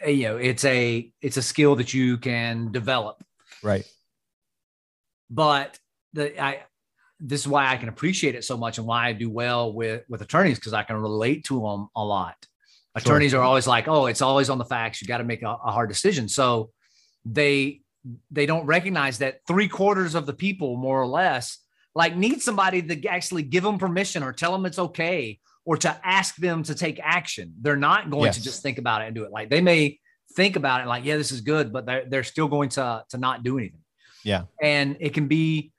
you 0.05 0.23
know, 0.23 0.37
it's 0.37 0.65
a 0.65 1.11
it's 1.21 1.37
a 1.37 1.41
skill 1.41 1.75
that 1.77 1.93
you 1.93 2.17
can 2.17 2.71
develop, 2.71 3.23
right? 3.63 3.85
but 5.31 5.79
the 6.13 6.39
I 6.43 6.63
this 7.19 7.41
is 7.41 7.47
why 7.47 7.71
I 7.71 7.77
can 7.77 7.87
appreciate 7.87 8.35
it 8.35 8.43
so 8.43 8.57
much 8.57 8.77
and 8.77 8.85
why 8.85 9.07
I 9.07 9.13
do 9.13 9.29
well 9.29 9.73
with 9.73 10.03
with 10.09 10.21
attorneys 10.21 10.59
because 10.59 10.73
I 10.73 10.83
can 10.83 10.97
relate 10.97 11.45
to 11.45 11.61
them 11.61 11.87
a 11.95 12.03
lot. 12.03 12.35
Attorneys 12.93 13.31
sure. 13.31 13.39
are 13.39 13.43
always 13.43 13.67
like, 13.67 13.87
"Oh, 13.87 14.07
it's 14.07 14.21
always 14.21 14.49
on 14.49 14.57
the 14.57 14.65
facts. 14.65 15.01
You 15.01 15.07
got 15.07 15.19
to 15.19 15.23
make 15.23 15.41
a, 15.43 15.47
a 15.47 15.71
hard 15.71 15.87
decision." 15.87 16.27
So 16.27 16.71
they 17.25 17.81
they 18.31 18.45
don't 18.45 18.65
recognize 18.65 19.19
that 19.19 19.41
three 19.47 19.67
quarters 19.67 20.15
of 20.15 20.25
the 20.25 20.33
people, 20.33 20.75
more 20.75 20.99
or 20.99 21.07
less, 21.07 21.59
like 21.93 22.15
need 22.15 22.41
somebody 22.41 22.81
to 22.81 23.07
actually 23.07 23.43
give 23.43 23.63
them 23.63 23.77
permission 23.77 24.23
or 24.23 24.33
tell 24.33 24.51
them 24.51 24.65
it's 24.65 24.79
okay 24.79 25.39
or 25.65 25.77
to 25.77 25.99
ask 26.03 26.35
them 26.37 26.63
to 26.63 26.73
take 26.73 26.99
action. 27.03 27.53
They're 27.61 27.75
not 27.75 28.09
going 28.09 28.25
yes. 28.25 28.37
to 28.37 28.43
just 28.43 28.63
think 28.63 28.79
about 28.79 29.03
it 29.03 29.05
and 29.05 29.15
do 29.15 29.23
it. 29.23 29.31
Like 29.31 29.49
they 29.49 29.61
may 29.61 29.99
think 30.35 30.55
about 30.55 30.81
it, 30.81 30.87
like, 30.87 31.05
yeah, 31.05 31.17
this 31.17 31.31
is 31.31 31.41
good, 31.41 31.71
but 31.71 31.85
they're, 31.85 32.05
they're 32.07 32.23
still 32.23 32.47
going 32.47 32.69
to 32.69 33.03
to 33.09 33.17
not 33.17 33.43
do 33.43 33.57
anything. 33.57 33.81
Yeah. 34.23 34.43
And 34.61 34.97
it 34.99 35.13
can 35.13 35.27
be, 35.27 35.71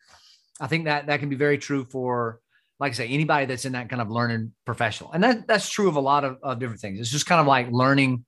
I 0.61 0.67
think 0.67 0.85
that 0.85 1.07
that 1.07 1.21
can 1.21 1.29
be 1.29 1.37
very 1.37 1.59
true 1.59 1.85
for, 1.91 2.39
like 2.79 2.93
I 2.93 2.95
say, 2.95 3.09
anybody 3.09 3.47
that's 3.47 3.65
in 3.65 3.73
that 3.73 3.89
kind 3.89 4.03
of 4.03 4.11
learning 4.11 4.53
professional. 4.65 5.13
And 5.13 5.25
that 5.25 5.47
that's 5.49 5.69
true 5.69 5.89
of 5.89 5.97
a 5.97 6.01
lot 6.01 6.25
of, 6.25 6.39
of 6.43 6.59
different 6.59 6.81
things. 6.81 7.01
It's 7.01 7.11
just 7.11 7.27
kind 7.27 7.41
of 7.41 7.47
like 7.47 7.69
learning 7.71 8.25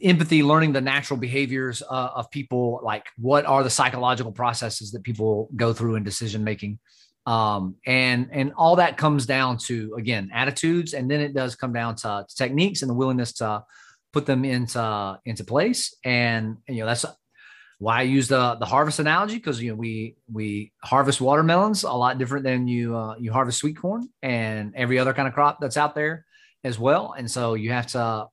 empathy, 0.00 0.42
learning 0.42 0.72
the 0.72 0.80
natural 0.80 1.18
behaviors 1.18 1.82
uh, 1.82 2.10
of 2.14 2.30
people, 2.30 2.80
like 2.82 3.06
what 3.18 3.44
are 3.44 3.62
the 3.62 3.70
psychological 3.70 4.32
processes 4.32 4.92
that 4.92 5.02
people 5.02 5.48
go 5.56 5.72
through 5.72 5.96
in 5.96 6.04
decision 6.04 6.44
making. 6.44 6.78
Um, 7.24 7.76
and 7.86 8.28
and 8.32 8.52
all 8.56 8.76
that 8.76 8.96
comes 8.96 9.26
down 9.26 9.58
to 9.58 9.94
again 9.96 10.30
attitudes, 10.34 10.92
and 10.92 11.10
then 11.10 11.20
it 11.20 11.34
does 11.34 11.54
come 11.54 11.72
down 11.72 11.94
to, 11.96 12.26
techniques 12.36 12.82
and 12.82 12.90
the 12.90 12.94
willingness 12.94 13.32
to 13.34 13.64
put 14.12 14.26
them 14.26 14.44
into 14.44 15.18
into 15.24 15.44
place. 15.44 15.94
And 16.04 16.56
you 16.68 16.80
know 16.80 16.86
that's 16.86 17.04
why 17.78 17.98
I 17.98 18.02
use 18.02 18.26
the 18.26 18.56
the 18.56 18.66
harvest 18.66 18.98
analogy 18.98 19.36
because 19.36 19.62
you 19.62 19.70
know 19.70 19.76
we 19.76 20.16
we 20.32 20.72
harvest 20.82 21.20
watermelons 21.20 21.84
a 21.84 21.92
lot 21.92 22.18
different 22.18 22.44
than 22.44 22.66
you 22.66 22.96
uh, 22.96 23.14
you 23.20 23.32
harvest 23.32 23.58
sweet 23.58 23.76
corn 23.76 24.08
and 24.22 24.74
every 24.74 24.98
other 24.98 25.12
kind 25.12 25.28
of 25.28 25.34
crop 25.34 25.58
that's 25.60 25.76
out 25.76 25.94
there 25.94 26.24
as 26.64 26.78
well. 26.78 27.14
And 27.16 27.30
so 27.30 27.54
you 27.54 27.70
have 27.70 27.86
to 27.88 28.26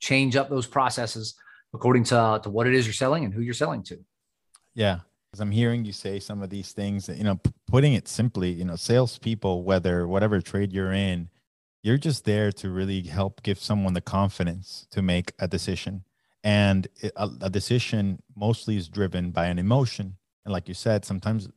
change 0.00 0.36
up 0.36 0.48
those 0.48 0.66
processes 0.66 1.34
according 1.72 2.04
to 2.04 2.40
to 2.42 2.50
what 2.50 2.66
it 2.66 2.74
is 2.74 2.86
you're 2.86 2.92
selling 2.92 3.24
and 3.24 3.34
who 3.34 3.40
you're 3.40 3.54
selling 3.54 3.82
to. 3.84 3.98
Yeah, 4.74 5.00
as 5.32 5.40
I'm 5.40 5.50
hearing 5.50 5.84
you 5.84 5.92
say 5.92 6.18
some 6.20 6.42
of 6.42 6.50
these 6.50 6.72
things, 6.72 7.08
you 7.08 7.24
know, 7.24 7.36
p- 7.36 7.52
putting 7.66 7.94
it 7.94 8.08
simply, 8.08 8.50
you 8.50 8.64
know, 8.64 8.76
salespeople, 8.76 9.64
whether 9.64 10.06
whatever 10.06 10.40
trade 10.40 10.72
you're 10.72 10.92
in, 10.92 11.28
you're 11.82 11.98
just 11.98 12.24
there 12.24 12.50
to 12.50 12.70
really 12.70 13.02
help 13.02 13.42
give 13.42 13.58
someone 13.58 13.94
the 13.94 14.00
confidence 14.00 14.86
to 14.90 15.02
make 15.02 15.32
a 15.38 15.46
decision 15.46 16.04
and 16.44 16.86
a, 17.16 17.30
a 17.40 17.50
decision 17.50 18.22
mostly 18.36 18.76
is 18.76 18.88
driven 18.88 19.30
by 19.30 19.46
an 19.46 19.58
emotion 19.58 20.16
and 20.44 20.52
like 20.52 20.68
you 20.68 20.74
said 20.74 21.04
sometimes 21.04 21.48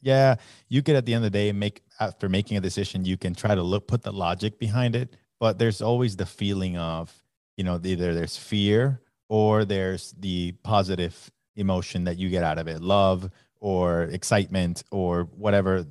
yeah 0.00 0.36
you 0.68 0.82
could 0.82 0.96
at 0.96 1.04
the 1.04 1.12
end 1.12 1.24
of 1.24 1.32
the 1.32 1.38
day 1.38 1.52
make 1.52 1.82
after 2.00 2.28
making 2.28 2.56
a 2.56 2.60
decision 2.60 3.04
you 3.04 3.16
can 3.16 3.34
try 3.34 3.54
to 3.54 3.62
look 3.62 3.86
put 3.86 4.02
the 4.02 4.12
logic 4.12 4.58
behind 4.58 4.96
it 4.96 5.16
but 5.38 5.58
there's 5.58 5.82
always 5.82 6.16
the 6.16 6.24
feeling 6.24 6.78
of 6.78 7.12
you 7.56 7.64
know 7.64 7.80
either 7.82 8.14
there's 8.14 8.36
fear 8.36 9.00
or 9.28 9.64
there's 9.64 10.14
the 10.18 10.52
positive 10.62 11.30
emotion 11.56 12.04
that 12.04 12.18
you 12.18 12.28
get 12.28 12.44
out 12.44 12.58
of 12.58 12.68
it 12.68 12.80
love 12.82 13.30
or 13.60 14.04
excitement 14.04 14.82
or 14.90 15.24
whatever 15.36 15.86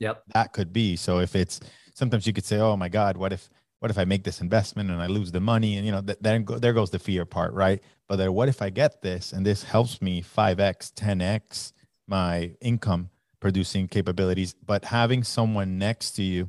yep 0.00 0.22
that 0.34 0.52
could 0.52 0.72
be 0.72 0.96
so 0.96 1.20
if 1.20 1.36
it's 1.36 1.60
sometimes 1.94 2.26
you 2.26 2.32
could 2.32 2.44
say 2.44 2.58
oh 2.58 2.76
my 2.76 2.88
god 2.88 3.16
what 3.16 3.32
if 3.32 3.48
what 3.84 3.90
if 3.90 3.98
I 3.98 4.06
make 4.06 4.24
this 4.24 4.40
investment 4.40 4.90
and 4.90 5.02
I 5.02 5.08
lose 5.08 5.30
the 5.30 5.40
money? 5.40 5.76
And 5.76 5.84
you 5.84 5.92
know, 5.92 6.00
th- 6.00 6.16
then 6.18 6.44
go, 6.44 6.58
there 6.58 6.72
goes 6.72 6.88
the 6.88 6.98
fear 6.98 7.26
part, 7.26 7.52
right? 7.52 7.82
But 8.08 8.16
then 8.16 8.32
what 8.32 8.48
if 8.48 8.62
I 8.62 8.70
get 8.70 9.02
this 9.02 9.34
and 9.34 9.44
this 9.44 9.62
helps 9.62 10.00
me 10.00 10.22
5x, 10.22 10.94
10x 10.94 11.72
my 12.08 12.52
income 12.62 13.10
producing 13.40 13.86
capabilities? 13.86 14.54
But 14.54 14.86
having 14.86 15.22
someone 15.22 15.76
next 15.76 16.12
to 16.12 16.22
you 16.22 16.48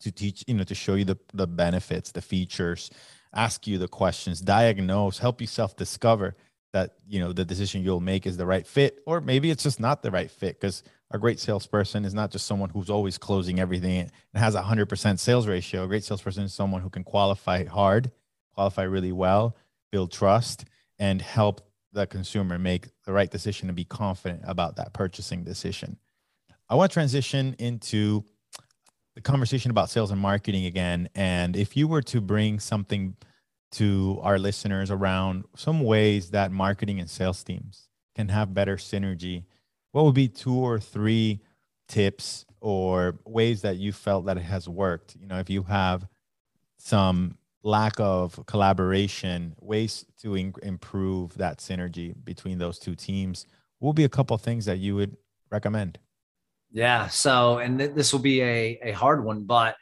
to 0.00 0.12
teach, 0.12 0.44
you 0.46 0.52
know, 0.52 0.64
to 0.64 0.74
show 0.74 0.96
you 0.96 1.06
the, 1.06 1.16
the 1.32 1.46
benefits, 1.46 2.12
the 2.12 2.20
features, 2.20 2.90
ask 3.32 3.66
you 3.66 3.78
the 3.78 3.88
questions, 3.88 4.40
diagnose, 4.40 5.18
help 5.18 5.40
you 5.40 5.46
self 5.46 5.76
discover 5.76 6.36
that, 6.72 6.94
you 7.08 7.20
know, 7.20 7.32
the 7.32 7.44
decision 7.44 7.82
you'll 7.82 8.00
make 8.00 8.26
is 8.26 8.36
the 8.36 8.46
right 8.46 8.66
fit, 8.66 9.00
or 9.06 9.20
maybe 9.20 9.50
it's 9.50 9.62
just 9.62 9.80
not 9.80 10.02
the 10.02 10.10
right 10.10 10.30
fit 10.30 10.60
because 10.60 10.82
a 11.10 11.18
great 11.18 11.40
salesperson 11.40 12.04
is 12.04 12.14
not 12.14 12.30
just 12.30 12.46
someone 12.46 12.70
who's 12.70 12.90
always 12.90 13.18
closing 13.18 13.58
everything 13.58 14.10
and 14.32 14.42
has 14.42 14.54
a 14.54 14.62
100% 14.62 15.18
sales 15.18 15.48
ratio. 15.48 15.84
A 15.84 15.88
great 15.88 16.04
salesperson 16.04 16.44
is 16.44 16.54
someone 16.54 16.82
who 16.82 16.90
can 16.90 17.02
qualify 17.02 17.64
hard, 17.64 18.12
qualify 18.54 18.82
really 18.82 19.10
well, 19.10 19.56
build 19.90 20.12
trust, 20.12 20.64
and 20.98 21.20
help 21.20 21.62
the 21.92 22.06
consumer 22.06 22.58
make 22.58 22.86
the 23.04 23.12
right 23.12 23.30
decision 23.30 23.68
and 23.68 23.74
be 23.74 23.84
confident 23.84 24.42
about 24.44 24.76
that 24.76 24.92
purchasing 24.92 25.42
decision. 25.42 25.96
I 26.68 26.76
want 26.76 26.92
to 26.92 26.94
transition 26.94 27.56
into 27.58 28.24
the 29.14 29.20
conversation 29.20 29.70
about 29.70 29.90
sales 29.90 30.10
and 30.10 30.20
marketing 30.20 30.66
again. 30.66 31.08
And 31.14 31.56
if 31.56 31.76
you 31.76 31.88
were 31.88 32.02
to 32.02 32.20
bring 32.20 32.60
something 32.60 33.16
to 33.72 34.18
our 34.22 34.38
listeners 34.38 34.90
around 34.90 35.44
some 35.56 35.82
ways 35.82 36.30
that 36.30 36.50
marketing 36.52 37.00
and 37.00 37.08
sales 37.08 37.42
teams 37.42 37.88
can 38.16 38.28
have 38.28 38.52
better 38.52 38.76
synergy 38.76 39.44
what 39.92 40.04
would 40.04 40.14
be 40.14 40.28
two 40.28 40.54
or 40.54 40.78
three 40.78 41.40
tips 41.88 42.44
or 42.60 43.18
ways 43.24 43.62
that 43.62 43.76
you 43.76 43.92
felt 43.92 44.26
that 44.26 44.36
it 44.36 44.42
has 44.42 44.68
worked. 44.68 45.16
You 45.20 45.26
know, 45.26 45.38
if 45.38 45.50
you 45.50 45.62
have 45.64 46.06
some 46.78 47.36
lack 47.62 47.98
of 47.98 48.40
collaboration, 48.46 49.54
ways 49.60 50.04
to 50.22 50.36
in- 50.36 50.54
improve 50.62 51.36
that 51.38 51.58
synergy 51.58 52.14
between 52.24 52.58
those 52.58 52.78
two 52.78 52.94
teams, 52.94 53.46
what 53.78 53.88
will 53.88 53.92
be 53.92 54.04
a 54.04 54.08
couple 54.08 54.36
things 54.38 54.66
that 54.66 54.78
you 54.78 54.94
would 54.94 55.16
recommend? 55.50 55.98
Yeah. 56.72 57.08
So, 57.08 57.58
and 57.58 57.78
th- 57.78 57.94
this 57.94 58.12
will 58.12 58.20
be 58.20 58.42
a, 58.42 58.78
a 58.82 58.92
hard 58.92 59.24
one, 59.24 59.44
but 59.44 59.76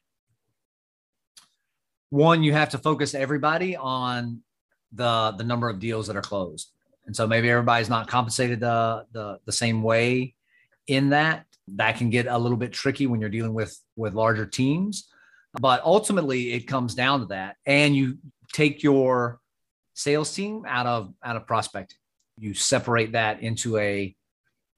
one, 2.11 2.43
you 2.43 2.53
have 2.55 2.71
to 2.71 2.79
focus 2.79 3.15
everybody 3.15 3.77
on 3.77 4.43
the 4.93 5.35
the 5.37 5.45
number 5.45 5.69
of 5.69 5.79
deals 5.79 6.07
that 6.07 6.17
are 6.17 6.23
closed. 6.23 6.71
And 7.07 7.15
so 7.15 7.27
maybe 7.27 7.51
everybody's 7.51 7.91
not 7.91 8.09
compensated 8.09 8.61
the 8.61 9.05
the, 9.13 9.39
the 9.45 9.53
same 9.53 9.83
way 9.83 10.35
in 10.87 11.11
that. 11.11 11.45
That 11.77 11.99
can 11.99 12.09
get 12.09 12.27
a 12.27 12.39
little 12.39 12.57
bit 12.57 12.73
tricky 12.73 13.07
when 13.07 13.21
you're 13.21 13.29
dealing 13.29 13.53
with 13.53 13.79
with 13.97 14.15
larger 14.15 14.47
teams. 14.47 15.09
But 15.61 15.83
ultimately 15.85 16.53
it 16.53 16.61
comes 16.61 16.95
down 16.95 17.21
to 17.21 17.27
that. 17.27 17.57
And 17.67 17.95
you 17.95 18.19
take 18.53 18.83
your 18.83 19.39
sales 19.93 20.35
team 20.35 20.65
out 20.67 20.87
of 20.87 21.13
out 21.23 21.37
of 21.37 21.47
prospecting. 21.47 21.99
You 22.39 22.55
separate 22.55 23.13
that 23.13 23.43
into 23.43 23.77
a 23.77 24.15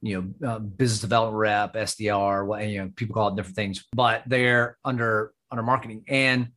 you 0.03 0.35
know, 0.41 0.49
uh, 0.49 0.59
business 0.59 1.01
development 1.01 1.37
rep, 1.37 1.75
SDR, 1.75 2.47
what 2.47 2.67
you 2.67 2.79
know, 2.79 2.91
people 2.97 3.15
call 3.15 3.29
it 3.29 3.37
different 3.37 3.57
things, 3.57 3.85
but 3.93 4.23
they're 4.27 4.79
under 4.85 5.33
under 5.51 5.63
marketing. 5.63 6.05
And 6.09 6.49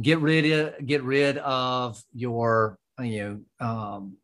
get 0.00 0.18
rid 0.18 0.50
of 0.50 0.86
get 0.86 1.02
rid 1.02 1.38
of 1.38 2.02
your 2.12 2.78
you 3.00 3.44
know 3.60 3.66
um, 3.66 4.16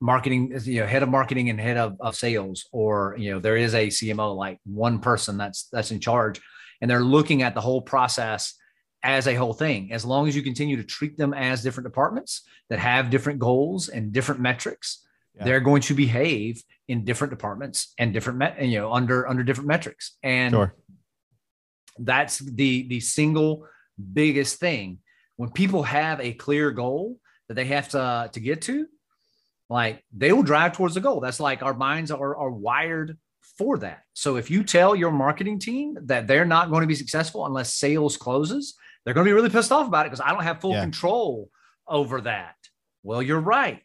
marketing 0.00 0.58
you 0.64 0.80
know 0.80 0.86
head 0.86 1.02
of 1.02 1.08
marketing 1.08 1.48
and 1.48 1.58
head 1.58 1.78
of, 1.78 1.96
of 2.00 2.14
sales 2.14 2.66
or 2.72 3.14
you 3.18 3.30
know 3.30 3.40
there 3.40 3.56
is 3.56 3.74
a 3.74 3.86
cmo 3.86 4.36
like 4.36 4.58
one 4.64 4.98
person 4.98 5.38
that's 5.38 5.68
that's 5.72 5.92
in 5.92 6.00
charge 6.00 6.42
and 6.82 6.90
they're 6.90 7.00
looking 7.00 7.42
at 7.42 7.54
the 7.54 7.60
whole 7.60 7.80
process 7.80 8.54
as 9.02 9.26
a 9.26 9.34
whole 9.34 9.52
thing. 9.52 9.92
As 9.92 10.04
long 10.04 10.28
as 10.28 10.36
you 10.36 10.42
continue 10.42 10.76
to 10.76 10.84
treat 10.84 11.16
them 11.16 11.34
as 11.34 11.62
different 11.62 11.86
departments 11.86 12.42
that 12.68 12.78
have 12.78 13.10
different 13.10 13.38
goals 13.38 13.88
and 13.88 14.12
different 14.12 14.40
metrics 14.40 15.06
yeah. 15.34 15.44
they're 15.44 15.60
going 15.60 15.82
to 15.82 15.94
behave 15.94 16.62
in 16.88 17.04
different 17.04 17.30
departments 17.30 17.94
and 17.98 18.12
different 18.12 18.38
met, 18.38 18.62
you 18.62 18.78
know 18.78 18.92
under 18.92 19.28
under 19.28 19.42
different 19.42 19.68
metrics. 19.68 20.16
And 20.22 20.52
sure. 20.52 20.74
that's 21.98 22.38
the 22.38 22.88
the 22.88 23.00
single 23.00 23.66
biggest 24.12 24.58
thing. 24.58 24.98
When 25.36 25.50
people 25.50 25.82
have 25.82 26.20
a 26.20 26.32
clear 26.32 26.70
goal 26.70 27.18
that 27.48 27.54
they 27.54 27.66
have 27.66 27.88
to 27.90 28.30
to 28.32 28.40
get 28.40 28.62
to 28.62 28.86
like 29.68 30.04
they 30.14 30.32
will 30.32 30.42
drive 30.42 30.72
towards 30.72 30.94
the 30.94 31.00
goal. 31.00 31.20
That's 31.20 31.40
like 31.40 31.62
our 31.62 31.74
minds 31.74 32.10
are, 32.10 32.36
are 32.36 32.50
wired 32.50 33.16
for 33.58 33.78
that. 33.78 34.02
So 34.12 34.36
if 34.36 34.50
you 34.50 34.64
tell 34.64 34.94
your 34.94 35.10
marketing 35.10 35.58
team 35.58 35.96
that 36.04 36.26
they're 36.26 36.44
not 36.44 36.70
going 36.70 36.82
to 36.82 36.86
be 36.86 36.94
successful 36.94 37.46
unless 37.46 37.74
sales 37.74 38.16
closes 38.16 38.74
they're 39.04 39.14
going 39.14 39.24
to 39.24 39.28
be 39.28 39.34
really 39.34 39.50
pissed 39.50 39.72
off 39.72 39.88
about 39.88 40.06
it 40.06 40.10
because 40.10 40.20
i 40.24 40.30
don't 40.30 40.44
have 40.44 40.60
full 40.60 40.72
yeah. 40.72 40.82
control 40.82 41.50
over 41.88 42.20
that. 42.20 42.54
Well 43.02 43.22
you're 43.22 43.40
right. 43.40 43.82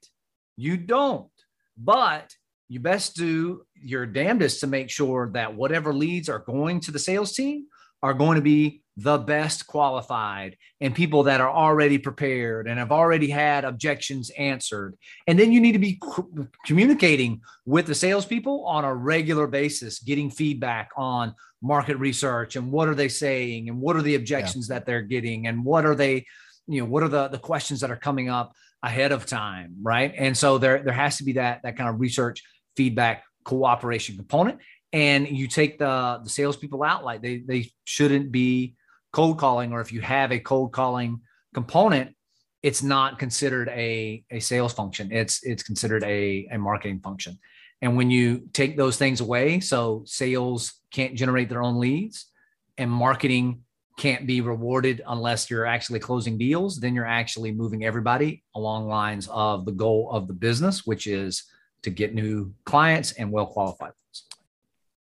You 0.56 0.78
don't 0.78 1.32
but 1.78 2.34
you 2.69 2.80
best 2.80 3.15
do 3.15 3.63
your 3.75 4.05
damnedest 4.05 4.59
to 4.59 4.67
make 4.67 4.89
sure 4.89 5.30
that 5.34 5.55
whatever 5.55 5.93
leads 5.93 6.28
are 6.30 6.39
going 6.39 6.80
to 6.82 6.91
the 6.91 6.99
sales 6.99 7.34
team 7.34 7.67
are 8.03 8.13
going 8.13 8.36
to 8.36 8.41
be 8.41 8.82
the 8.97 9.17
best 9.17 9.67
qualified 9.67 10.57
and 10.82 10.93
people 10.93 11.23
that 11.23 11.39
are 11.39 11.49
already 11.49 11.97
prepared 11.99 12.67
and 12.67 12.80
have 12.80 12.91
already 12.91 13.30
had 13.30 13.63
objections 13.63 14.32
answered. 14.32 14.95
And 15.28 15.38
then 15.38 15.51
you 15.51 15.59
need 15.59 15.73
to 15.73 15.80
be 15.80 15.99
communicating 16.65 17.41
with 17.65 17.86
the 17.86 17.95
salespeople 17.95 18.65
on 18.65 18.86
a 18.86 18.93
regular 18.93 19.45
basis, 19.45 19.99
getting 19.99 20.32
feedback 20.32 20.89
on 20.97 21.36
market 21.61 21.97
research 21.97 22.55
and 22.55 22.71
what 22.71 22.88
are 22.88 22.95
they 22.95 23.09
saying 23.09 23.69
and 23.69 23.80
what 23.80 23.95
are 23.95 24.01
the 24.01 24.15
objections 24.15 24.67
yeah. 24.67 24.75
that 24.75 24.86
they're 24.86 25.01
getting 25.01 25.47
and 25.47 25.63
what 25.63 25.86
are 25.86 25.95
they, 25.95 26.25
you 26.67 26.82
know, 26.82 26.88
what 26.88 27.03
are 27.03 27.07
the, 27.07 27.28
the 27.28 27.39
questions 27.39 27.80
that 27.82 27.91
are 27.91 27.97
coming 27.97 28.30
up 28.30 28.53
ahead 28.84 29.11
of 29.11 29.25
time, 29.25 29.75
right? 29.82 30.13
And 30.17 30.38
so 30.38 30.57
there 30.57 30.84
there 30.84 30.93
has 30.93 31.17
to 31.17 31.23
be 31.23 31.34
that 31.34 31.61
that 31.63 31.78
kind 31.78 31.89
of 31.89 31.99
research, 31.99 32.43
feedback, 32.75 33.23
cooperation 33.43 34.15
component. 34.15 34.59
And 34.93 35.28
you 35.28 35.47
take 35.47 35.80
the 35.80 36.19
the 36.23 36.30
salespeople 36.30 36.84
out, 36.84 37.03
like 37.03 37.21
they 37.21 37.39
they 37.39 37.71
shouldn't 37.84 38.32
be 38.32 38.75
cold 39.11 39.39
calling, 39.39 39.73
or 39.73 39.82
if 39.82 39.91
you 39.91 40.01
have 40.01 40.32
a 40.32 40.39
cold 40.39 40.71
calling 40.71 41.21
component, 41.53 42.15
it's 42.63 42.84
not 42.84 43.19
considered 43.19 43.69
a, 43.69 44.23
a 44.32 44.39
sales 44.39 44.73
function. 44.73 45.11
It's 45.11 45.43
it's 45.43 45.63
considered 45.63 46.03
a, 46.03 46.47
a 46.51 46.57
marketing 46.57 46.99
function. 46.99 47.39
And 47.82 47.95
when 47.95 48.09
you 48.09 48.49
take 48.53 48.75
those 48.75 48.97
things 48.97 49.21
away, 49.21 49.59
so 49.59 50.03
sales 50.05 50.73
can't 50.91 51.15
generate 51.15 51.49
their 51.49 51.61
own 51.61 51.80
leads 51.80 52.25
and 52.78 52.89
marketing 52.89 53.63
can't 53.98 54.28
be 54.28 54.41
rewarded 54.41 55.02
unless 55.08 55.50
you're 55.50 55.66
actually 55.66 56.00
closing 56.00 56.38
deals, 56.38 56.80
then 56.80 56.93
you're 56.93 57.06
actually 57.06 57.52
moving 57.52 57.84
everybody 57.84 58.43
along 58.56 58.88
lines 58.88 59.28
of 59.32 59.66
the 59.66 59.72
goal 59.72 60.10
of 60.12 60.28
the 60.28 60.34
business, 60.34 60.86
which 60.86 61.08
is 61.08 61.43
to 61.82 61.89
get 61.89 62.14
new 62.14 62.54
clients 62.64 63.14
and 63.14 63.32
well 63.32 63.48
qualified 63.48 63.91
ones. 64.06 64.24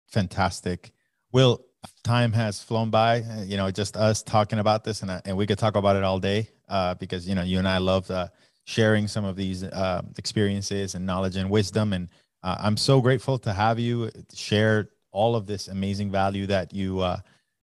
Fantastic. 0.09 0.93
Will, 1.33 1.65
time 2.03 2.33
has 2.33 2.63
flown 2.63 2.91
by. 2.91 3.21
Uh, 3.21 3.43
you 3.43 3.59
know, 3.59 3.71
just 3.71 3.97
us 3.97 4.23
talking 4.23 4.59
about 4.59 4.83
this, 4.83 5.03
and 5.03 5.11
uh, 5.11 5.21
and 5.27 5.37
we 5.37 5.47
could 5.47 5.59
talk 5.59 5.77
about 5.77 5.97
it 5.97 6.03
all 6.03 6.19
day 6.19 6.49
uh, 6.69 6.95
because 6.95 7.29
you 7.29 7.35
know 7.35 7.43
you 7.43 7.59
and 7.59 7.69
I 7.69 7.79
love 7.79 8.11
uh, 8.11 8.29
sharing 8.65 9.09
some 9.09 9.25
of 9.25 9.37
these 9.37 9.63
uh, 9.63 10.03
experiences 10.17 10.95
and 10.95 11.05
knowledge 11.05 11.37
and 11.37 11.51
wisdom. 11.51 11.93
And 11.93 12.09
uh, 12.43 12.57
I'm 12.59 12.77
so 12.79 13.01
grateful 13.03 13.39
to 13.41 13.53
have 13.53 13.79
you 13.79 14.11
share 14.35 14.89
all 15.13 15.37
of 15.37 15.47
this 15.47 15.69
amazing 15.69 16.11
value 16.11 16.47
that 16.47 16.73
you 16.73 17.03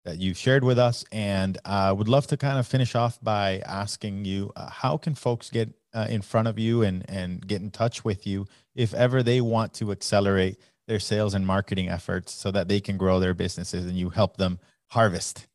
that 0.04 0.18
you've 0.18 0.36
shared 0.36 0.64
with 0.64 0.78
us. 0.78 1.04
And 1.12 1.58
I 1.64 1.92
would 1.92 2.08
love 2.08 2.26
to 2.28 2.36
kind 2.36 2.58
of 2.58 2.66
finish 2.66 2.94
off 2.94 3.18
by 3.22 3.62
asking 3.66 4.24
you, 4.24 4.52
how 4.56 4.96
can 4.96 5.14
folks 5.14 5.50
get 5.50 5.72
in 6.08 6.22
front 6.22 6.48
of 6.48 6.58
you 6.58 6.82
and 6.82 7.04
and 7.08 7.46
get 7.46 7.60
in 7.60 7.70
touch 7.70 8.04
with 8.04 8.26
you 8.26 8.46
if 8.74 8.94
ever 8.94 9.22
they 9.22 9.40
want 9.40 9.72
to 9.74 9.92
accelerate 9.92 10.58
their 10.88 10.98
sales 10.98 11.34
and 11.34 11.46
marketing 11.46 11.88
efforts 11.88 12.32
so 12.32 12.50
that 12.50 12.68
they 12.68 12.80
can 12.80 12.96
grow 12.96 13.20
their 13.20 13.34
businesses 13.34 13.84
and 13.84 13.96
you 13.96 14.10
help 14.10 14.36
them 14.36 14.58
harvest? 14.90 15.46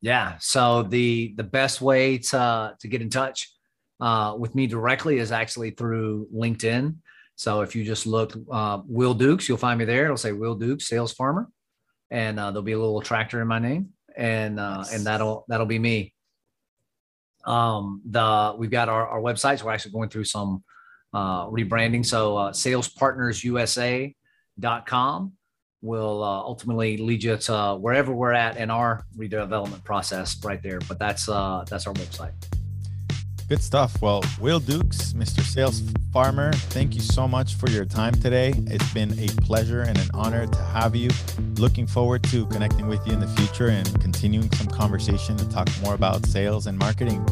Yeah 0.00 0.36
so 0.40 0.82
the 0.82 1.34
the 1.36 1.44
best 1.44 1.80
way 1.80 2.18
to 2.18 2.74
to 2.78 2.88
get 2.88 3.02
in 3.02 3.10
touch 3.10 3.52
uh, 4.00 4.34
with 4.38 4.54
me 4.54 4.66
directly 4.66 5.18
is 5.18 5.32
actually 5.32 5.70
through 5.70 6.28
linkedin. 6.34 6.96
So 7.34 7.62
if 7.62 7.74
you 7.74 7.84
just 7.84 8.06
look 8.06 8.34
uh, 8.50 8.80
will 8.86 9.14
dukes 9.14 9.48
you'll 9.48 9.58
find 9.58 9.78
me 9.78 9.84
there. 9.84 10.04
It'll 10.04 10.16
say 10.16 10.32
will 10.32 10.54
dukes 10.54 10.86
sales 10.86 11.12
farmer 11.12 11.48
and 12.10 12.38
uh, 12.38 12.50
there'll 12.50 12.62
be 12.62 12.72
a 12.72 12.78
little 12.78 13.00
tractor 13.00 13.40
in 13.40 13.48
my 13.48 13.58
name 13.58 13.90
and 14.16 14.58
uh, 14.58 14.84
and 14.92 15.04
that'll 15.04 15.44
that'll 15.48 15.66
be 15.66 15.78
me 15.78 16.12
um 17.44 18.00
the 18.10 18.54
we've 18.58 18.70
got 18.70 18.88
our, 18.88 19.06
our 19.06 19.20
websites 19.20 19.62
we're 19.62 19.72
actually 19.72 19.92
going 19.92 20.08
through 20.08 20.24
some 20.24 20.64
uh, 21.12 21.46
rebranding 21.46 22.04
so 22.04 22.36
uh, 22.36 22.52
sales 22.52 22.88
partners 22.88 23.42
usa 23.44 24.14
com 24.86 25.32
will 25.82 26.22
uh, 26.22 26.40
ultimately 26.40 26.96
lead 26.96 27.22
you 27.22 27.36
to 27.36 27.78
wherever 27.80 28.12
we're 28.12 28.32
at 28.32 28.56
in 28.56 28.70
our 28.70 29.04
redevelopment 29.16 29.84
process 29.84 30.42
right 30.44 30.62
there. 30.62 30.80
But 30.88 30.98
that's 30.98 31.28
uh, 31.28 31.64
that's 31.68 31.86
our 31.86 31.94
website. 31.94 32.32
Good 33.48 33.62
stuff. 33.62 34.02
Well, 34.02 34.22
Will 34.40 34.58
Dukes, 34.58 35.12
Mr. 35.12 35.42
Sales 35.42 35.80
Farmer, 36.16 36.50
thank 36.70 36.94
you 36.94 37.02
so 37.02 37.28
much 37.28 37.56
for 37.56 37.68
your 37.68 37.84
time 37.84 38.14
today. 38.14 38.54
It's 38.68 38.90
been 38.94 39.12
a 39.18 39.26
pleasure 39.42 39.82
and 39.82 39.98
an 39.98 40.08
honor 40.14 40.46
to 40.46 40.58
have 40.62 40.96
you. 40.96 41.10
Looking 41.56 41.86
forward 41.86 42.22
to 42.30 42.46
connecting 42.46 42.86
with 42.86 43.06
you 43.06 43.12
in 43.12 43.20
the 43.20 43.26
future 43.26 43.68
and 43.68 44.00
continuing 44.00 44.50
some 44.52 44.66
conversation 44.66 45.36
to 45.36 45.46
talk 45.50 45.68
more 45.82 45.92
about 45.92 46.24
sales 46.24 46.68
and 46.68 46.78
marketing. 46.78 47.22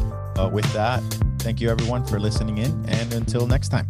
With 0.51 0.71
that, 0.73 1.01
thank 1.39 1.59
you 1.59 1.71
everyone 1.71 2.05
for 2.05 2.19
listening 2.19 2.59
in, 2.59 2.85
and 2.87 3.11
until 3.11 3.47
next 3.47 3.69
time. 3.69 3.87